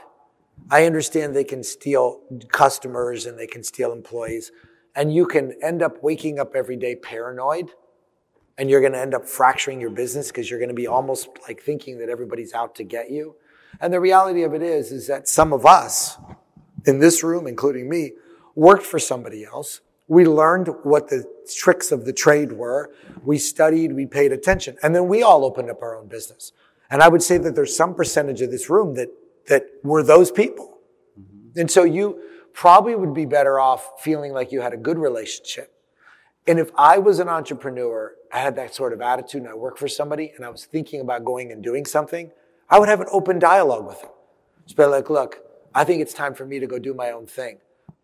I 0.69 0.85
understand 0.85 1.35
they 1.35 1.43
can 1.43 1.63
steal 1.63 2.21
customers 2.51 3.25
and 3.25 3.39
they 3.39 3.47
can 3.47 3.63
steal 3.63 3.93
employees 3.93 4.51
and 4.95 5.11
you 5.11 5.25
can 5.25 5.53
end 5.63 5.81
up 5.81 6.03
waking 6.03 6.39
up 6.39 6.55
every 6.55 6.75
day 6.75 6.95
paranoid 6.95 7.71
and 8.59 8.69
you're 8.69 8.81
going 8.81 8.91
to 8.91 8.99
end 8.99 9.15
up 9.15 9.25
fracturing 9.25 9.79
your 9.79 9.89
business 9.89 10.27
because 10.27 10.49
you're 10.49 10.59
going 10.59 10.69
to 10.69 10.75
be 10.75 10.85
almost 10.85 11.29
like 11.47 11.61
thinking 11.61 11.97
that 11.99 12.09
everybody's 12.09 12.53
out 12.53 12.75
to 12.75 12.83
get 12.83 13.09
you. 13.09 13.35
And 13.79 13.93
the 13.93 14.01
reality 14.01 14.43
of 14.43 14.53
it 14.53 14.61
is, 14.61 14.91
is 14.91 15.07
that 15.07 15.29
some 15.29 15.53
of 15.53 15.65
us 15.65 16.17
in 16.85 16.99
this 16.99 17.23
room, 17.23 17.47
including 17.47 17.89
me, 17.89 18.11
worked 18.55 18.83
for 18.83 18.99
somebody 18.99 19.45
else. 19.45 19.79
We 20.09 20.25
learned 20.25 20.67
what 20.83 21.07
the 21.07 21.23
tricks 21.55 21.93
of 21.93 22.03
the 22.03 22.11
trade 22.11 22.51
were. 22.51 22.91
We 23.23 23.37
studied, 23.37 23.93
we 23.93 24.05
paid 24.05 24.33
attention, 24.33 24.75
and 24.83 24.93
then 24.93 25.07
we 25.07 25.23
all 25.23 25.45
opened 25.45 25.69
up 25.69 25.81
our 25.81 25.95
own 25.95 26.07
business. 26.07 26.51
And 26.91 27.01
I 27.01 27.07
would 27.07 27.23
say 27.23 27.37
that 27.37 27.55
there's 27.55 27.75
some 27.75 27.95
percentage 27.95 28.41
of 28.41 28.51
this 28.51 28.69
room 28.69 28.95
that, 28.95 29.09
that 29.47 29.67
were 29.83 30.03
those 30.03 30.31
people. 30.31 30.79
Mm-hmm. 31.17 31.59
And 31.61 31.71
so 31.71 31.85
you 31.85 32.19
probably 32.51 32.95
would 32.95 33.13
be 33.13 33.25
better 33.25 33.57
off 33.57 34.01
feeling 34.01 34.33
like 34.33 34.51
you 34.51 34.59
had 34.59 34.73
a 34.73 34.77
good 34.77 34.97
relationship 34.97 35.78
and 36.49 36.57
if 36.57 36.71
I 36.75 36.97
was 36.97 37.19
an 37.19 37.29
entrepreneur, 37.29 38.15
I 38.33 38.39
had 38.39 38.55
that 38.55 38.73
sort 38.73 38.91
of 38.91 39.01
attitude 39.01 39.43
and 39.43 39.51
I 39.51 39.53
worked 39.53 39.77
for 39.77 39.87
somebody 39.87 40.33
and 40.35 40.43
I 40.43 40.49
was 40.49 40.65
thinking 40.65 40.99
about 40.99 41.23
going 41.23 41.51
and 41.51 41.63
doing 41.63 41.85
something, 41.85 42.31
I 42.67 42.79
would 42.79 42.89
have 42.89 43.01
an 43.01 43.07
open 43.11 43.37
dialogue 43.37 43.85
with 43.85 44.01
them. 44.01 44.09
Just 44.65 44.75
be 44.75 44.83
like, 44.85 45.11
look, 45.11 45.43
I 45.75 45.83
think 45.83 46.01
it's 46.01 46.11
time 46.11 46.33
for 46.33 46.47
me 46.47 46.57
to 46.57 46.65
go 46.65 46.79
do 46.79 46.95
my 46.95 47.11
own 47.11 47.27
thing. 47.27 47.59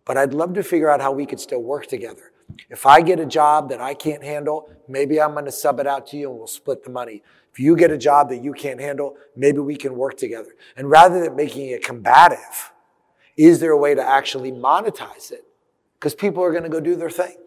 But 0.05 0.17
I'd 0.17 0.36
love 0.36 0.53
to 0.53 0.62
figure 0.62 0.91
out 0.91 1.01
how 1.01 1.12
we 1.12 1.25
could 1.25 1.39
still 1.39 1.63
work 1.63 1.88
together. 1.88 2.34
If 2.69 2.86
I 2.86 3.01
get 3.01 3.19
a 3.19 3.25
job 3.25 3.67
that 3.69 3.81
I 3.81 3.95
can't 3.95 4.23
handle, 4.23 4.69
maybe 4.88 5.19
I'm 5.19 5.31
going 5.31 5.45
to 5.45 5.51
sub 5.51 5.79
it 5.79 5.88
out 5.88 6.05
to 6.08 6.17
you 6.17 6.29
and 6.29 6.38
we'll 6.38 6.45
split 6.45 6.84
the 6.84 6.91
money. 6.91 7.23
If 7.51 7.60
you 7.60 7.75
get 7.75 7.89
a 7.89 7.97
job 7.97 8.29
that 8.29 8.43
you 8.43 8.53
can't 8.53 8.79
handle, 8.79 9.17
maybe 9.36 9.58
we 9.58 9.75
can 9.75 9.95
work 9.95 10.17
together. 10.17 10.53
And 10.77 10.88
rather 10.88 11.19
than 11.19 11.36
making 11.36 11.69
it 11.69 11.84
combative, 11.84 12.73
is 13.38 13.60
there 13.60 13.71
a 13.71 13.77
way 13.77 13.95
to 13.95 14.08
actually 14.08 14.51
monetize 14.51 15.31
it? 15.31 15.45
Because 15.95 16.13
people 16.13 16.43
are 16.43 16.51
going 16.51 16.62
to 16.62 16.69
go 16.69 16.79
do 16.79 16.95
their 16.95 17.10
thing. 17.10 17.38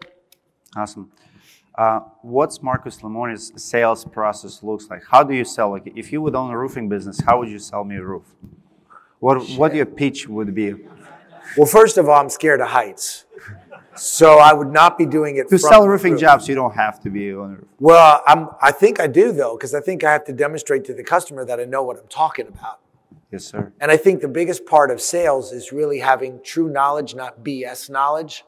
Awesome. 0.75 1.11
Uh, 1.75 2.01
what's 2.21 2.61
Marcus 2.61 2.97
Lemonis' 2.97 3.57
sales 3.59 4.03
process 4.05 4.61
looks 4.63 4.89
like? 4.89 5.03
How 5.09 5.23
do 5.23 5.33
you 5.33 5.45
sell? 5.45 5.71
Like, 5.71 5.91
if 5.95 6.11
you 6.11 6.21
would 6.21 6.35
own 6.35 6.51
a 6.51 6.57
roofing 6.57 6.89
business, 6.89 7.21
how 7.21 7.39
would 7.39 7.49
you 7.49 7.59
sell 7.59 7.83
me 7.83 7.95
a 7.95 8.03
roof? 8.03 8.23
What 9.19 9.45
Shit. 9.45 9.57
what 9.57 9.73
your 9.73 9.85
pitch 9.85 10.27
would 10.27 10.53
be? 10.53 10.75
Well, 11.57 11.65
first 11.65 11.97
of 11.97 12.07
all, 12.07 12.19
I'm 12.19 12.29
scared 12.29 12.61
of 12.61 12.67
heights, 12.67 13.25
so 13.95 14.39
I 14.39 14.53
would 14.53 14.71
not 14.71 14.97
be 14.97 15.05
doing 15.05 15.37
it 15.37 15.49
to 15.49 15.57
sell 15.57 15.87
roofing 15.87 16.13
roof. 16.13 16.21
jobs. 16.21 16.47
You 16.47 16.55
don't 16.55 16.75
have 16.75 16.99
to 17.01 17.09
be 17.09 17.33
on 17.33 17.51
a 17.51 17.55
roof. 17.55 17.67
Well, 17.79 18.21
I'm. 18.27 18.49
I 18.61 18.71
think 18.71 18.99
I 18.99 19.07
do 19.07 19.31
though, 19.31 19.57
because 19.57 19.73
I 19.73 19.81
think 19.81 20.03
I 20.03 20.11
have 20.11 20.25
to 20.25 20.33
demonstrate 20.33 20.85
to 20.85 20.93
the 20.93 21.03
customer 21.03 21.45
that 21.45 21.59
I 21.59 21.65
know 21.65 21.83
what 21.83 21.97
I'm 21.97 22.07
talking 22.07 22.47
about. 22.47 22.79
Yes, 23.31 23.45
sir. 23.45 23.71
And 23.79 23.91
I 23.91 23.97
think 23.97 24.21
the 24.21 24.27
biggest 24.27 24.65
part 24.65 24.89
of 24.89 24.99
sales 24.99 25.51
is 25.51 25.71
really 25.71 25.99
having 25.99 26.41
true 26.43 26.69
knowledge, 26.69 27.13
not 27.13 27.43
BS 27.43 27.89
knowledge. 27.89 28.43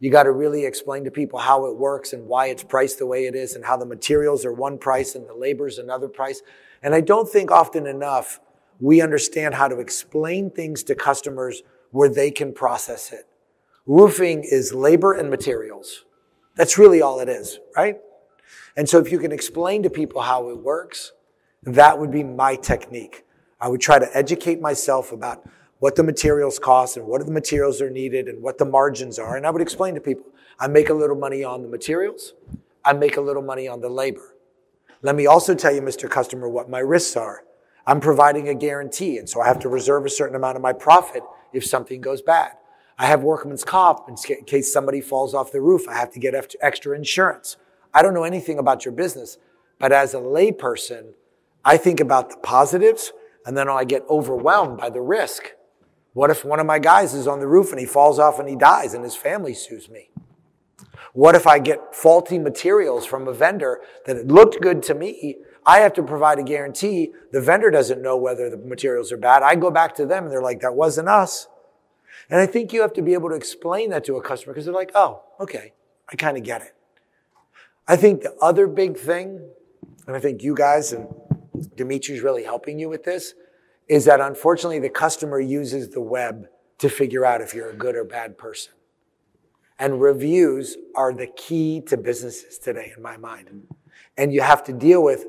You 0.00 0.10
got 0.10 0.24
to 0.24 0.32
really 0.32 0.64
explain 0.64 1.04
to 1.04 1.10
people 1.10 1.40
how 1.40 1.66
it 1.66 1.76
works 1.76 2.12
and 2.12 2.26
why 2.26 2.46
it's 2.46 2.62
priced 2.62 2.98
the 2.98 3.06
way 3.06 3.26
it 3.26 3.34
is 3.34 3.56
and 3.56 3.64
how 3.64 3.76
the 3.76 3.86
materials 3.86 4.44
are 4.44 4.52
one 4.52 4.78
price 4.78 5.14
and 5.14 5.28
the 5.28 5.34
labor's 5.34 5.78
another 5.78 6.08
price. 6.08 6.42
And 6.82 6.94
I 6.94 7.00
don't 7.00 7.28
think 7.28 7.50
often 7.50 7.86
enough 7.86 8.40
we 8.80 9.00
understand 9.00 9.54
how 9.54 9.66
to 9.66 9.80
explain 9.80 10.50
things 10.50 10.84
to 10.84 10.94
customers 10.94 11.62
where 11.90 12.08
they 12.08 12.30
can 12.30 12.52
process 12.52 13.12
it. 13.12 13.26
Roofing 13.86 14.44
is 14.44 14.72
labor 14.72 15.14
and 15.14 15.30
materials. 15.30 16.04
That's 16.54 16.78
really 16.78 17.02
all 17.02 17.18
it 17.18 17.28
is, 17.28 17.58
right? 17.76 17.98
And 18.76 18.88
so 18.88 18.98
if 18.98 19.10
you 19.10 19.18
can 19.18 19.32
explain 19.32 19.82
to 19.82 19.90
people 19.90 20.20
how 20.20 20.50
it 20.50 20.58
works, 20.58 21.12
that 21.64 21.98
would 21.98 22.12
be 22.12 22.22
my 22.22 22.54
technique. 22.54 23.24
I 23.60 23.68
would 23.68 23.80
try 23.80 23.98
to 23.98 24.08
educate 24.16 24.60
myself 24.60 25.10
about 25.10 25.44
what 25.78 25.96
the 25.96 26.02
materials 26.02 26.58
cost 26.58 26.96
and 26.96 27.06
what 27.06 27.20
are 27.20 27.24
the 27.24 27.30
materials 27.30 27.80
are 27.80 27.90
needed 27.90 28.26
and 28.26 28.42
what 28.42 28.58
the 28.58 28.64
margins 28.64 29.18
are. 29.18 29.36
And 29.36 29.46
I 29.46 29.50
would 29.50 29.62
explain 29.62 29.94
to 29.94 30.00
people, 30.00 30.26
I 30.58 30.66
make 30.66 30.88
a 30.88 30.94
little 30.94 31.16
money 31.16 31.44
on 31.44 31.62
the 31.62 31.68
materials. 31.68 32.34
I 32.84 32.92
make 32.92 33.16
a 33.16 33.20
little 33.20 33.42
money 33.42 33.68
on 33.68 33.80
the 33.80 33.88
labor. 33.88 34.34
Let 35.02 35.14
me 35.14 35.26
also 35.26 35.54
tell 35.54 35.72
you, 35.72 35.80
Mr. 35.80 36.10
Customer, 36.10 36.48
what 36.48 36.68
my 36.68 36.80
risks 36.80 37.16
are. 37.16 37.44
I'm 37.86 38.00
providing 38.00 38.48
a 38.48 38.54
guarantee. 38.54 39.18
And 39.18 39.28
so 39.28 39.40
I 39.40 39.46
have 39.46 39.60
to 39.60 39.68
reserve 39.68 40.04
a 40.04 40.10
certain 40.10 40.34
amount 40.34 40.56
of 40.56 40.62
my 40.62 40.72
profit 40.72 41.22
if 41.52 41.64
something 41.64 42.00
goes 42.00 42.22
bad. 42.22 42.52
I 42.98 43.06
have 43.06 43.22
workman's 43.22 43.62
comp 43.62 44.08
in 44.08 44.16
case 44.44 44.72
somebody 44.72 45.00
falls 45.00 45.32
off 45.32 45.52
the 45.52 45.60
roof. 45.60 45.86
I 45.88 45.94
have 45.94 46.10
to 46.12 46.18
get 46.18 46.34
extra 46.60 46.96
insurance. 46.96 47.56
I 47.94 48.02
don't 48.02 48.14
know 48.14 48.24
anything 48.24 48.58
about 48.58 48.84
your 48.84 48.92
business, 48.92 49.38
but 49.78 49.92
as 49.92 50.14
a 50.14 50.18
layperson, 50.18 51.14
I 51.64 51.76
think 51.76 52.00
about 52.00 52.30
the 52.30 52.36
positives 52.38 53.12
and 53.46 53.56
then 53.56 53.68
I 53.68 53.84
get 53.84 54.04
overwhelmed 54.10 54.78
by 54.78 54.90
the 54.90 55.00
risk. 55.00 55.52
What 56.18 56.30
if 56.30 56.44
one 56.44 56.58
of 56.58 56.66
my 56.66 56.80
guys 56.80 57.14
is 57.14 57.28
on 57.28 57.38
the 57.38 57.46
roof 57.46 57.70
and 57.70 57.78
he 57.78 57.86
falls 57.86 58.18
off 58.18 58.40
and 58.40 58.48
he 58.48 58.56
dies 58.56 58.92
and 58.92 59.04
his 59.04 59.14
family 59.14 59.54
sues 59.54 59.88
me? 59.88 60.10
What 61.12 61.36
if 61.36 61.46
I 61.46 61.60
get 61.60 61.94
faulty 61.94 62.40
materials 62.40 63.06
from 63.06 63.28
a 63.28 63.32
vendor 63.32 63.82
that 64.04 64.26
looked 64.26 64.60
good 64.60 64.82
to 64.82 64.96
me? 64.96 65.36
I 65.64 65.78
have 65.78 65.92
to 65.92 66.02
provide 66.02 66.40
a 66.40 66.42
guarantee. 66.42 67.12
The 67.30 67.40
vendor 67.40 67.70
doesn't 67.70 68.02
know 68.02 68.16
whether 68.16 68.50
the 68.50 68.56
materials 68.56 69.12
are 69.12 69.16
bad. 69.16 69.44
I 69.44 69.54
go 69.54 69.70
back 69.70 69.94
to 69.94 70.06
them 70.06 70.24
and 70.24 70.32
they're 70.32 70.42
like, 70.42 70.58
that 70.62 70.74
wasn't 70.74 71.08
us. 71.08 71.46
And 72.28 72.40
I 72.40 72.46
think 72.46 72.72
you 72.72 72.80
have 72.80 72.94
to 72.94 73.02
be 73.02 73.14
able 73.14 73.28
to 73.28 73.36
explain 73.36 73.90
that 73.90 74.02
to 74.06 74.16
a 74.16 74.20
customer 74.20 74.54
because 74.54 74.64
they're 74.64 74.74
like, 74.74 74.90
oh, 74.96 75.22
okay, 75.38 75.72
I 76.08 76.16
kind 76.16 76.36
of 76.36 76.42
get 76.42 76.62
it. 76.62 76.74
I 77.86 77.94
think 77.94 78.22
the 78.22 78.34
other 78.42 78.66
big 78.66 78.98
thing, 78.98 79.48
and 80.08 80.16
I 80.16 80.18
think 80.18 80.42
you 80.42 80.56
guys 80.56 80.92
and 80.92 81.06
Dimitri's 81.76 82.22
really 82.22 82.42
helping 82.42 82.80
you 82.80 82.88
with 82.88 83.04
this, 83.04 83.34
is 83.88 84.04
that 84.04 84.20
unfortunately 84.20 84.78
the 84.78 84.88
customer 84.88 85.40
uses 85.40 85.90
the 85.90 86.00
web 86.00 86.48
to 86.78 86.88
figure 86.88 87.24
out 87.24 87.40
if 87.40 87.54
you're 87.54 87.70
a 87.70 87.76
good 87.76 87.96
or 87.96 88.04
bad 88.04 88.38
person. 88.38 88.72
And 89.78 90.00
reviews 90.00 90.76
are 90.94 91.12
the 91.12 91.26
key 91.26 91.80
to 91.82 91.96
businesses 91.96 92.58
today, 92.58 92.92
in 92.96 93.02
my 93.02 93.16
mind. 93.16 93.66
And 94.16 94.32
you 94.32 94.40
have 94.40 94.64
to 94.64 94.72
deal 94.72 95.02
with 95.02 95.26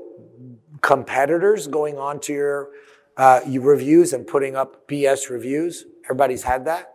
competitors 0.81 1.67
going 1.67 1.97
on 1.97 2.19
to 2.21 2.33
your, 2.33 2.69
uh, 3.15 3.41
your 3.47 3.63
reviews 3.63 4.13
and 4.13 4.25
putting 4.25 4.55
up 4.55 4.87
BS 4.87 5.29
reviews. 5.29 5.85
Everybody's 6.05 6.43
had 6.43 6.65
that. 6.65 6.93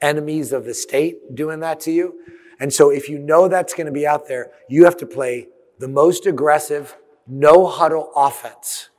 Enemies 0.00 0.52
of 0.52 0.64
the 0.64 0.74
state 0.74 1.34
doing 1.34 1.60
that 1.60 1.80
to 1.80 1.90
you. 1.90 2.14
And 2.58 2.72
so 2.72 2.90
if 2.90 3.08
you 3.08 3.18
know 3.18 3.48
that's 3.48 3.74
going 3.74 3.86
to 3.86 3.92
be 3.92 4.06
out 4.06 4.28
there, 4.28 4.50
you 4.68 4.84
have 4.84 4.96
to 4.98 5.06
play 5.06 5.48
the 5.78 5.88
most 5.88 6.26
aggressive, 6.26 6.96
no 7.26 7.66
huddle 7.66 8.10
offense 8.14 8.90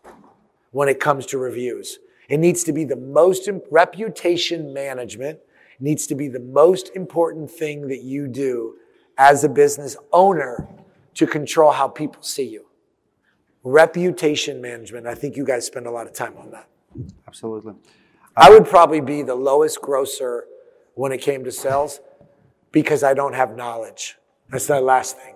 when 0.71 0.89
it 0.89 0.99
comes 0.99 1.25
to 1.27 1.37
reviews. 1.37 1.99
It 2.29 2.39
needs 2.39 2.63
to 2.65 2.73
be 2.73 2.83
the 2.83 2.95
most 2.95 3.49
reputation 3.71 4.73
management 4.73 5.39
needs 5.79 6.07
to 6.07 6.15
be 6.15 6.27
the 6.27 6.39
most 6.39 6.91
important 6.95 7.51
thing 7.51 7.87
that 7.87 8.01
you 8.01 8.27
do 8.27 8.77
as 9.17 9.43
a 9.43 9.49
business 9.49 9.95
owner 10.11 10.67
to 11.15 11.27
control 11.27 11.71
how 11.71 11.87
people 11.87 12.21
see 12.21 12.47
you. 12.47 12.65
Reputation 13.63 14.61
management. 14.61 15.07
I 15.07 15.15
think 15.15 15.35
you 15.35 15.45
guys 15.45 15.65
spend 15.65 15.87
a 15.87 15.91
lot 15.91 16.07
of 16.07 16.13
time 16.13 16.35
on 16.37 16.51
that. 16.51 16.67
Absolutely. 17.27 17.73
I 18.37 18.49
would 18.49 18.65
probably 18.65 19.01
be 19.01 19.21
the 19.21 19.35
lowest 19.35 19.81
grosser 19.81 20.45
when 20.93 21.11
it 21.11 21.21
came 21.21 21.43
to 21.45 21.51
sales 21.51 21.99
because 22.71 23.03
I 23.03 23.13
don't 23.13 23.33
have 23.33 23.55
knowledge. 23.55 24.17
That's 24.49 24.67
the 24.67 24.79
last 24.81 25.17
thing. 25.17 25.35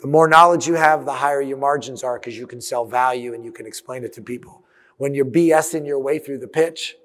The 0.00 0.06
more 0.06 0.28
knowledge 0.28 0.66
you 0.66 0.74
have, 0.74 1.04
the 1.04 1.12
higher 1.12 1.42
your 1.42 1.58
margins 1.58 2.02
are 2.02 2.18
because 2.18 2.36
you 2.36 2.46
can 2.46 2.60
sell 2.60 2.84
value 2.84 3.34
and 3.34 3.44
you 3.44 3.52
can 3.52 3.66
explain 3.66 4.04
it 4.04 4.12
to 4.14 4.22
people. 4.22 4.64
When 4.98 5.14
you're 5.14 5.24
BSing 5.24 5.86
your 5.86 5.98
way 5.98 6.18
through 6.18 6.38
the 6.38 6.48
pitch 6.48 6.96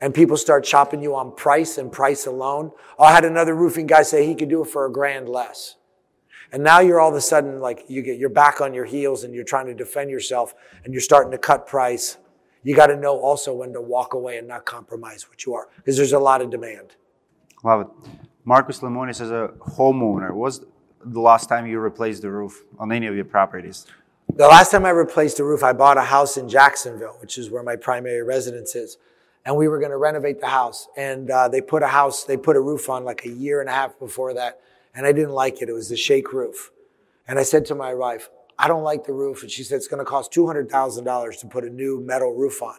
and 0.00 0.14
people 0.14 0.36
start 0.36 0.64
chopping 0.64 1.02
you 1.02 1.14
on 1.14 1.34
price 1.34 1.76
and 1.76 1.92
price 1.92 2.26
alone. 2.26 2.72
Oh, 2.98 3.04
I 3.04 3.12
had 3.12 3.24
another 3.24 3.54
roofing 3.54 3.86
guy 3.86 4.02
say 4.02 4.26
he 4.26 4.34
could 4.34 4.48
do 4.48 4.62
it 4.62 4.68
for 4.68 4.86
a 4.86 4.92
grand 4.92 5.28
less. 5.28 5.76
And 6.52 6.64
now 6.64 6.80
you're 6.80 6.98
all 6.98 7.10
of 7.10 7.14
a 7.14 7.20
sudden 7.20 7.60
like 7.60 7.84
you 7.88 8.02
get, 8.02 8.18
you're 8.18 8.28
back 8.28 8.60
on 8.60 8.72
your 8.72 8.84
heels 8.84 9.24
and 9.24 9.34
you're 9.34 9.44
trying 9.44 9.66
to 9.66 9.74
defend 9.74 10.10
yourself 10.10 10.54
and 10.84 10.94
you're 10.94 11.00
starting 11.00 11.30
to 11.32 11.38
cut 11.38 11.66
price. 11.66 12.16
You 12.62 12.74
got 12.74 12.86
to 12.86 12.96
know 12.96 13.18
also 13.20 13.54
when 13.54 13.72
to 13.74 13.80
walk 13.80 14.14
away 14.14 14.38
and 14.38 14.48
not 14.48 14.64
compromise 14.64 15.28
what 15.28 15.44
you 15.44 15.54
are 15.54 15.68
because 15.76 15.96
there's 15.96 16.12
a 16.12 16.18
lot 16.18 16.40
of 16.40 16.50
demand. 16.50 16.96
Love 17.62 17.82
it. 17.82 17.86
Marcus 18.44 18.80
Lemonis 18.80 19.20
as 19.20 19.30
a 19.30 19.52
homeowner, 19.60 20.32
was 20.32 20.64
the 21.04 21.20
last 21.20 21.48
time 21.48 21.66
you 21.66 21.78
replaced 21.78 22.22
the 22.22 22.30
roof 22.30 22.64
on 22.78 22.90
any 22.90 23.06
of 23.06 23.14
your 23.14 23.24
properties? 23.24 23.86
The 24.34 24.48
last 24.48 24.70
time 24.70 24.86
I 24.86 24.90
replaced 24.90 25.36
the 25.36 25.44
roof, 25.44 25.62
I 25.62 25.72
bought 25.72 25.98
a 25.98 26.02
house 26.02 26.36
in 26.36 26.48
Jacksonville, 26.48 27.16
which 27.20 27.36
is 27.36 27.50
where 27.50 27.62
my 27.62 27.76
primary 27.76 28.22
residence 28.22 28.74
is. 28.74 28.96
And 29.44 29.56
we 29.56 29.68
were 29.68 29.78
going 29.78 29.90
to 29.90 29.96
renovate 29.96 30.40
the 30.40 30.48
house. 30.48 30.88
And 30.96 31.30
uh, 31.30 31.48
they 31.48 31.60
put 31.60 31.82
a 31.82 31.88
house, 31.88 32.24
they 32.24 32.36
put 32.36 32.56
a 32.56 32.60
roof 32.60 32.88
on 32.88 33.04
like 33.04 33.24
a 33.24 33.30
year 33.30 33.60
and 33.60 33.68
a 33.68 33.72
half 33.72 33.98
before 33.98 34.34
that 34.34 34.60
and 34.94 35.06
I 35.06 35.12
didn't 35.12 35.32
like 35.32 35.62
it. 35.62 35.68
It 35.68 35.72
was 35.72 35.88
the 35.88 35.96
shake 35.96 36.32
roof. 36.32 36.72
And 37.28 37.38
I 37.38 37.42
said 37.42 37.64
to 37.66 37.74
my 37.74 37.94
wife, 37.94 38.28
I 38.58 38.68
don't 38.68 38.82
like 38.82 39.04
the 39.04 39.12
roof. 39.12 39.42
And 39.42 39.50
she 39.50 39.62
said, 39.62 39.76
it's 39.76 39.88
going 39.88 40.04
to 40.04 40.04
cost 40.04 40.32
$200,000 40.32 41.40
to 41.40 41.46
put 41.46 41.64
a 41.64 41.70
new 41.70 42.00
metal 42.00 42.34
roof 42.34 42.62
on. 42.62 42.76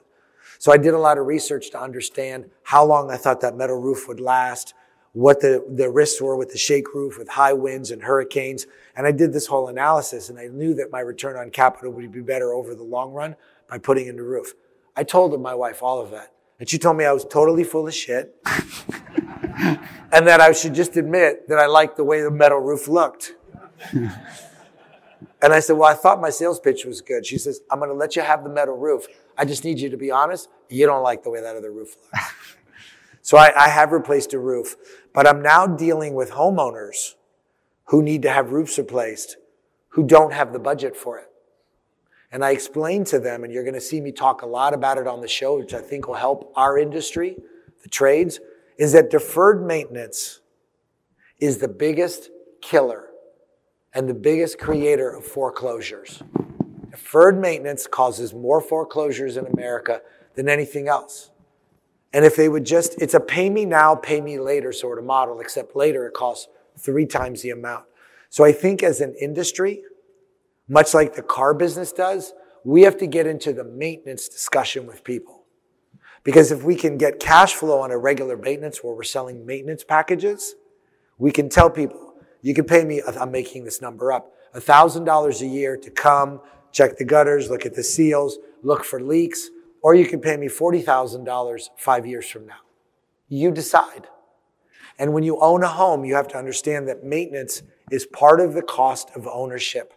So 0.60 0.72
I 0.72 0.78
did 0.78 0.94
a 0.94 1.00
lot 1.00 1.18
of 1.18 1.26
research 1.26 1.72
to 1.72 1.82
understand 1.82 2.50
how 2.64 2.86
long 2.86 3.10
I 3.10 3.18
thought 3.18 3.42
that 3.42 3.56
metal 3.56 3.78
roof 3.78 4.08
would 4.08 4.20
last, 4.20 4.74
what 5.14 5.42
the, 5.42 5.66
the 5.70 5.90
risks 5.90 6.22
were 6.22 6.38
with 6.38 6.52
the 6.52 6.58
shake 6.58 6.94
roof, 6.94 7.18
with 7.18 7.30
high 7.30 7.54
winds 7.54 7.92
and 7.92 8.04
hurricanes. 8.04 8.66
And 8.96 9.06
I 9.06 9.12
did 9.12 9.34
this 9.34 9.48
whole 9.48 9.68
analysis 9.68 10.30
and 10.30 10.40
I 10.40 10.48
knew 10.48 10.74
that 10.76 10.92
my 10.92 11.02
return 11.02 11.36
on 11.36 11.50
capital 11.50 11.92
would 11.92 12.12
be 12.12 12.22
better 12.22 12.54
over 12.54 12.74
the 12.76 12.84
long 12.84 13.12
run 13.12 13.36
by 13.70 13.78
putting 13.78 14.08
in 14.08 14.16
the 14.16 14.24
roof. 14.24 14.54
I 14.96 15.04
told 15.04 15.40
my 15.42 15.56
wife 15.56 15.82
all 15.84 16.02
of 16.02 16.12
that. 16.12 16.34
And 16.60 16.70
she 16.70 16.78
told 16.78 16.96
me 16.96 17.06
I 17.06 17.12
was 17.12 17.26
totally 17.26 17.64
full 17.64 17.88
of 17.88 17.94
shit. 17.94 18.36
and 18.46 20.28
that 20.28 20.40
I 20.40 20.52
should 20.52 20.76
just 20.76 20.96
admit 20.96 21.48
that 21.50 21.58
I 21.58 21.66
liked 21.66 21.98
the 21.98 22.04
way 22.04 22.22
the 22.22 22.30
metal 22.30 22.60
roof 22.60 22.88
looked. 22.88 23.34
and 23.94 24.12
I 25.42 25.60
said, 25.60 25.74
Well, 25.74 25.90
I 25.90 25.96
thought 25.96 26.22
my 26.22 26.30
sales 26.30 26.60
pitch 26.60 26.86
was 26.86 27.02
good. 27.02 27.26
She 27.26 27.40
says, 27.40 27.62
I'm 27.72 27.80
going 27.80 27.90
to 27.90 27.96
let 27.96 28.16
you 28.16 28.22
have 28.22 28.44
the 28.44 28.50
metal 28.50 28.78
roof. 28.78 29.08
I 29.38 29.46
just 29.46 29.64
need 29.64 29.80
you 29.80 29.90
to 29.90 29.98
be 29.98 30.12
honest. 30.12 30.50
You 30.70 30.86
don't 30.86 31.02
like 31.02 31.24
the 31.24 31.32
way 31.32 31.42
that 31.42 31.56
other 31.56 31.72
roof 31.72 31.96
looks. 32.14 32.34
so 33.24 33.38
I, 33.38 33.52
I 33.56 33.70
have 33.70 33.92
replaced 33.92 34.34
a 34.34 34.40
roof, 34.40 34.76
but 35.14 35.28
I'm 35.28 35.42
now 35.42 35.68
dealing 35.68 36.14
with 36.14 36.32
homeowners 36.32 37.16
who 37.86 38.02
need 38.02 38.22
to 38.24 38.30
have 38.30 38.52
roofs 38.52 38.78
replaced 38.78 39.38
who 39.90 40.04
don't 40.04 40.34
have 40.34 40.54
the 40.54 40.60
budget 40.60 40.96
for 40.96 41.20
it. 41.20 41.28
And 42.32 42.46
I 42.46 42.52
explained 42.52 43.08
to 43.08 43.20
them, 43.20 43.44
and 43.44 43.52
you're 43.52 43.64
going 43.64 43.74
to 43.74 43.82
see 43.82 44.00
me 44.00 44.14
talk 44.14 44.42
a 44.42 44.46
lot 44.46 44.74
about 44.74 44.98
it 44.98 45.06
on 45.06 45.20
the 45.20 45.28
show, 45.28 45.58
which 45.58 45.74
I 45.74 45.82
think 45.82 46.08
will 46.08 46.16
help 46.16 46.54
our 46.56 46.78
industry, 46.78 47.36
the 47.84 47.90
trades 47.90 48.40
is 48.78 48.94
that 48.94 49.10
deferred 49.10 49.66
maintenance 49.66 50.40
is 51.40 51.58
the 51.58 51.68
biggest 51.68 52.30
killer 52.62 53.08
and 53.94 54.08
the 54.08 54.14
biggest 54.14 54.58
creator 54.60 55.10
of 55.10 55.26
foreclosures. 55.26 56.24
Deferred 56.90 57.40
maintenance 57.40 57.86
causes 57.86 58.34
more 58.34 58.62
foreclosures 58.62 59.36
in 59.36 59.46
America 59.48 60.02
than 60.36 60.48
anything 60.48 60.88
else. 60.88 61.31
And 62.14 62.26
if 62.26 62.36
they 62.36 62.50
would 62.50 62.66
just, 62.66 63.02
it's 63.02 63.14
a 63.14 63.20
pay 63.20 63.50
me 63.50 63.66
now, 63.66 63.96
pay 63.96 64.20
me 64.22 64.40
later 64.40 64.74
sort 64.74 65.00
of 65.00 65.06
model, 65.06 65.40
except 65.40 65.76
later 65.76 66.06
it 66.06 66.14
costs 66.14 66.48
three 66.78 67.06
times 67.06 67.42
the 67.42 67.52
amount. 67.52 67.86
So 68.30 68.44
I 68.44 68.52
think 68.52 68.84
as 68.84 69.02
an 69.02 69.16
industry, 69.22 69.84
much 70.68 70.94
like 70.94 71.16
the 71.16 71.22
car 71.22 71.54
business 71.54 71.92
does, 71.92 72.34
we 72.64 72.84
have 72.84 72.98
to 72.98 73.08
get 73.08 73.28
into 73.28 73.54
the 73.54 73.64
maintenance 73.64 74.28
discussion 74.28 74.86
with 74.86 75.04
people. 75.04 75.44
Because 76.24 76.52
if 76.52 76.64
we 76.64 76.76
can 76.76 76.98
get 76.98 77.20
cash 77.20 77.54
flow 77.54 77.80
on 77.80 77.92
a 77.92 77.98
regular 77.98 78.38
maintenance 78.38 78.84
where 78.84 78.94
we're 78.94 79.04
selling 79.04 79.46
maintenance 79.46 79.84
packages, 79.84 80.56
we 81.18 81.32
can 81.32 81.50
tell 81.50 81.70
people, 81.70 82.14
you 82.42 82.54
can 82.54 82.66
pay 82.66 82.84
me, 82.84 83.02
I'm 83.20 83.32
making 83.32 83.64
this 83.64 83.82
number 83.82 84.12
up, 84.12 84.32
$1,000 84.56 85.42
a 85.42 85.46
year 85.46 85.78
to 85.78 85.90
come, 85.90 86.42
check 86.72 86.98
the 86.98 87.06
gutters, 87.06 87.50
look 87.50 87.66
at 87.66 87.74
the 87.74 87.84
seals, 87.84 88.38
look 88.64 88.84
for 88.84 89.02
leaks, 89.02 89.50
or 89.82 89.96
you 89.96 90.06
can 90.06 90.20
pay 90.20 90.38
me 90.38 90.48
$40,000 90.48 91.70
five 91.78 92.06
years 92.06 92.30
from 92.30 92.48
now. 92.48 92.60
You 93.28 93.52
decide. 93.52 94.08
And 95.00 95.14
when 95.14 95.24
you 95.24 95.40
own 95.40 95.64
a 95.64 95.68
home, 95.68 96.06
you 96.06 96.16
have 96.16 96.28
to 96.30 96.38
understand 96.38 96.88
that 96.88 97.04
maintenance 97.04 97.64
is 97.90 98.06
part 98.06 98.40
of 98.40 98.54
the 98.54 98.62
cost 98.62 99.10
of 99.16 99.28
ownership. 99.28 99.94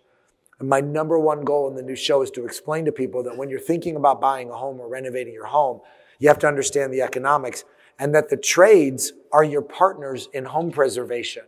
And 0.58 0.68
my 0.68 0.80
number 0.80 1.18
one 1.18 1.44
goal 1.44 1.68
in 1.68 1.74
the 1.74 1.82
new 1.82 1.96
show 1.96 2.22
is 2.22 2.30
to 2.32 2.44
explain 2.44 2.84
to 2.84 2.92
people 2.92 3.22
that 3.24 3.36
when 3.36 3.50
you're 3.50 3.60
thinking 3.60 3.96
about 3.96 4.20
buying 4.20 4.50
a 4.50 4.56
home 4.56 4.80
or 4.80 4.88
renovating 4.88 5.34
your 5.34 5.46
home, 5.46 5.80
you 6.18 6.28
have 6.28 6.38
to 6.40 6.48
understand 6.48 6.92
the 6.92 7.02
economics 7.02 7.64
and 7.98 8.14
that 8.14 8.28
the 8.28 8.36
trades 8.36 9.12
are 9.32 9.44
your 9.44 9.62
partners 9.62 10.28
in 10.32 10.44
home 10.44 10.70
preservation. 10.70 11.42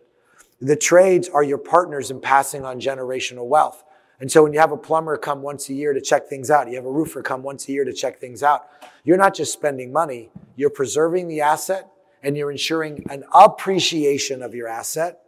The 0.60 0.76
trades 0.76 1.28
are 1.28 1.42
your 1.42 1.58
partners 1.58 2.10
in 2.10 2.20
passing 2.20 2.64
on 2.64 2.80
generational 2.80 3.46
wealth. 3.46 3.84
And 4.18 4.32
so 4.32 4.42
when 4.42 4.52
you 4.52 4.60
have 4.60 4.72
a 4.72 4.76
plumber 4.76 5.16
come 5.16 5.42
once 5.42 5.68
a 5.68 5.74
year 5.74 5.92
to 5.92 6.00
check 6.00 6.28
things 6.28 6.50
out, 6.50 6.68
you 6.68 6.76
have 6.76 6.86
a 6.86 6.90
roofer 6.90 7.22
come 7.22 7.42
once 7.42 7.68
a 7.68 7.72
year 7.72 7.84
to 7.84 7.92
check 7.92 8.18
things 8.18 8.42
out, 8.42 8.66
you're 9.04 9.18
not 9.18 9.34
just 9.34 9.52
spending 9.52 9.92
money, 9.92 10.30
you're 10.56 10.70
preserving 10.70 11.28
the 11.28 11.40
asset 11.40 11.88
and 12.22 12.36
you're 12.36 12.50
ensuring 12.50 13.04
an 13.10 13.24
appreciation 13.34 14.42
of 14.42 14.54
your 14.54 14.68
asset 14.68 15.20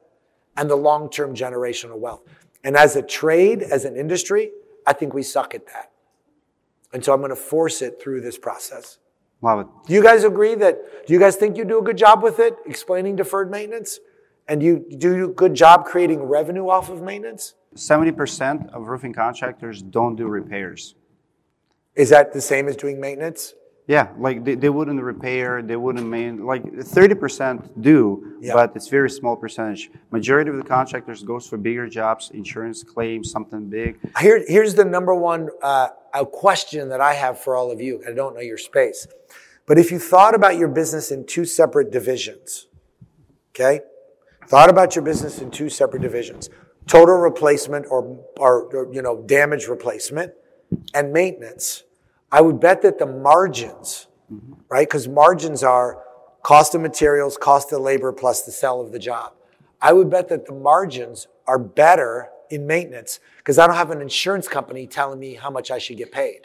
and 0.56 0.70
the 0.70 0.76
long-term 0.76 1.34
generational 1.34 1.98
wealth. 1.98 2.22
And 2.64 2.76
as 2.76 2.96
a 2.96 3.02
trade, 3.02 3.62
as 3.62 3.84
an 3.84 3.96
industry, 3.96 4.50
I 4.86 4.94
think 4.94 5.12
we 5.14 5.22
suck 5.22 5.54
at 5.54 5.66
that. 5.66 5.92
And 6.92 7.04
so 7.04 7.12
I'm 7.12 7.20
going 7.20 7.30
to 7.30 7.36
force 7.36 7.82
it 7.82 8.00
through 8.00 8.22
this 8.22 8.38
process. 8.38 8.98
Love 9.42 9.60
it. 9.60 9.66
Do 9.86 9.94
you 9.94 10.02
guys 10.02 10.24
agree 10.24 10.54
that, 10.56 11.06
do 11.06 11.12
you 11.12 11.20
guys 11.20 11.36
think 11.36 11.56
you 11.56 11.64
do 11.64 11.78
a 11.78 11.82
good 11.82 11.98
job 11.98 12.22
with 12.22 12.40
it, 12.40 12.56
explaining 12.66 13.16
deferred 13.16 13.50
maintenance? 13.50 14.00
And 14.48 14.62
you 14.62 14.84
do 14.96 15.26
a 15.26 15.28
good 15.28 15.54
job 15.54 15.84
creating 15.84 16.22
revenue 16.22 16.68
off 16.68 16.88
of 16.88 17.02
maintenance? 17.02 17.54
70% 17.74 18.70
of 18.70 18.88
roofing 18.88 19.12
contractors 19.12 19.82
don't 19.82 20.16
do 20.16 20.26
repairs. 20.26 20.94
Is 21.94 22.10
that 22.10 22.32
the 22.32 22.40
same 22.40 22.68
as 22.68 22.76
doing 22.76 23.00
maintenance? 23.00 23.54
Yeah, 23.88 24.08
like 24.18 24.44
they, 24.44 24.54
they 24.54 24.68
wouldn't 24.68 25.02
repair, 25.02 25.62
they 25.62 25.76
wouldn't 25.76 26.06
main, 26.06 26.44
like 26.44 26.62
30% 26.62 27.80
do, 27.80 28.36
yeah. 28.38 28.52
but 28.52 28.76
it's 28.76 28.88
very 28.88 29.08
small 29.08 29.34
percentage. 29.34 29.90
Majority 30.10 30.50
of 30.50 30.58
the 30.58 30.62
contractors 30.62 31.22
goes 31.22 31.48
for 31.48 31.56
bigger 31.56 31.88
jobs, 31.88 32.30
insurance 32.34 32.82
claims, 32.82 33.30
something 33.30 33.70
big. 33.70 33.98
Here, 34.20 34.44
here's 34.46 34.74
the 34.74 34.84
number 34.84 35.14
one 35.14 35.48
uh, 35.62 35.88
question 36.30 36.90
that 36.90 37.00
I 37.00 37.14
have 37.14 37.40
for 37.40 37.56
all 37.56 37.72
of 37.72 37.80
you. 37.80 38.02
I 38.06 38.12
don't 38.12 38.34
know 38.34 38.42
your 38.42 38.58
space. 38.58 39.06
But 39.64 39.78
if 39.78 39.90
you 39.90 39.98
thought 39.98 40.34
about 40.34 40.58
your 40.58 40.68
business 40.68 41.10
in 41.10 41.24
two 41.24 41.46
separate 41.46 41.90
divisions, 41.90 42.66
okay? 43.50 43.80
Thought 44.48 44.68
about 44.68 44.96
your 44.96 45.04
business 45.04 45.40
in 45.40 45.50
two 45.50 45.70
separate 45.70 46.02
divisions. 46.02 46.50
Total 46.88 47.14
replacement 47.16 47.86
or, 47.90 48.18
or, 48.38 48.64
or 48.74 48.92
you 48.92 49.02
know, 49.02 49.22
damage 49.22 49.66
replacement 49.66 50.32
and 50.94 51.12
maintenance 51.12 51.84
I 52.30 52.40
would 52.40 52.60
bet 52.60 52.82
that 52.82 52.98
the 52.98 53.06
margins, 53.06 54.06
mm-hmm. 54.32 54.54
right? 54.68 54.86
Because 54.86 55.08
margins 55.08 55.62
are 55.62 56.02
cost 56.42 56.74
of 56.74 56.80
materials, 56.80 57.36
cost 57.36 57.72
of 57.72 57.80
labor, 57.80 58.12
plus 58.12 58.42
the 58.42 58.52
sell 58.52 58.80
of 58.80 58.92
the 58.92 58.98
job. 58.98 59.32
I 59.80 59.92
would 59.92 60.10
bet 60.10 60.28
that 60.28 60.46
the 60.46 60.54
margins 60.54 61.26
are 61.46 61.58
better 61.58 62.28
in 62.50 62.66
maintenance 62.66 63.20
because 63.38 63.58
I 63.58 63.66
don't 63.66 63.76
have 63.76 63.90
an 63.90 64.00
insurance 64.00 64.48
company 64.48 64.86
telling 64.86 65.18
me 65.18 65.34
how 65.34 65.50
much 65.50 65.70
I 65.70 65.78
should 65.78 65.96
get 65.96 66.12
paid. 66.12 66.42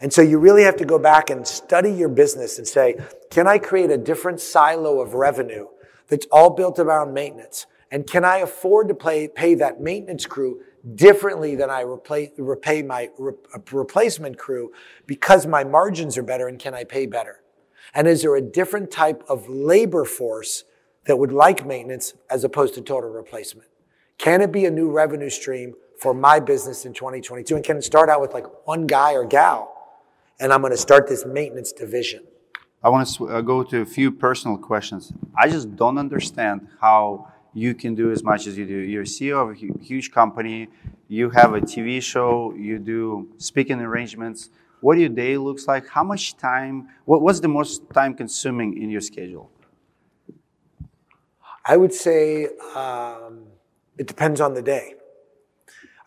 And 0.00 0.12
so 0.12 0.22
you 0.22 0.38
really 0.38 0.62
have 0.62 0.76
to 0.76 0.84
go 0.84 0.98
back 0.98 1.30
and 1.30 1.46
study 1.46 1.90
your 1.90 2.08
business 2.08 2.58
and 2.58 2.66
say, 2.66 2.96
can 3.30 3.46
I 3.46 3.58
create 3.58 3.90
a 3.90 3.98
different 3.98 4.40
silo 4.40 5.00
of 5.00 5.14
revenue 5.14 5.66
that's 6.08 6.26
all 6.30 6.50
built 6.50 6.78
around 6.78 7.12
maintenance? 7.12 7.66
And 7.92 8.06
can 8.06 8.24
I 8.24 8.38
afford 8.38 8.88
to 8.88 8.94
pay, 8.94 9.28
pay 9.28 9.54
that 9.56 9.82
maintenance 9.82 10.24
crew 10.24 10.62
differently 10.94 11.54
than 11.54 11.68
I 11.68 11.82
replace, 11.82 12.30
repay 12.38 12.82
my 12.82 13.10
re, 13.18 13.34
replacement 13.70 14.38
crew 14.38 14.72
because 15.06 15.46
my 15.46 15.62
margins 15.62 16.16
are 16.16 16.22
better 16.22 16.48
and 16.48 16.58
can 16.58 16.74
I 16.74 16.84
pay 16.84 17.04
better? 17.04 17.42
And 17.94 18.08
is 18.08 18.22
there 18.22 18.34
a 18.34 18.40
different 18.40 18.90
type 18.90 19.22
of 19.28 19.46
labor 19.46 20.06
force 20.06 20.64
that 21.04 21.18
would 21.18 21.32
like 21.32 21.66
maintenance 21.66 22.14
as 22.30 22.44
opposed 22.44 22.74
to 22.74 22.80
total 22.80 23.10
replacement? 23.10 23.68
Can 24.16 24.40
it 24.40 24.50
be 24.50 24.64
a 24.64 24.70
new 24.70 24.90
revenue 24.90 25.28
stream 25.28 25.74
for 25.98 26.14
my 26.14 26.40
business 26.40 26.86
in 26.86 26.94
2022? 26.94 27.56
And 27.56 27.64
can 27.64 27.76
it 27.76 27.84
start 27.84 28.08
out 28.08 28.22
with 28.22 28.32
like 28.32 28.46
one 28.66 28.86
guy 28.86 29.12
or 29.12 29.26
gal? 29.26 29.70
And 30.40 30.50
I'm 30.50 30.62
going 30.62 30.72
to 30.72 30.78
start 30.78 31.08
this 31.08 31.26
maintenance 31.26 31.72
division. 31.72 32.24
I 32.82 32.88
want 32.88 33.06
to 33.06 33.28
uh, 33.28 33.40
go 33.42 33.62
to 33.62 33.80
a 33.82 33.86
few 33.86 34.10
personal 34.10 34.56
questions. 34.56 35.12
I 35.36 35.48
just 35.48 35.76
don't 35.76 35.98
understand 35.98 36.68
how 36.80 37.31
you 37.54 37.74
can 37.74 37.94
do 37.94 38.10
as 38.10 38.22
much 38.22 38.46
as 38.46 38.56
you 38.56 38.66
do. 38.66 38.78
You're 38.78 39.04
CEO 39.04 39.42
of 39.42 39.50
a 39.50 39.82
huge 39.82 40.10
company, 40.10 40.68
you 41.08 41.30
have 41.30 41.54
a 41.54 41.60
TV 41.60 42.02
show, 42.02 42.54
you 42.56 42.78
do 42.78 43.28
speaking 43.38 43.80
arrangements. 43.80 44.50
What 44.80 44.98
your 44.98 45.10
day 45.10 45.36
looks 45.36 45.68
like? 45.68 45.88
How 45.88 46.02
much 46.02 46.36
time? 46.36 46.88
What, 47.04 47.22
what's 47.22 47.40
the 47.40 47.48
most 47.48 47.82
time 47.92 48.14
consuming 48.14 48.82
in 48.82 48.90
your 48.90 49.00
schedule? 49.00 49.50
I 51.64 51.76
would 51.76 51.94
say 51.94 52.48
um, 52.74 53.44
it 53.96 54.08
depends 54.08 54.40
on 54.40 54.54
the 54.54 54.62
day. 54.62 54.94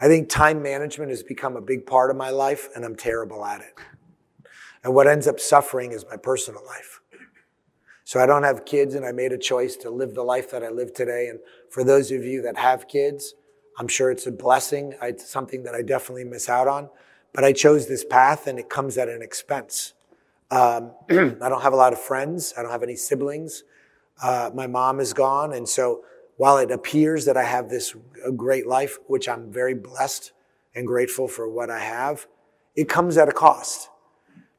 I 0.02 0.08
think 0.08 0.28
time 0.28 0.62
management 0.62 1.10
has 1.12 1.24
become 1.24 1.56
a 1.56 1.62
big 1.62 1.86
part 1.86 2.10
of 2.10 2.18
my 2.18 2.30
life 2.30 2.68
and 2.76 2.84
I'm 2.84 2.96
terrible 2.96 3.46
at 3.46 3.62
it. 3.62 3.74
And 4.84 4.94
what 4.94 5.08
ends 5.08 5.28
up 5.28 5.40
suffering 5.40 5.94
is 5.94 6.06
my 6.10 6.18
personal 6.18 6.66
life. 6.66 7.02
So 8.06 8.20
I 8.20 8.28
don't 8.28 8.44
have 8.44 8.66
kids 8.66 8.94
and 8.94 9.04
I 9.04 9.12
made 9.12 9.32
a 9.32 9.38
choice 9.38 9.76
to 9.78 9.90
live 9.90 10.14
the 10.14 10.24
life 10.24 10.52
that 10.52 10.64
I 10.64 10.70
live 10.70 10.94
today. 10.94 11.28
And 11.28 11.40
for 11.72 11.84
those 11.84 12.12
of 12.12 12.24
you 12.24 12.44
that 12.44 12.56
have 12.56 12.88
kids, 12.88 13.34
I'm 13.80 13.88
sure 13.88 14.12
it's 14.12 14.28
a 14.28 14.32
blessing. 14.32 14.94
It's 15.02 15.28
something 15.28 15.64
that 15.64 15.74
I 15.74 15.82
definitely 15.82 16.24
miss 16.24 16.48
out 16.48 16.68
on. 16.68 16.90
But 17.34 17.44
I 17.44 17.52
chose 17.52 17.88
this 17.88 18.06
path 18.06 18.46
and 18.46 18.60
it 18.60 18.70
comes 18.70 19.00
at 19.00 19.10
an 19.10 19.24
expense. 19.24 19.94
Um, 20.52 20.92
I 21.10 21.50
don't 21.50 21.64
have 21.64 21.74
a 21.74 21.78
lot 21.78 21.94
of 21.94 22.00
friends. 22.00 22.54
I 22.56 22.62
don't 22.62 22.72
have 22.72 22.84
any 22.84 22.96
siblings. 22.96 23.64
Uh, 24.22 24.52
my 24.54 24.68
mom 24.68 25.00
is 25.00 25.12
gone. 25.12 25.52
And 25.52 25.68
so 25.68 26.04
while 26.38 26.60
it 26.60 26.70
appears 26.70 27.26
that 27.26 27.38
I 27.38 27.44
have 27.44 27.70
this 27.70 27.96
great 28.38 28.68
life, 28.68 29.00
which 29.08 29.28
I'm 29.28 29.52
very 29.52 29.74
blessed 29.74 30.32
and 30.76 30.86
grateful 30.86 31.28
for 31.28 31.50
what 31.50 31.72
I 31.72 31.80
have, 31.80 32.28
it 32.76 32.88
comes 32.88 33.18
at 33.18 33.30
a 33.30 33.32
cost. 33.32 33.90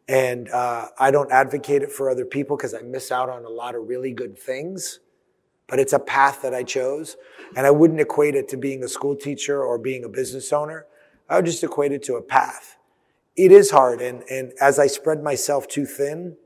And 0.09 0.49
uh, 0.51 0.89
I 0.99 1.11
don't 1.11 1.33
advocate 1.33 1.83
it 1.83 1.91
for 1.91 2.09
other 2.09 2.25
people 2.25 2.57
because 2.57 2.75
I 2.75 2.83
miss 2.83 3.11
out 3.11 3.29
on 3.29 3.45
a 3.45 3.49
lot 3.49 3.75
of 3.75 3.89
really 3.89 4.13
good 4.13 4.39
things. 4.39 5.01
But 5.67 5.81
it's 5.81 5.93
a 5.93 5.99
path 5.99 6.43
that 6.43 6.55
I 6.55 6.63
chose. 6.63 7.17
And 7.57 7.67
I 7.67 7.73
wouldn't 7.73 8.01
equate 8.01 8.37
it 8.37 8.49
to 8.51 8.57
being 8.57 8.85
a 8.85 8.89
school 8.89 9.17
teacher 9.17 9.63
or 9.63 9.79
being 9.79 10.05
a 10.05 10.09
business 10.09 10.53
owner. 10.53 10.87
I 11.29 11.37
would 11.37 11.47
just 11.47 11.65
equate 11.65 11.93
it 11.93 12.05
to 12.05 12.15
a 12.15 12.23
path. 12.23 12.77
It 13.37 13.51
is 13.51 13.73
hard. 13.73 14.01
And, 14.01 14.23
and 14.31 14.53
as 14.61 14.79
I 14.79 14.87
spread 14.87 15.23
myself 15.23 15.67
too 15.67 15.87
thin, 15.87 16.37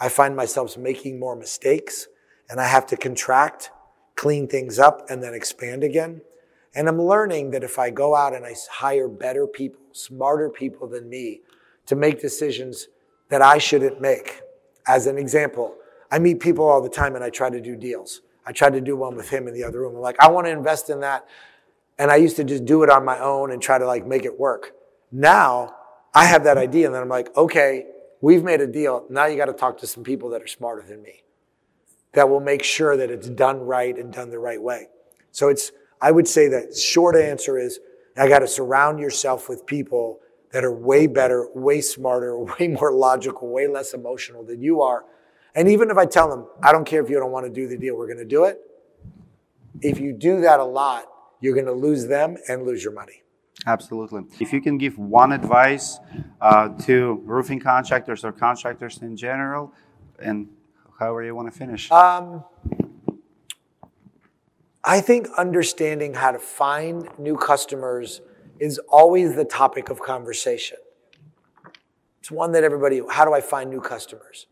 I 0.00 0.08
find 0.08 0.34
myself 0.34 0.76
making 0.76 1.20
more 1.20 1.36
mistakes 1.36 2.08
and 2.48 2.60
I 2.60 2.66
have 2.66 2.86
to 2.86 2.96
contract, 2.96 3.70
clean 4.16 4.48
things 4.48 4.78
up, 4.78 5.08
and 5.08 5.22
then 5.22 5.34
expand 5.34 5.84
again. 5.84 6.22
And 6.74 6.88
I'm 6.88 7.00
learning 7.00 7.50
that 7.52 7.62
if 7.62 7.78
I 7.78 7.90
go 7.90 8.16
out 8.16 8.34
and 8.34 8.44
I 8.44 8.54
hire 8.70 9.08
better 9.08 9.46
people, 9.46 9.80
smarter 9.92 10.48
people 10.48 10.88
than 10.88 11.08
me 11.08 11.42
to 11.86 11.94
make 11.94 12.20
decisions 12.20 12.88
that 13.32 13.40
I 13.40 13.56
shouldn't 13.56 13.98
make. 13.98 14.42
As 14.86 15.06
an 15.06 15.16
example, 15.16 15.74
I 16.10 16.18
meet 16.18 16.38
people 16.38 16.68
all 16.68 16.82
the 16.82 16.90
time 16.90 17.14
and 17.14 17.24
I 17.24 17.30
try 17.30 17.48
to 17.48 17.62
do 17.62 17.74
deals. 17.74 18.20
I 18.44 18.52
tried 18.52 18.74
to 18.74 18.80
do 18.82 18.94
one 18.94 19.16
with 19.16 19.30
him 19.30 19.48
in 19.48 19.54
the 19.54 19.64
other 19.64 19.80
room. 19.80 19.96
I'm 19.96 20.02
like, 20.02 20.20
I 20.20 20.30
want 20.30 20.46
to 20.48 20.50
invest 20.50 20.90
in 20.90 21.00
that. 21.00 21.26
And 21.98 22.10
I 22.10 22.16
used 22.16 22.36
to 22.36 22.44
just 22.44 22.66
do 22.66 22.82
it 22.82 22.90
on 22.90 23.06
my 23.06 23.18
own 23.18 23.50
and 23.50 23.62
try 23.62 23.78
to 23.78 23.86
like 23.86 24.06
make 24.06 24.26
it 24.26 24.38
work. 24.38 24.72
Now 25.10 25.74
I 26.12 26.26
have 26.26 26.44
that 26.44 26.58
idea 26.58 26.84
and 26.84 26.94
then 26.94 27.00
I'm 27.00 27.08
like, 27.08 27.34
okay, 27.34 27.86
we've 28.20 28.44
made 28.44 28.60
a 28.60 28.66
deal. 28.66 29.06
Now 29.08 29.24
you 29.24 29.38
got 29.38 29.46
to 29.46 29.54
talk 29.54 29.78
to 29.78 29.86
some 29.86 30.04
people 30.04 30.28
that 30.28 30.42
are 30.42 30.46
smarter 30.46 30.82
than 30.86 31.02
me 31.02 31.22
that 32.12 32.28
will 32.28 32.40
make 32.40 32.62
sure 32.62 32.98
that 32.98 33.10
it's 33.10 33.30
done 33.30 33.60
right 33.60 33.96
and 33.96 34.12
done 34.12 34.28
the 34.28 34.38
right 34.38 34.60
way. 34.60 34.88
So 35.30 35.48
it's, 35.48 35.72
I 36.02 36.10
would 36.10 36.28
say 36.28 36.48
that 36.48 36.76
short 36.76 37.16
answer 37.16 37.56
is 37.56 37.80
I 38.14 38.28
got 38.28 38.40
to 38.40 38.46
surround 38.46 38.98
yourself 38.98 39.48
with 39.48 39.64
people 39.64 40.20
that 40.52 40.64
are 40.64 40.72
way 40.72 41.06
better, 41.06 41.48
way 41.54 41.80
smarter, 41.80 42.38
way 42.58 42.68
more 42.68 42.92
logical, 42.92 43.48
way 43.48 43.66
less 43.66 43.92
emotional 43.92 44.44
than 44.44 44.62
you 44.62 44.82
are. 44.82 45.04
And 45.54 45.68
even 45.68 45.90
if 45.90 45.98
I 45.98 46.06
tell 46.06 46.30
them, 46.30 46.46
I 46.62 46.72
don't 46.72 46.86
care 46.86 47.02
if 47.02 47.10
you 47.10 47.18
don't 47.18 47.32
want 47.32 47.46
to 47.46 47.52
do 47.52 47.68
the 47.68 47.76
deal, 47.76 47.96
we're 47.96 48.06
going 48.06 48.18
to 48.18 48.24
do 48.24 48.44
it. 48.44 48.58
If 49.80 49.98
you 50.00 50.12
do 50.12 50.40
that 50.40 50.60
a 50.60 50.64
lot, 50.64 51.04
you're 51.40 51.54
going 51.54 51.66
to 51.66 51.72
lose 51.72 52.06
them 52.06 52.36
and 52.48 52.64
lose 52.64 52.84
your 52.84 52.92
money. 52.92 53.22
Absolutely. 53.66 54.22
If 54.40 54.52
you 54.52 54.60
can 54.60 54.78
give 54.78 54.98
one 54.98 55.32
advice 55.32 55.98
uh, 56.40 56.70
to 56.84 57.20
roofing 57.24 57.60
contractors 57.60 58.24
or 58.24 58.32
contractors 58.32 59.02
in 59.02 59.16
general, 59.16 59.72
and 60.18 60.48
however 60.98 61.22
you 61.22 61.34
want 61.34 61.52
to 61.52 61.56
finish. 61.56 61.90
Um, 61.90 62.44
I 64.84 65.00
think 65.00 65.28
understanding 65.36 66.14
how 66.14 66.32
to 66.32 66.38
find 66.38 67.08
new 67.18 67.36
customers 67.36 68.20
is 68.62 68.78
always 68.88 69.34
the 69.34 69.44
topic 69.44 69.90
of 69.90 70.00
conversation. 70.00 70.78
It's 72.20 72.30
one 72.30 72.52
that 72.52 72.62
everybody, 72.62 73.02
how 73.10 73.24
do 73.24 73.34
I 73.34 73.40
find 73.40 73.68
new 73.68 73.80
customers? 73.80 74.46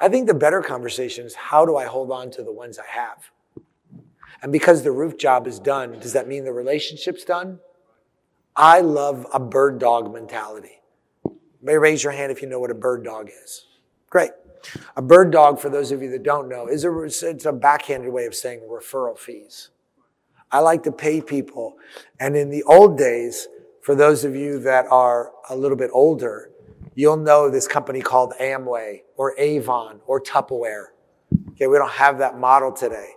I 0.00 0.08
think 0.08 0.26
the 0.26 0.32
better 0.32 0.62
conversation 0.62 1.26
is 1.26 1.34
how 1.34 1.66
do 1.66 1.76
I 1.76 1.84
hold 1.84 2.10
on 2.10 2.30
to 2.30 2.42
the 2.42 2.50
ones 2.50 2.78
I 2.78 2.86
have? 2.86 3.30
And 4.40 4.50
because 4.50 4.82
the 4.82 4.92
roof 4.92 5.18
job 5.18 5.46
is 5.46 5.58
done, 5.58 5.98
does 6.00 6.14
that 6.14 6.26
mean 6.26 6.44
the 6.44 6.54
relationship's 6.54 7.22
done? 7.22 7.60
I 8.56 8.80
love 8.80 9.26
a 9.30 9.40
bird 9.40 9.78
dog 9.78 10.10
mentality. 10.10 10.80
May 11.60 11.76
raise 11.76 12.02
your 12.02 12.14
hand 12.14 12.32
if 12.32 12.40
you 12.40 12.48
know 12.48 12.60
what 12.60 12.70
a 12.70 12.74
bird 12.74 13.04
dog 13.04 13.28
is. 13.28 13.66
Great. 14.08 14.30
A 14.96 15.02
bird 15.02 15.30
dog, 15.30 15.60
for 15.60 15.68
those 15.68 15.92
of 15.92 16.00
you 16.00 16.08
that 16.12 16.22
don't 16.22 16.48
know, 16.48 16.66
is 16.66 16.86
a, 16.86 17.02
it's 17.02 17.44
a 17.44 17.52
backhanded 17.52 18.10
way 18.10 18.24
of 18.24 18.34
saying 18.34 18.60
referral 18.60 19.18
fees. 19.18 19.68
I 20.54 20.60
like 20.60 20.84
to 20.84 20.92
pay 20.92 21.20
people. 21.20 21.74
And 22.20 22.36
in 22.36 22.48
the 22.48 22.62
old 22.62 22.96
days, 22.96 23.48
for 23.82 23.96
those 23.96 24.24
of 24.24 24.36
you 24.36 24.60
that 24.60 24.86
are 24.88 25.32
a 25.50 25.56
little 25.56 25.76
bit 25.76 25.90
older, 25.92 26.52
you'll 26.94 27.16
know 27.16 27.50
this 27.50 27.66
company 27.66 28.00
called 28.00 28.34
Amway 28.40 29.00
or 29.16 29.34
Avon 29.36 29.98
or 30.06 30.20
Tupperware. 30.20 30.86
Okay, 31.50 31.66
we 31.66 31.76
don't 31.76 31.90
have 31.90 32.18
that 32.18 32.38
model 32.38 32.70
today, 32.70 33.14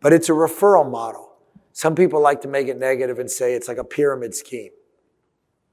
but 0.00 0.12
it's 0.12 0.28
a 0.28 0.32
referral 0.32 0.88
model. 0.88 1.32
Some 1.72 1.96
people 1.96 2.20
like 2.22 2.40
to 2.42 2.48
make 2.48 2.68
it 2.68 2.78
negative 2.78 3.18
and 3.18 3.28
say 3.28 3.54
it's 3.54 3.66
like 3.66 3.78
a 3.78 3.84
pyramid 3.84 4.36
scheme. 4.36 4.70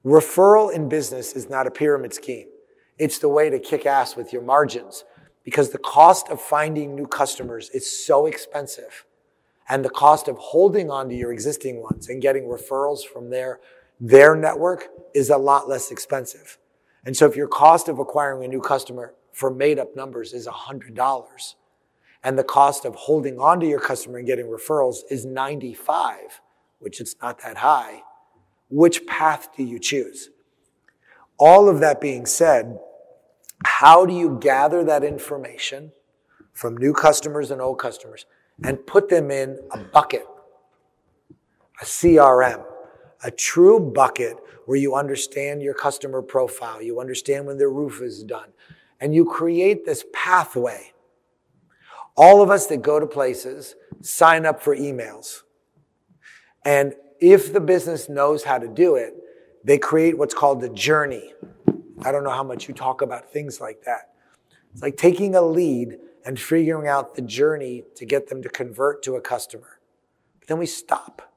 Referral 0.03 0.74
in 0.74 0.89
business 0.89 1.34
is 1.34 1.47
not 1.47 1.68
a 1.68 1.72
pyramid 1.72 2.16
scheme. 2.16 2.47
It's 2.97 3.20
the 3.20 3.30
way 3.30 3.51
to 3.51 3.59
kick 3.59 3.86
ass 3.86 4.16
with 4.16 4.34
your 4.34 4.41
margins 4.41 5.03
because 5.43 5.70
the 5.70 5.78
cost 5.78 6.30
of 6.30 6.41
finding 6.41 6.95
new 6.95 7.05
customers 7.05 7.70
is 7.70 8.03
so 8.03 8.26
expensive 8.26 9.05
and 9.70 9.84
the 9.84 9.89
cost 9.89 10.28
of 10.28 10.38
holding 10.38 10.89
on 10.89 11.09
to 11.09 11.16
your 11.16 11.32
existing 11.32 11.82
ones 11.82 12.09
and 12.09 12.22
getting 12.22 12.43
referrals 12.43 13.03
from 13.05 13.30
their, 13.30 13.59
their 13.99 14.36
network 14.36 14.88
is 15.14 15.30
a 15.30 15.38
lot 15.38 15.70
less 15.70 15.91
expensive. 15.91 16.57
And 17.05 17.16
so 17.16 17.26
if 17.26 17.36
your 17.36 17.47
cost 17.47 17.88
of 17.88 17.99
acquiring 17.99 18.43
a 18.43 18.47
new 18.47 18.61
customer 18.61 19.14
for 19.32 19.53
made 19.53 19.80
up 19.80 19.95
numbers 19.95 20.34
is 20.34 20.47
$100 20.47 21.55
and 22.24 22.39
the 22.39 22.43
cost 22.43 22.86
of 22.86 22.95
holding 22.95 23.39
on 23.39 23.59
to 23.59 23.68
your 23.68 23.80
customer 23.80 24.18
and 24.18 24.28
getting 24.28 24.45
referrals 24.45 24.99
is 25.09 25.26
95, 25.26 26.41
which 26.80 27.01
it's 27.01 27.16
not 27.22 27.41
that 27.41 27.57
high, 27.57 28.01
which 28.70 29.05
path 29.05 29.49
do 29.55 29.64
you 29.64 29.80
choose? 29.80 30.30
All 31.38 31.68
of 31.68 31.80
that 31.80 31.99
being 31.99 32.26
said, 32.26 32.80
how 33.66 34.05
do 34.05 34.14
you 34.14 34.38
gather 34.39 34.84
that 34.84 35.03
information 35.03 35.91
from 36.53 36.78
new 36.78 36.93
customers 36.93 37.51
and 37.51 37.61
old 37.61 37.80
customers? 37.80 38.26
And 38.64 38.86
put 38.86 39.10
them 39.10 39.32
in 39.32 39.60
a 39.72 39.78
bucket, 39.80 40.26
a 41.82 41.86
CRM, 41.86 42.64
a 43.24 43.32
true 43.32 43.80
bucket 43.80 44.38
where 44.66 44.78
you 44.78 44.95
understand 44.95 45.62
your 45.62 45.74
customer 45.74 46.22
profile, 46.22 46.82
you 46.82 46.99
understand 46.99 47.45
when 47.45 47.58
their 47.58 47.70
roof 47.70 48.01
is 48.01 48.24
done, 48.24 48.49
and 48.99 49.14
you 49.14 49.26
create 49.26 49.86
this 49.86 50.06
pathway. 50.14 50.93
All 52.16 52.41
of 52.41 52.49
us 52.49 52.68
that 52.68 52.82
go 52.82 52.99
to 52.99 53.08
places 53.08 53.76
sign 54.01 54.45
up 54.45 54.62
for 54.62 54.76
emails. 54.76 55.41
And 56.64 56.93
if 57.20 57.51
the 57.51 57.60
business 57.60 58.08
knows 58.08 58.43
how 58.43 58.60
to 58.60 58.68
do 58.68 58.95
it, 58.95 59.16
they 59.64 59.78
create 59.78 60.18
what's 60.18 60.34
called 60.34 60.62
the 60.62 60.70
journey. 60.70 61.34
I 62.04 62.12
don't 62.12 62.24
know 62.24 62.30
how 62.30 62.43
much 62.43 62.68
you 62.68 62.74
talk 62.74 63.01
about 63.01 63.32
things 63.32 63.60
like 63.62 63.84
that. 63.84 64.14
It's 64.74 64.82
like 64.82 64.97
taking 64.97 65.36
a 65.36 65.41
lead 65.41 65.97
and 66.26 66.39
figuring 66.39 66.88
out 66.88 67.15
the 67.15 67.21
journey 67.21 67.84
to 67.95 68.05
get 68.05 68.28
them 68.28 68.41
to 68.41 68.49
convert 68.49 69.03
to 69.03 69.15
a 69.15 69.21
customer. 69.21 69.80
But 70.39 70.47
then 70.47 70.57
we 70.57 70.65
stop. 70.65 71.34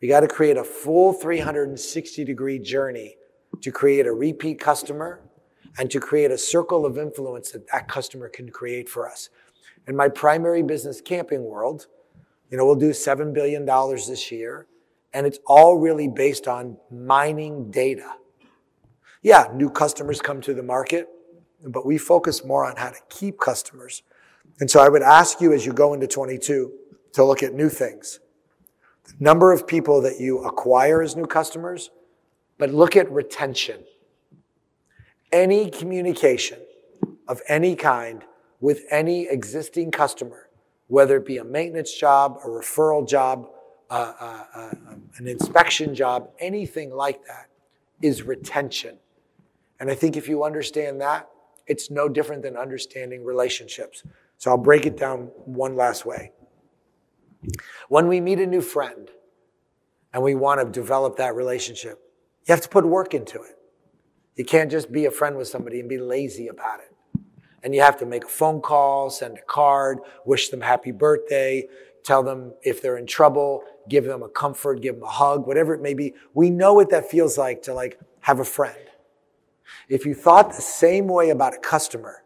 We 0.00 0.08
got 0.08 0.20
to 0.20 0.28
create 0.28 0.56
a 0.56 0.64
full 0.64 1.12
360 1.12 2.24
degree 2.24 2.58
journey 2.58 3.16
to 3.60 3.70
create 3.70 4.06
a 4.06 4.12
repeat 4.12 4.58
customer 4.58 5.20
and 5.78 5.90
to 5.90 6.00
create 6.00 6.30
a 6.30 6.38
circle 6.38 6.84
of 6.84 6.98
influence 6.98 7.52
that 7.52 7.68
that 7.70 7.88
customer 7.88 8.28
can 8.28 8.50
create 8.50 8.88
for 8.88 9.08
us. 9.08 9.30
In 9.86 9.96
my 9.96 10.08
primary 10.08 10.62
business 10.62 11.00
camping 11.00 11.44
world, 11.44 11.86
you 12.50 12.58
know, 12.58 12.66
we'll 12.66 12.74
do 12.74 12.90
$7 12.90 13.32
billion 13.32 13.64
this 13.64 14.30
year, 14.30 14.66
and 15.14 15.26
it's 15.26 15.38
all 15.46 15.78
really 15.78 16.08
based 16.08 16.46
on 16.46 16.76
mining 16.90 17.70
data. 17.70 18.12
Yeah, 19.22 19.46
new 19.54 19.70
customers 19.70 20.20
come 20.20 20.40
to 20.42 20.52
the 20.52 20.62
market 20.62 21.08
but 21.64 21.86
we 21.86 21.98
focus 21.98 22.44
more 22.44 22.64
on 22.64 22.76
how 22.76 22.90
to 22.90 22.98
keep 23.08 23.38
customers. 23.38 24.02
And 24.60 24.70
so 24.70 24.80
I 24.80 24.88
would 24.88 25.02
ask 25.02 25.40
you 25.40 25.52
as 25.52 25.64
you 25.64 25.72
go 25.72 25.94
into 25.94 26.06
22 26.06 26.72
to 27.12 27.24
look 27.24 27.42
at 27.42 27.54
new 27.54 27.68
things. 27.68 28.20
The 29.04 29.14
number 29.20 29.52
of 29.52 29.66
people 29.66 30.00
that 30.02 30.20
you 30.20 30.44
acquire 30.44 31.02
as 31.02 31.16
new 31.16 31.26
customers, 31.26 31.90
but 32.58 32.70
look 32.70 32.96
at 32.96 33.10
retention. 33.10 33.80
Any 35.32 35.70
communication 35.70 36.60
of 37.28 37.40
any 37.48 37.74
kind 37.74 38.24
with 38.60 38.84
any 38.90 39.26
existing 39.26 39.90
customer, 39.90 40.48
whether 40.88 41.16
it 41.16 41.26
be 41.26 41.38
a 41.38 41.44
maintenance 41.44 41.92
job, 41.92 42.38
a 42.44 42.48
referral 42.48 43.06
job, 43.08 43.48
uh, 43.90 44.12
uh, 44.20 44.44
uh, 44.54 44.74
an 45.18 45.26
inspection 45.26 45.94
job, 45.94 46.30
anything 46.38 46.90
like 46.90 47.26
that, 47.26 47.48
is 48.00 48.22
retention. 48.22 48.96
And 49.80 49.90
I 49.90 49.94
think 49.94 50.16
if 50.16 50.28
you 50.28 50.44
understand 50.44 51.00
that, 51.00 51.28
it's 51.72 51.90
no 51.90 52.08
different 52.08 52.42
than 52.42 52.56
understanding 52.56 53.24
relationships. 53.24 54.02
So 54.38 54.50
I'll 54.50 54.58
break 54.58 54.86
it 54.86 54.96
down 54.96 55.30
one 55.44 55.74
last 55.74 56.06
way. 56.06 56.32
When 57.88 58.06
we 58.06 58.20
meet 58.20 58.38
a 58.38 58.46
new 58.46 58.60
friend, 58.60 59.10
and 60.12 60.22
we 60.22 60.34
want 60.34 60.60
to 60.60 60.80
develop 60.80 61.16
that 61.16 61.34
relationship, 61.34 61.98
you 62.46 62.52
have 62.52 62.60
to 62.60 62.68
put 62.68 62.84
work 62.84 63.14
into 63.14 63.40
it. 63.42 63.56
You 64.36 64.44
can't 64.44 64.70
just 64.70 64.92
be 64.92 65.06
a 65.06 65.10
friend 65.10 65.36
with 65.36 65.48
somebody 65.48 65.80
and 65.80 65.88
be 65.88 65.98
lazy 65.98 66.48
about 66.48 66.80
it. 66.80 67.20
And 67.62 67.74
you 67.74 67.80
have 67.80 67.96
to 67.98 68.06
make 68.06 68.24
a 68.24 68.28
phone 68.28 68.60
call, 68.60 69.08
send 69.10 69.38
a 69.38 69.42
card, 69.42 69.98
wish 70.24 70.48
them 70.48 70.60
happy 70.60 70.90
birthday, 70.90 71.68
tell 72.02 72.22
them 72.22 72.52
if 72.62 72.82
they're 72.82 72.98
in 72.98 73.06
trouble, 73.06 73.62
give 73.88 74.04
them 74.04 74.22
a 74.22 74.28
comfort, 74.28 74.82
give 74.82 74.96
them 74.96 75.04
a 75.04 75.10
hug, 75.10 75.46
whatever 75.46 75.72
it 75.74 75.80
may 75.80 75.94
be. 75.94 76.14
We 76.34 76.50
know 76.50 76.74
what 76.74 76.90
that 76.90 77.10
feels 77.10 77.38
like 77.38 77.62
to 77.62 77.74
like 77.74 77.98
have 78.20 78.40
a 78.40 78.44
friend. 78.44 78.76
If 79.88 80.06
you 80.06 80.14
thought 80.14 80.54
the 80.54 80.62
same 80.62 81.06
way 81.06 81.30
about 81.30 81.54
a 81.54 81.58
customer, 81.58 82.22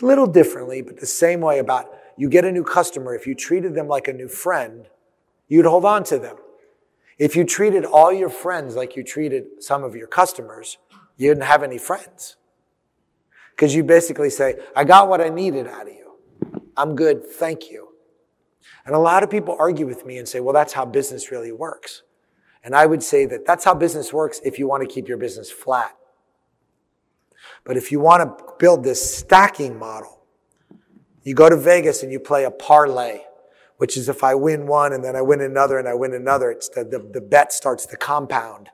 a 0.00 0.04
little 0.04 0.26
differently, 0.26 0.82
but 0.82 0.98
the 0.98 1.06
same 1.06 1.40
way 1.40 1.58
about 1.58 1.86
you 2.16 2.28
get 2.28 2.44
a 2.44 2.52
new 2.52 2.64
customer, 2.64 3.14
if 3.14 3.26
you 3.26 3.34
treated 3.34 3.74
them 3.74 3.88
like 3.88 4.08
a 4.08 4.12
new 4.12 4.28
friend, 4.28 4.86
you'd 5.48 5.66
hold 5.66 5.84
on 5.84 6.04
to 6.04 6.18
them. 6.18 6.36
If 7.18 7.34
you 7.34 7.44
treated 7.44 7.84
all 7.84 8.12
your 8.12 8.28
friends 8.28 8.76
like 8.76 8.96
you 8.96 9.02
treated 9.02 9.62
some 9.62 9.84
of 9.84 9.96
your 9.96 10.06
customers, 10.06 10.78
you 11.16 11.30
didn't 11.30 11.44
have 11.44 11.62
any 11.62 11.78
friends. 11.78 12.36
Because 13.54 13.74
you 13.74 13.82
basically 13.82 14.28
say, 14.28 14.56
I 14.74 14.84
got 14.84 15.08
what 15.08 15.20
I 15.20 15.30
needed 15.30 15.66
out 15.66 15.88
of 15.88 15.94
you. 15.94 16.12
I'm 16.76 16.94
good. 16.94 17.24
Thank 17.24 17.70
you. 17.70 17.88
And 18.84 18.94
a 18.94 18.98
lot 18.98 19.22
of 19.22 19.30
people 19.30 19.56
argue 19.58 19.86
with 19.86 20.04
me 20.04 20.18
and 20.18 20.28
say, 20.28 20.40
well, 20.40 20.52
that's 20.52 20.74
how 20.74 20.84
business 20.84 21.30
really 21.30 21.52
works. 21.52 22.02
And 22.62 22.74
I 22.74 22.84
would 22.84 23.02
say 23.02 23.24
that 23.26 23.46
that's 23.46 23.64
how 23.64 23.74
business 23.74 24.12
works 24.12 24.40
if 24.44 24.58
you 24.58 24.68
want 24.68 24.86
to 24.86 24.92
keep 24.92 25.08
your 25.08 25.16
business 25.16 25.50
flat. 25.50 25.96
But 27.64 27.76
if 27.76 27.90
you 27.90 28.00
want 28.00 28.22
to 28.22 28.44
build 28.58 28.84
this 28.84 29.18
stacking 29.18 29.78
model, 29.78 30.22
you 31.22 31.34
go 31.34 31.48
to 31.48 31.56
Vegas 31.56 32.02
and 32.02 32.12
you 32.12 32.20
play 32.20 32.44
a 32.44 32.50
parlay, 32.50 33.22
which 33.78 33.96
is 33.96 34.08
if 34.08 34.22
I 34.22 34.34
win 34.34 34.66
one 34.66 34.92
and 34.92 35.02
then 35.02 35.16
I 35.16 35.22
win 35.22 35.40
another 35.40 35.78
and 35.78 35.88
I 35.88 35.94
win 35.94 36.14
another, 36.14 36.50
it's 36.50 36.68
the, 36.68 36.84
the, 36.84 36.98
the 36.98 37.20
bet 37.20 37.52
starts 37.52 37.86
to 37.86 37.96
compound. 37.96 38.68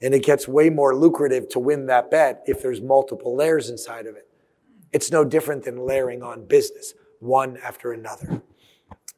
And 0.00 0.14
it 0.14 0.22
gets 0.22 0.46
way 0.46 0.70
more 0.70 0.94
lucrative 0.94 1.48
to 1.50 1.58
win 1.58 1.86
that 1.86 2.10
bet 2.10 2.42
if 2.46 2.62
there's 2.62 2.80
multiple 2.80 3.34
layers 3.34 3.70
inside 3.70 4.06
of 4.06 4.14
it. 4.14 4.28
It's 4.92 5.10
no 5.10 5.24
different 5.24 5.64
than 5.64 5.78
layering 5.78 6.22
on 6.22 6.46
business, 6.46 6.94
one 7.18 7.56
after 7.56 7.92
another. 7.92 8.42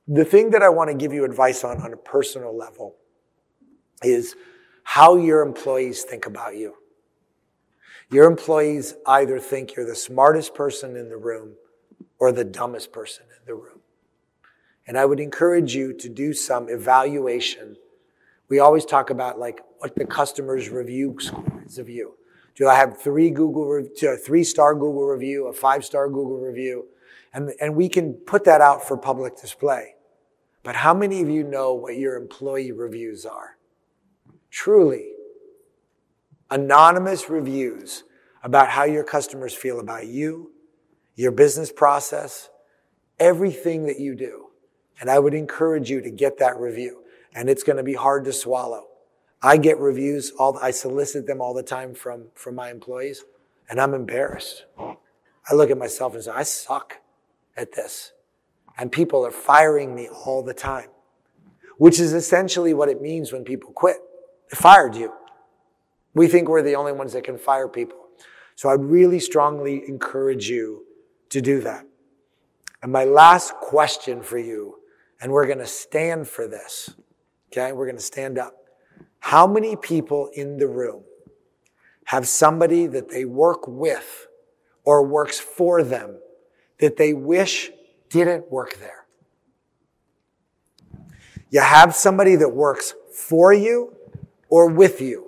The 0.06 0.24
thing 0.24 0.50
that 0.50 0.62
I 0.62 0.70
want 0.70 0.88
to 0.88 0.96
give 0.96 1.12
you 1.12 1.24
advice 1.24 1.64
on 1.64 1.82
on 1.82 1.92
a 1.92 1.96
personal 1.96 2.56
level 2.56 2.96
is 4.02 4.34
how 4.84 5.16
your 5.16 5.42
employees 5.42 6.04
think 6.04 6.24
about 6.24 6.56
you. 6.56 6.74
Your 8.10 8.26
employees 8.26 8.94
either 9.06 9.38
think 9.38 9.74
you're 9.74 9.86
the 9.86 9.94
smartest 9.94 10.54
person 10.54 10.96
in 10.96 11.08
the 11.08 11.16
room 11.16 11.54
or 12.18 12.32
the 12.32 12.44
dumbest 12.44 12.92
person 12.92 13.24
in 13.38 13.46
the 13.46 13.54
room. 13.54 13.80
And 14.86 14.96
I 14.96 15.04
would 15.04 15.20
encourage 15.20 15.74
you 15.74 15.92
to 15.92 16.08
do 16.08 16.32
some 16.32 16.70
evaluation. 16.70 17.76
We 18.48 18.58
always 18.58 18.86
talk 18.86 19.10
about 19.10 19.38
like 19.38 19.60
what 19.78 19.94
the 19.94 20.06
customer's 20.06 20.70
review 20.70 21.16
score 21.20 21.62
is 21.66 21.78
of 21.78 21.90
you. 21.90 22.14
Do 22.54 22.66
I 22.66 22.74
have 22.76 23.00
three 23.00 23.30
Google, 23.30 23.86
three 24.24 24.42
star 24.42 24.74
Google 24.74 25.06
review, 25.06 25.46
a 25.46 25.52
five 25.52 25.84
star 25.84 26.08
Google 26.08 26.38
review? 26.38 26.86
And, 27.34 27.52
and 27.60 27.76
we 27.76 27.90
can 27.90 28.14
put 28.14 28.44
that 28.44 28.62
out 28.62 28.82
for 28.82 28.96
public 28.96 29.38
display. 29.38 29.94
But 30.62 30.76
how 30.76 30.94
many 30.94 31.20
of 31.20 31.28
you 31.28 31.44
know 31.44 31.74
what 31.74 31.96
your 31.96 32.16
employee 32.16 32.72
reviews 32.72 33.26
are? 33.26 33.58
Truly, 34.50 35.10
anonymous 36.50 37.28
reviews 37.28 38.04
about 38.42 38.68
how 38.68 38.84
your 38.84 39.04
customers 39.04 39.54
feel 39.54 39.80
about 39.80 40.06
you, 40.06 40.52
your 41.16 41.32
business 41.32 41.72
process, 41.72 42.48
everything 43.18 43.86
that 43.86 43.98
you 43.98 44.14
do. 44.14 44.46
And 45.00 45.10
I 45.10 45.18
would 45.18 45.34
encourage 45.34 45.90
you 45.90 46.00
to 46.00 46.10
get 46.10 46.38
that 46.38 46.56
review. 46.58 47.02
And 47.34 47.48
it's 47.48 47.62
going 47.62 47.76
to 47.76 47.82
be 47.82 47.94
hard 47.94 48.24
to 48.24 48.32
swallow. 48.32 48.86
I 49.42 49.56
get 49.56 49.78
reviews 49.78 50.32
all, 50.38 50.58
I 50.58 50.72
solicit 50.72 51.26
them 51.26 51.40
all 51.40 51.54
the 51.54 51.62
time 51.62 51.94
from, 51.94 52.28
from 52.34 52.54
my 52.54 52.70
employees 52.70 53.24
and 53.68 53.80
I'm 53.80 53.94
embarrassed. 53.94 54.64
I 54.78 55.54
look 55.54 55.70
at 55.70 55.78
myself 55.78 56.14
and 56.14 56.24
say, 56.24 56.30
I 56.30 56.42
suck 56.42 56.96
at 57.56 57.72
this. 57.72 58.12
And 58.76 58.90
people 58.90 59.24
are 59.26 59.30
firing 59.30 59.94
me 59.94 60.08
all 60.08 60.42
the 60.42 60.54
time, 60.54 60.88
which 61.78 62.00
is 62.00 62.12
essentially 62.12 62.74
what 62.74 62.88
it 62.88 63.00
means 63.00 63.32
when 63.32 63.44
people 63.44 63.72
quit. 63.72 63.96
They 64.50 64.56
fired 64.56 64.94
you. 64.94 65.12
We 66.18 66.26
think 66.26 66.48
we're 66.48 66.62
the 66.62 66.74
only 66.74 66.90
ones 66.90 67.12
that 67.12 67.22
can 67.22 67.38
fire 67.38 67.68
people. 67.68 67.96
So 68.56 68.68
I'd 68.68 68.82
really 68.82 69.20
strongly 69.20 69.84
encourage 69.86 70.50
you 70.50 70.84
to 71.28 71.40
do 71.40 71.60
that. 71.60 71.86
And 72.82 72.90
my 72.90 73.04
last 73.04 73.54
question 73.54 74.20
for 74.20 74.36
you, 74.36 74.80
and 75.20 75.30
we're 75.30 75.46
going 75.46 75.58
to 75.58 75.66
stand 75.66 76.26
for 76.26 76.48
this. 76.48 76.90
Okay. 77.52 77.70
We're 77.70 77.86
going 77.86 77.98
to 77.98 78.02
stand 78.02 78.36
up. 78.36 78.54
How 79.20 79.46
many 79.46 79.76
people 79.76 80.28
in 80.34 80.58
the 80.58 80.66
room 80.66 81.04
have 82.06 82.26
somebody 82.26 82.88
that 82.88 83.10
they 83.10 83.24
work 83.24 83.68
with 83.68 84.26
or 84.84 85.06
works 85.06 85.38
for 85.38 85.84
them 85.84 86.18
that 86.80 86.96
they 86.96 87.14
wish 87.14 87.70
didn't 88.10 88.50
work 88.50 88.76
there? 88.80 89.06
You 91.50 91.60
have 91.60 91.94
somebody 91.94 92.34
that 92.34 92.48
works 92.48 92.92
for 93.12 93.52
you 93.52 93.94
or 94.48 94.66
with 94.68 95.00
you. 95.00 95.27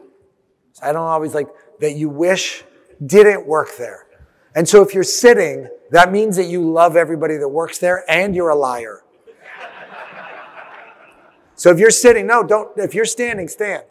I 0.83 0.93
don't 0.93 1.07
always 1.07 1.35
like 1.35 1.49
that 1.81 1.93
you 1.93 2.09
wish 2.09 2.65
didn't 3.05 3.47
work 3.47 3.77
there. 3.79 4.07
And 4.55 4.69
so 4.69 4.83
if 4.83 4.95
you're 4.95 5.05
sitting, 5.05 5.69
that 5.91 6.13
means 6.13 6.37
that 6.37 6.47
you 6.47 6.71
love 6.71 6.97
everybody 6.97 7.37
that 7.37 7.49
works 7.49 7.79
there 7.79 8.05
and 8.11 8.35
you're 8.35 8.51
a 8.51 8.57
liar. 8.57 9.03
So 11.55 11.71
if 11.71 11.79
you're 11.79 11.91
sitting, 11.91 12.27
no, 12.27 12.43
don't, 12.43 12.71
if 12.79 12.95
you're 12.95 13.05
standing, 13.05 13.47
stand. 13.47 13.85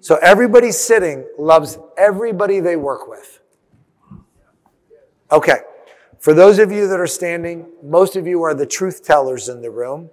So 0.00 0.16
everybody 0.22 0.72
sitting 0.72 1.26
loves 1.38 1.78
everybody 1.98 2.60
they 2.60 2.76
work 2.76 3.08
with. 3.08 3.40
Okay. 5.30 5.58
For 6.18 6.32
those 6.32 6.58
of 6.58 6.72
you 6.72 6.88
that 6.88 6.98
are 6.98 7.06
standing, 7.06 7.66
most 7.82 8.16
of 8.16 8.26
you 8.26 8.42
are 8.42 8.54
the 8.54 8.64
truth 8.64 9.04
tellers 9.04 9.50
in 9.50 9.60
the 9.60 9.70
room. 9.70 10.08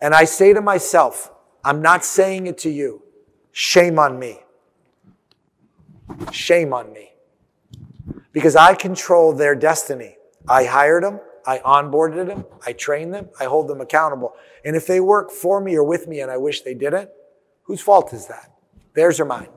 And 0.00 0.14
I 0.14 0.24
say 0.24 0.54
to 0.54 0.62
myself, 0.62 1.30
I'm 1.62 1.82
not 1.82 2.04
saying 2.04 2.46
it 2.46 2.56
to 2.58 2.70
you. 2.70 3.02
Shame 3.52 3.98
on 3.98 4.18
me. 4.18 4.38
Shame 6.30 6.72
on 6.72 6.92
me. 6.92 7.12
Because 8.32 8.56
I 8.56 8.74
control 8.74 9.32
their 9.32 9.54
destiny. 9.54 10.16
I 10.48 10.64
hired 10.64 11.04
them. 11.04 11.20
I 11.46 11.58
onboarded 11.58 12.26
them. 12.26 12.44
I 12.66 12.72
train 12.72 13.10
them. 13.10 13.28
I 13.40 13.44
hold 13.44 13.68
them 13.68 13.80
accountable. 13.80 14.34
And 14.64 14.76
if 14.76 14.86
they 14.86 15.00
work 15.00 15.30
for 15.30 15.60
me 15.60 15.76
or 15.76 15.84
with 15.84 16.08
me 16.08 16.20
and 16.20 16.30
I 16.30 16.36
wish 16.36 16.62
they 16.62 16.74
didn't, 16.74 17.10
whose 17.62 17.80
fault 17.80 18.12
is 18.12 18.26
that? 18.26 18.52
Theirs 18.94 19.20
or 19.20 19.24
mine? 19.24 19.48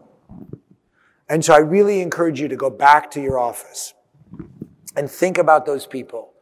And 1.28 1.44
so 1.44 1.54
I 1.54 1.60
really 1.60 2.02
encourage 2.02 2.40
you 2.40 2.48
to 2.48 2.56
go 2.56 2.70
back 2.70 3.12
to 3.12 3.22
your 3.22 3.40
office 3.40 3.94
and 4.96 5.10
think 5.10 5.38
about 5.38 5.66
those 5.66 5.86
people 5.86 6.34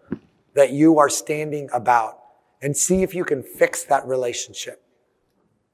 that 0.54 0.72
you 0.72 0.98
are 0.98 1.10
standing 1.10 1.70
about 1.74 2.20
and 2.62 2.76
see 2.76 3.04
if 3.04 3.14
you 3.14 3.24
can 3.24 3.44
fix 3.44 3.84
that 3.84 4.06
relationship. 4.08 4.84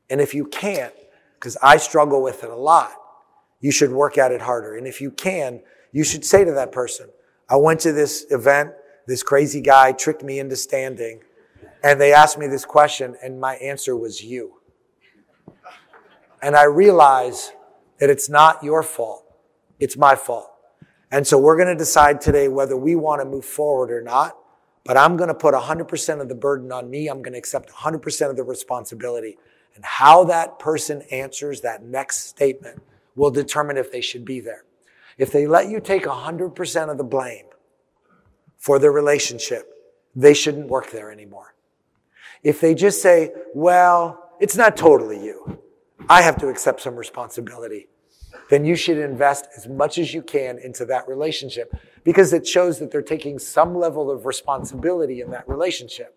And 0.10 0.20
if 0.20 0.34
you 0.34 0.46
can't, 0.46 0.94
because 1.36 1.58
I 1.62 1.78
struggle 1.78 2.22
with 2.22 2.44
it 2.44 2.50
a 2.50 2.56
lot, 2.56 2.94
you 3.64 3.72
should 3.72 3.92
work 3.92 4.18
at 4.18 4.34
it 4.34 4.42
harder. 4.42 4.76
And 4.76 4.86
if 4.86 5.00
you 5.00 5.10
can, 5.10 5.62
you 5.94 6.04
should 6.04 6.26
say 6.26 6.44
to 6.44 6.52
that 6.52 6.74
person, 6.74 7.08
I 7.50 7.56
went 7.56 7.80
to 7.80 7.94
this 7.94 8.26
event, 8.30 8.72
this 9.08 9.24
crazy 9.24 9.62
guy 9.62 9.94
tricked 9.94 10.22
me 10.22 10.40
into 10.40 10.58
standing 10.58 11.22
and 11.82 12.00
they 12.00 12.14
asked 12.14 12.38
me 12.38 12.48
this 12.48 12.66
question, 12.66 13.16
and 13.24 13.40
my 13.40 13.56
answer 13.56 13.96
was 13.96 14.22
you. 14.22 14.60
And 16.42 16.58
I 16.58 16.64
realize 16.64 17.54
that 18.00 18.10
it's 18.10 18.30
not 18.30 18.64
your 18.64 18.84
fault, 18.84 19.24
it's 19.80 19.96
my 19.98 20.16
fault. 20.16 20.52
And 21.10 21.26
so 21.26 21.38
we're 21.38 21.56
going 21.56 21.70
to 21.70 21.76
decide 21.76 22.20
today 22.20 22.50
whether 22.50 22.76
we 22.76 22.96
want 22.96 23.22
to 23.22 23.26
move 23.26 23.46
forward 23.46 23.92
or 23.92 24.02
not. 24.02 24.36
But 24.84 24.98
I'm 24.98 25.16
going 25.16 25.30
to 25.30 25.34
put 25.34 25.54
100% 25.54 26.20
of 26.20 26.28
the 26.28 26.36
burden 26.36 26.72
on 26.72 26.90
me. 26.90 27.08
I'm 27.08 27.22
going 27.22 27.34
to 27.34 27.40
accept 27.40 27.70
100% 27.70 28.30
of 28.30 28.36
the 28.36 28.44
responsibility. 28.44 29.38
And 29.76 29.86
how 29.86 30.26
that 30.26 30.60
person 30.60 31.04
answers 31.12 31.62
that 31.62 31.84
next 31.84 32.28
statement 32.28 32.82
will 33.16 33.32
determine 33.32 33.78
if 33.78 33.92
they 33.92 34.02
should 34.02 34.26
be 34.26 34.40
there. 34.40 34.64
If 35.18 35.32
they 35.32 35.46
let 35.48 35.70
you 35.70 35.80
take 35.80 36.04
100% 36.04 36.90
of 36.90 36.98
the 36.98 37.04
blame 37.04 37.46
for 38.58 38.80
the 38.80 38.90
relationship, 38.90 39.70
they 40.16 40.34
shouldn't 40.34 40.68
work 40.68 40.92
there 40.92 41.12
anymore. 41.12 41.56
If 42.44 42.60
they 42.60 42.74
just 42.76 43.02
say, 43.02 43.32
well, 43.54 44.32
it's 44.40 44.58
not 44.58 44.76
totally 44.76 45.24
you. 45.24 45.60
I 46.10 46.22
have 46.22 46.38
to 46.40 46.48
accept 46.48 46.82
some 46.82 46.96
responsibility. 46.96 47.88
Then 48.50 48.66
you 48.66 48.76
should 48.76 48.98
invest 48.98 49.48
as 49.56 49.68
much 49.68 49.98
as 49.98 50.14
you 50.14 50.22
can 50.22 50.58
into 50.58 50.86
that 50.86 51.08
relationship 51.08 51.74
because 52.04 52.34
it 52.34 52.46
shows 52.46 52.80
that 52.80 52.92
they're 52.92 53.02
taking 53.02 53.40
some 53.40 53.76
level 53.76 54.12
of 54.12 54.26
responsibility 54.26 55.22
in 55.22 55.32
that 55.32 55.48
relationship. 55.48 56.16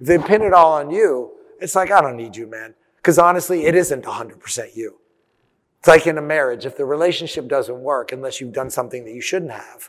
If 0.00 0.06
they 0.08 0.18
pin 0.18 0.42
it 0.42 0.52
all 0.52 0.72
on 0.72 0.90
you, 0.90 1.32
it's 1.60 1.74
like, 1.74 1.90
I 1.90 2.00
don't 2.00 2.16
need 2.16 2.36
you, 2.36 2.46
man. 2.46 2.74
Because 2.96 3.18
honestly, 3.18 3.66
it 3.66 3.74
isn't 3.74 4.04
100% 4.04 4.76
you. 4.76 4.98
Like 5.88 6.06
in 6.06 6.18
a 6.18 6.22
marriage. 6.22 6.66
If 6.66 6.76
the 6.76 6.84
relationship 6.84 7.48
doesn't 7.48 7.80
work 7.80 8.12
unless 8.12 8.42
you've 8.42 8.52
done 8.52 8.68
something 8.68 9.06
that 9.06 9.14
you 9.14 9.22
shouldn't 9.22 9.52
have, 9.52 9.88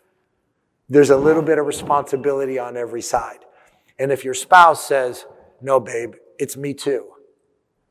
there's 0.87 1.09
a 1.09 1.17
little 1.17 1.41
bit 1.41 1.59
of 1.59 1.65
responsibility 1.65 2.57
on 2.57 2.77
every 2.77 3.01
side. 3.01 3.39
And 3.99 4.09
if 4.09 4.23
your 4.23 4.33
spouse 4.33 4.87
says, 4.87 5.25
no, 5.59 5.77
babe, 5.77 6.13
it's 6.37 6.55
me 6.55 6.73
too. 6.73 7.09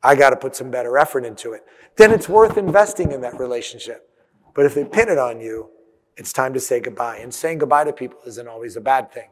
I 0.03 0.15
got 0.15 0.31
to 0.31 0.37
put 0.37 0.57
some 0.57 0.71
better 0.71 0.97
effort 0.97 1.27
into 1.27 1.53
it. 1.53 1.67
Then 1.97 2.11
it's 2.11 2.31
worth 2.31 2.57
investing 2.57 3.13
in 3.13 3.21
that 3.21 3.39
relationship. 3.39 4.09
But 4.55 4.65
if 4.65 4.75
they 4.75 4.87
pin 4.87 5.11
it 5.11 5.19
on 5.19 5.39
you, 5.39 5.69
it's 6.17 6.33
time 6.33 6.55
to 6.55 6.61
say 6.61 6.81
goodbye. 6.81 7.19
And 7.19 7.35
saying 7.35 7.59
goodbye 7.59 7.85
to 7.85 7.93
people 7.93 8.21
isn't 8.27 8.49
always 8.49 8.77
a 8.77 8.81
bad 8.81 9.13
thing. 9.13 9.29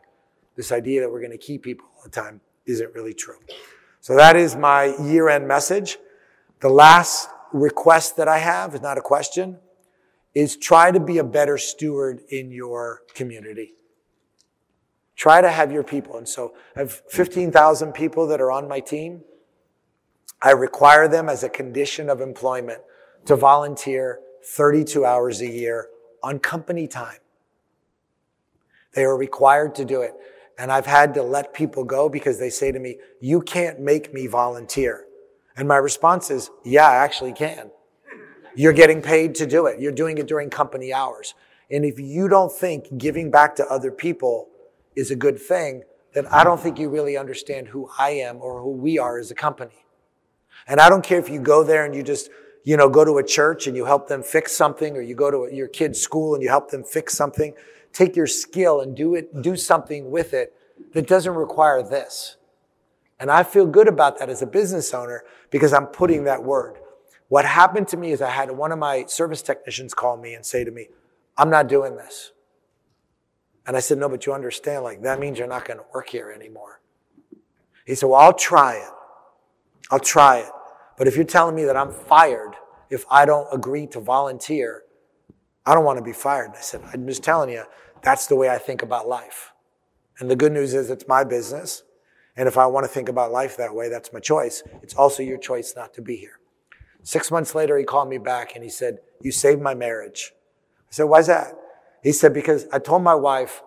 This 0.54 0.70
idea 0.70 1.00
that 1.00 1.10
we're 1.10 1.20
going 1.20 1.32
to 1.32 1.38
keep 1.38 1.62
people 1.62 1.86
all 1.96 2.02
the 2.04 2.10
time 2.10 2.42
isn't 2.66 2.94
really 2.94 3.14
true. 3.14 3.38
So 4.02 4.14
that 4.16 4.36
is 4.36 4.54
my 4.54 4.94
year 5.00 5.30
end 5.30 5.48
message. 5.48 5.96
The 6.60 6.68
last 6.68 7.30
request 7.52 8.16
that 8.16 8.28
I 8.28 8.38
have 8.38 8.74
is 8.74 8.82
not 8.82 8.98
a 8.98 9.00
question, 9.00 9.58
is 10.34 10.56
try 10.56 10.90
to 10.90 11.00
be 11.00 11.18
a 11.18 11.24
better 11.24 11.56
steward 11.56 12.20
in 12.28 12.50
your 12.50 13.02
community. 13.14 13.72
Try 15.14 15.40
to 15.40 15.50
have 15.50 15.72
your 15.72 15.82
people. 15.82 16.18
And 16.18 16.28
so 16.28 16.54
I 16.76 16.80
have 16.80 17.02
15,000 17.08 17.92
people 17.92 18.26
that 18.26 18.40
are 18.40 18.52
on 18.52 18.68
my 18.68 18.80
team. 18.80 19.22
I 20.42 20.50
require 20.50 21.08
them 21.08 21.30
as 21.30 21.42
a 21.42 21.48
condition 21.48 22.10
of 22.10 22.20
employment 22.20 22.82
to 23.24 23.34
volunteer 23.34 24.20
32 24.44 25.06
hours 25.06 25.40
a 25.40 25.48
year 25.48 25.88
on 26.22 26.38
company 26.38 26.86
time. 26.86 27.18
They 28.92 29.04
are 29.04 29.16
required 29.16 29.74
to 29.76 29.86
do 29.86 30.02
it. 30.02 30.12
And 30.58 30.70
I've 30.70 30.86
had 30.86 31.14
to 31.14 31.22
let 31.22 31.54
people 31.54 31.84
go 31.84 32.08
because 32.08 32.38
they 32.38 32.50
say 32.50 32.72
to 32.72 32.78
me, 32.78 32.98
you 33.20 33.40
can't 33.40 33.80
make 33.80 34.12
me 34.12 34.26
volunteer. 34.26 35.05
And 35.56 35.66
my 35.66 35.76
response 35.76 36.30
is, 36.30 36.50
yeah, 36.64 36.88
I 36.88 36.96
actually 36.96 37.32
can. 37.32 37.70
You're 38.54 38.72
getting 38.72 39.02
paid 39.02 39.34
to 39.36 39.46
do 39.46 39.66
it. 39.66 39.80
You're 39.80 39.92
doing 39.92 40.18
it 40.18 40.26
during 40.26 40.50
company 40.50 40.92
hours. 40.92 41.34
And 41.70 41.84
if 41.84 41.98
you 41.98 42.28
don't 42.28 42.52
think 42.52 42.96
giving 42.96 43.30
back 43.30 43.56
to 43.56 43.66
other 43.66 43.90
people 43.90 44.48
is 44.94 45.10
a 45.10 45.16
good 45.16 45.38
thing, 45.38 45.82
then 46.14 46.26
I 46.28 46.44
don't 46.44 46.60
think 46.60 46.78
you 46.78 46.88
really 46.88 47.16
understand 47.16 47.68
who 47.68 47.90
I 47.98 48.10
am 48.10 48.38
or 48.40 48.62
who 48.62 48.70
we 48.70 48.98
are 48.98 49.18
as 49.18 49.30
a 49.30 49.34
company. 49.34 49.84
And 50.66 50.80
I 50.80 50.88
don't 50.88 51.04
care 51.04 51.18
if 51.18 51.28
you 51.28 51.40
go 51.40 51.62
there 51.62 51.84
and 51.84 51.94
you 51.94 52.02
just, 52.02 52.30
you 52.64 52.76
know, 52.76 52.88
go 52.88 53.04
to 53.04 53.18
a 53.18 53.22
church 53.22 53.66
and 53.66 53.76
you 53.76 53.84
help 53.84 54.08
them 54.08 54.22
fix 54.22 54.56
something 54.56 54.96
or 54.96 55.02
you 55.02 55.14
go 55.14 55.30
to 55.30 55.54
your 55.54 55.68
kid's 55.68 56.00
school 56.00 56.34
and 56.34 56.42
you 56.42 56.48
help 56.48 56.70
them 56.70 56.82
fix 56.82 57.14
something. 57.14 57.54
Take 57.92 58.16
your 58.16 58.26
skill 58.26 58.80
and 58.80 58.96
do 58.96 59.14
it, 59.14 59.42
do 59.42 59.56
something 59.56 60.10
with 60.10 60.32
it 60.32 60.54
that 60.92 61.06
doesn't 61.06 61.34
require 61.34 61.82
this. 61.82 62.36
And 63.18 63.30
I 63.30 63.42
feel 63.42 63.66
good 63.66 63.88
about 63.88 64.18
that 64.18 64.28
as 64.28 64.42
a 64.42 64.46
business 64.46 64.92
owner 64.92 65.24
because 65.50 65.72
I'm 65.72 65.86
putting 65.86 66.24
that 66.24 66.42
word. 66.42 66.78
What 67.28 67.44
happened 67.44 67.88
to 67.88 67.96
me 67.96 68.12
is 68.12 68.22
I 68.22 68.30
had 68.30 68.50
one 68.50 68.72
of 68.72 68.78
my 68.78 69.06
service 69.06 69.42
technicians 69.42 69.94
call 69.94 70.16
me 70.16 70.34
and 70.34 70.44
say 70.44 70.64
to 70.64 70.70
me, 70.70 70.88
I'm 71.36 71.50
not 71.50 71.68
doing 71.68 71.96
this. 71.96 72.32
And 73.66 73.76
I 73.76 73.80
said, 73.80 73.98
no, 73.98 74.08
but 74.08 74.26
you 74.26 74.32
understand, 74.32 74.84
like, 74.84 75.02
that 75.02 75.18
means 75.18 75.38
you're 75.38 75.48
not 75.48 75.64
going 75.64 75.78
to 75.78 75.84
work 75.92 76.08
here 76.08 76.30
anymore. 76.30 76.80
He 77.84 77.94
said, 77.94 78.06
well, 78.06 78.20
I'll 78.20 78.32
try 78.32 78.76
it. 78.76 78.90
I'll 79.90 79.98
try 79.98 80.38
it. 80.38 80.50
But 80.96 81.08
if 81.08 81.16
you're 81.16 81.24
telling 81.24 81.54
me 81.54 81.64
that 81.64 81.76
I'm 81.76 81.90
fired 81.90 82.54
if 82.90 83.04
I 83.10 83.24
don't 83.24 83.48
agree 83.52 83.86
to 83.88 84.00
volunteer, 84.00 84.82
I 85.64 85.74
don't 85.74 85.84
want 85.84 85.98
to 85.98 86.04
be 86.04 86.12
fired. 86.12 86.52
I 86.56 86.60
said, 86.60 86.80
I'm 86.92 87.06
just 87.08 87.24
telling 87.24 87.50
you, 87.50 87.64
that's 88.02 88.26
the 88.26 88.36
way 88.36 88.48
I 88.48 88.58
think 88.58 88.82
about 88.82 89.08
life. 89.08 89.52
And 90.20 90.30
the 90.30 90.36
good 90.36 90.52
news 90.52 90.74
is 90.74 90.90
it's 90.90 91.08
my 91.08 91.24
business. 91.24 91.82
And 92.36 92.48
if 92.48 92.58
I 92.58 92.66
want 92.66 92.84
to 92.84 92.88
think 92.88 93.08
about 93.08 93.32
life 93.32 93.56
that 93.56 93.74
way, 93.74 93.88
that's 93.88 94.12
my 94.12 94.20
choice. 94.20 94.62
It's 94.82 94.94
also 94.94 95.22
your 95.22 95.38
choice 95.38 95.74
not 95.74 95.94
to 95.94 96.02
be 96.02 96.16
here. 96.16 96.38
Six 97.02 97.30
months 97.30 97.54
later, 97.54 97.78
he 97.78 97.84
called 97.84 98.08
me 98.08 98.18
back 98.18 98.54
and 98.54 98.64
he 98.64 98.70
said, 98.70 98.98
You 99.20 99.32
saved 99.32 99.62
my 99.62 99.74
marriage. 99.74 100.32
I 100.88 100.90
said, 100.90 101.04
Why's 101.04 101.28
that? 101.28 101.54
He 102.02 102.12
said, 102.12 102.34
Because 102.34 102.66
I 102.72 102.78
told 102.78 103.02
my 103.02 103.14
wife 103.14 103.62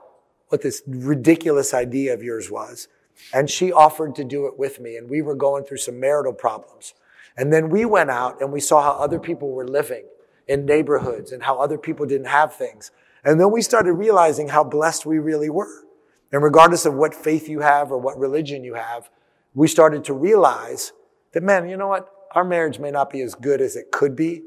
what 0.50 0.62
this 0.62 0.84
ridiculous 0.86 1.74
idea 1.74 2.14
of 2.14 2.22
yours 2.22 2.52
was. 2.52 2.88
And 3.34 3.50
she 3.50 3.72
offered 3.72 4.16
to 4.16 4.24
do 4.24 4.46
it 4.46 4.58
with 4.58 4.80
me. 4.80 4.96
And 4.98 5.10
we 5.10 5.22
were 5.22 5.36
going 5.36 5.64
through 5.64 5.78
some 5.78 6.00
marital 6.00 6.34
problems. 6.34 6.94
And 7.38 7.54
then 7.54 7.70
we 7.70 7.86
went 7.86 8.10
out 8.10 8.42
and 8.42 8.52
we 8.52 8.60
saw 8.60 8.82
how 8.82 8.92
other 8.92 9.20
people 9.20 9.52
were 9.52 9.68
living 9.68 10.06
in 10.48 10.66
neighborhoods 10.66 11.32
and 11.32 11.44
how 11.44 11.60
other 11.60 11.78
people 11.78 12.06
didn't 12.06 12.28
have 12.28 12.54
things. 12.54 12.92
And 13.24 13.40
then 13.40 13.52
we 13.52 13.62
started 13.62 13.94
realizing 13.94 14.50
how 14.50 14.64
blessed 14.64 15.06
we 15.06 15.20
really 15.20 15.50
were. 15.50 15.86
And 16.32 16.44
regardless 16.44 16.86
of 16.86 16.94
what 16.94 17.14
faith 17.16 17.50
you 17.50 17.62
have 17.62 17.92
or 17.92 17.98
what 17.98 18.18
religion 18.18 18.64
you 18.64 18.76
have, 18.76 19.10
we 19.54 19.68
started 19.68 20.04
to 20.06 20.14
realize 20.14 20.94
that, 21.34 21.44
man, 21.44 21.68
you 21.68 21.78
know 21.78 21.88
what? 21.88 22.10
Our 22.34 22.44
marriage 22.44 22.80
may 22.80 22.92
not 22.92 23.10
be 23.10 23.22
as 23.22 23.34
good 23.34 23.62
as 23.62 23.76
it 23.76 23.92
could 23.92 24.16
be, 24.16 24.44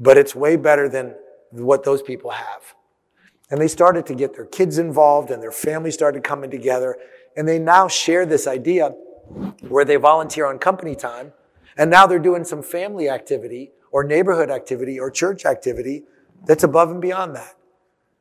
but 0.00 0.16
it's 0.16 0.34
way 0.34 0.56
better 0.56 0.88
than 0.88 1.14
what 1.50 1.84
those 1.84 2.02
people 2.02 2.30
have. 2.30 2.74
And 3.50 3.60
they 3.60 3.68
started 3.68 4.06
to 4.06 4.14
get 4.14 4.34
their 4.34 4.46
kids 4.46 4.78
involved 4.78 5.30
and 5.30 5.42
their 5.42 5.52
family 5.52 5.90
started 5.90 6.24
coming 6.24 6.50
together. 6.50 6.96
And 7.36 7.46
they 7.46 7.58
now 7.58 7.88
share 7.88 8.24
this 8.26 8.46
idea 8.46 8.94
where 9.68 9.84
they 9.84 9.96
volunteer 9.96 10.46
on 10.46 10.58
company 10.58 10.94
time 10.94 11.32
and 11.78 11.90
now 11.90 12.06
they're 12.06 12.18
doing 12.18 12.44
some 12.44 12.62
family 12.62 13.08
activity 13.08 13.70
or 13.92 14.02
neighborhood 14.02 14.50
activity 14.50 14.98
or 14.98 15.10
church 15.10 15.46
activity 15.46 16.02
that's 16.44 16.64
above 16.64 16.90
and 16.90 17.00
beyond 17.00 17.36
that. 17.36 17.54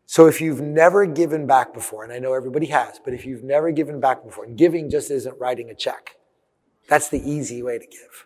So 0.09 0.25
if 0.25 0.39
you've 0.39 0.61
never 0.61 1.05
given 1.05 1.45
back 1.45 1.73
before, 1.73 2.05
and 2.05 2.13
I 2.13 2.19
know 2.19 2.33
everybody 2.33 2.67
has, 2.67 2.97
but 3.03 3.13
if 3.13 3.25
you've 3.25 3.43
never 3.43 3.71
given 3.71 3.99
back 3.99 4.23
before, 4.23 4.45
and 4.45 4.57
giving 4.57 4.89
just 4.89 5.11
isn't 5.11 5.37
writing 5.37 5.69
a 5.69 5.75
check. 5.75 6.15
That's 6.87 7.09
the 7.09 7.19
easy 7.19 7.61
way 7.61 7.77
to 7.77 7.85
give. 7.85 8.25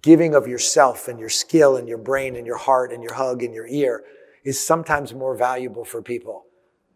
Giving 0.00 0.32
of 0.32 0.46
yourself 0.46 1.08
and 1.08 1.18
your 1.18 1.28
skill 1.28 1.76
and 1.76 1.88
your 1.88 1.98
brain 1.98 2.36
and 2.36 2.46
your 2.46 2.56
heart 2.56 2.92
and 2.92 3.02
your 3.02 3.14
hug 3.14 3.42
and 3.42 3.52
your 3.52 3.66
ear 3.66 4.04
is 4.44 4.64
sometimes 4.64 5.12
more 5.12 5.36
valuable 5.36 5.84
for 5.84 6.00
people. 6.00 6.44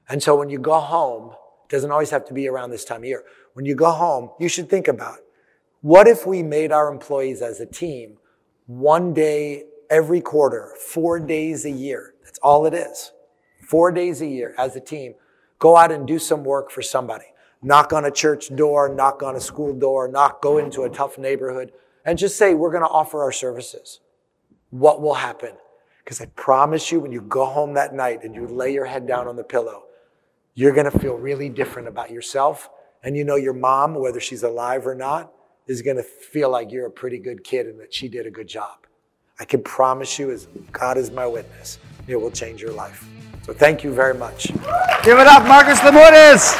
And 0.09 0.23
so 0.23 0.37
when 0.37 0.51
you 0.51 0.61
go 0.61 0.79
home, 0.79 1.33
it 1.65 1.71
doesn't 1.71 1.91
always 1.91 2.11
have 2.11 2.25
to 2.27 2.33
be 2.33 2.47
around 2.47 2.71
this 2.71 2.85
time 2.85 2.99
of 2.99 3.07
year. 3.07 3.25
When 3.55 3.67
you 3.67 3.75
go 3.75 3.91
home, 3.91 4.31
you 4.39 4.49
should 4.49 4.71
think 4.71 4.87
about 4.87 5.19
what 5.81 6.07
if 6.07 6.25
we 6.25 6.45
made 6.45 6.71
our 6.71 6.93
employees 6.93 7.43
as 7.43 7.59
a 7.59 7.67
team 7.67 8.19
one 8.67 9.13
day 9.13 9.65
every 9.91 10.21
quarter, 10.21 10.75
four 10.79 11.19
days 11.19 11.65
a 11.65 11.71
year? 11.71 12.15
That's 12.23 12.39
all 12.39 12.67
it 12.67 12.75
is. 12.75 13.11
Four 13.67 13.91
days 13.91 14.21
a 14.23 14.27
year 14.27 14.55
as 14.59 14.77
a 14.77 14.81
team. 14.81 15.15
Go 15.59 15.77
out 15.77 15.91
and 15.91 16.07
do 16.07 16.19
some 16.19 16.45
work 16.45 16.71
for 16.71 16.83
somebody. 16.83 17.25
Knock 17.63 17.93
on 17.93 18.05
a 18.05 18.11
church 18.11 18.55
door, 18.55 18.89
knock 18.89 19.23
on 19.23 19.35
a 19.35 19.41
school 19.41 19.75
door, 19.75 20.07
knock, 20.07 20.41
go 20.41 20.59
into 20.59 20.83
a 20.83 20.91
tough 20.91 21.19
neighborhood 21.19 21.73
and 22.05 22.17
just 22.17 22.37
say, 22.37 22.55
we're 22.55 22.71
going 22.71 22.85
to 22.85 22.89
offer 22.89 23.23
our 23.23 23.33
services. 23.33 24.01
What 24.71 25.03
will 25.03 25.15
happen? 25.15 25.55
Because 26.05 26.21
I 26.21 26.27
promise 26.27 26.93
you, 26.93 27.01
when 27.01 27.11
you 27.11 27.21
go 27.23 27.45
home 27.47 27.75
that 27.75 27.93
night 27.93 28.23
and 28.23 28.35
you 28.35 28.47
lay 28.47 28.73
your 28.73 28.85
head 28.85 29.09
down 29.09 29.27
on 29.27 29.35
the 29.35 29.43
pillow, 29.43 29.85
you're 30.55 30.73
going 30.73 30.89
to 30.91 30.97
feel 30.97 31.15
really 31.15 31.49
different 31.49 31.89
about 31.89 32.13
yourself. 32.13 32.71
And 33.03 33.17
you 33.17 33.25
know 33.25 33.35
your 33.35 33.53
mom, 33.53 33.95
whether 33.95 34.21
she's 34.21 34.45
alive 34.45 34.87
or 34.87 34.95
not, 34.95 35.33
is 35.67 35.83
going 35.83 35.97
to 35.97 36.05
feel 36.05 36.51
like 36.51 36.71
you're 36.71 36.87
a 36.87 36.91
pretty 36.91 37.19
good 37.19 37.43
kid 37.43 37.67
and 37.67 37.81
that 37.81 37.93
she 37.93 38.09
did 38.09 38.27
a 38.27 38.31
good 38.31 38.47
job. 38.47 38.87
I 39.41 39.45
can 39.45 39.63
promise 39.63 40.19
you, 40.19 40.31
as 40.31 40.47
God 40.71 40.97
is 40.97 41.11
my 41.11 41.27
witness, 41.27 41.79
it 42.07 42.17
will 42.17 42.31
change 42.31 42.63
your 42.63 42.73
life. 42.73 43.05
So 43.47 43.53
thank 43.53 43.85
you 43.85 43.93
very 43.93 44.15
much. 44.15 44.49
Give 45.05 45.21
it 45.21 45.29
up, 45.29 45.47
Marcus 45.47 45.79
Lemonis. 45.79 46.59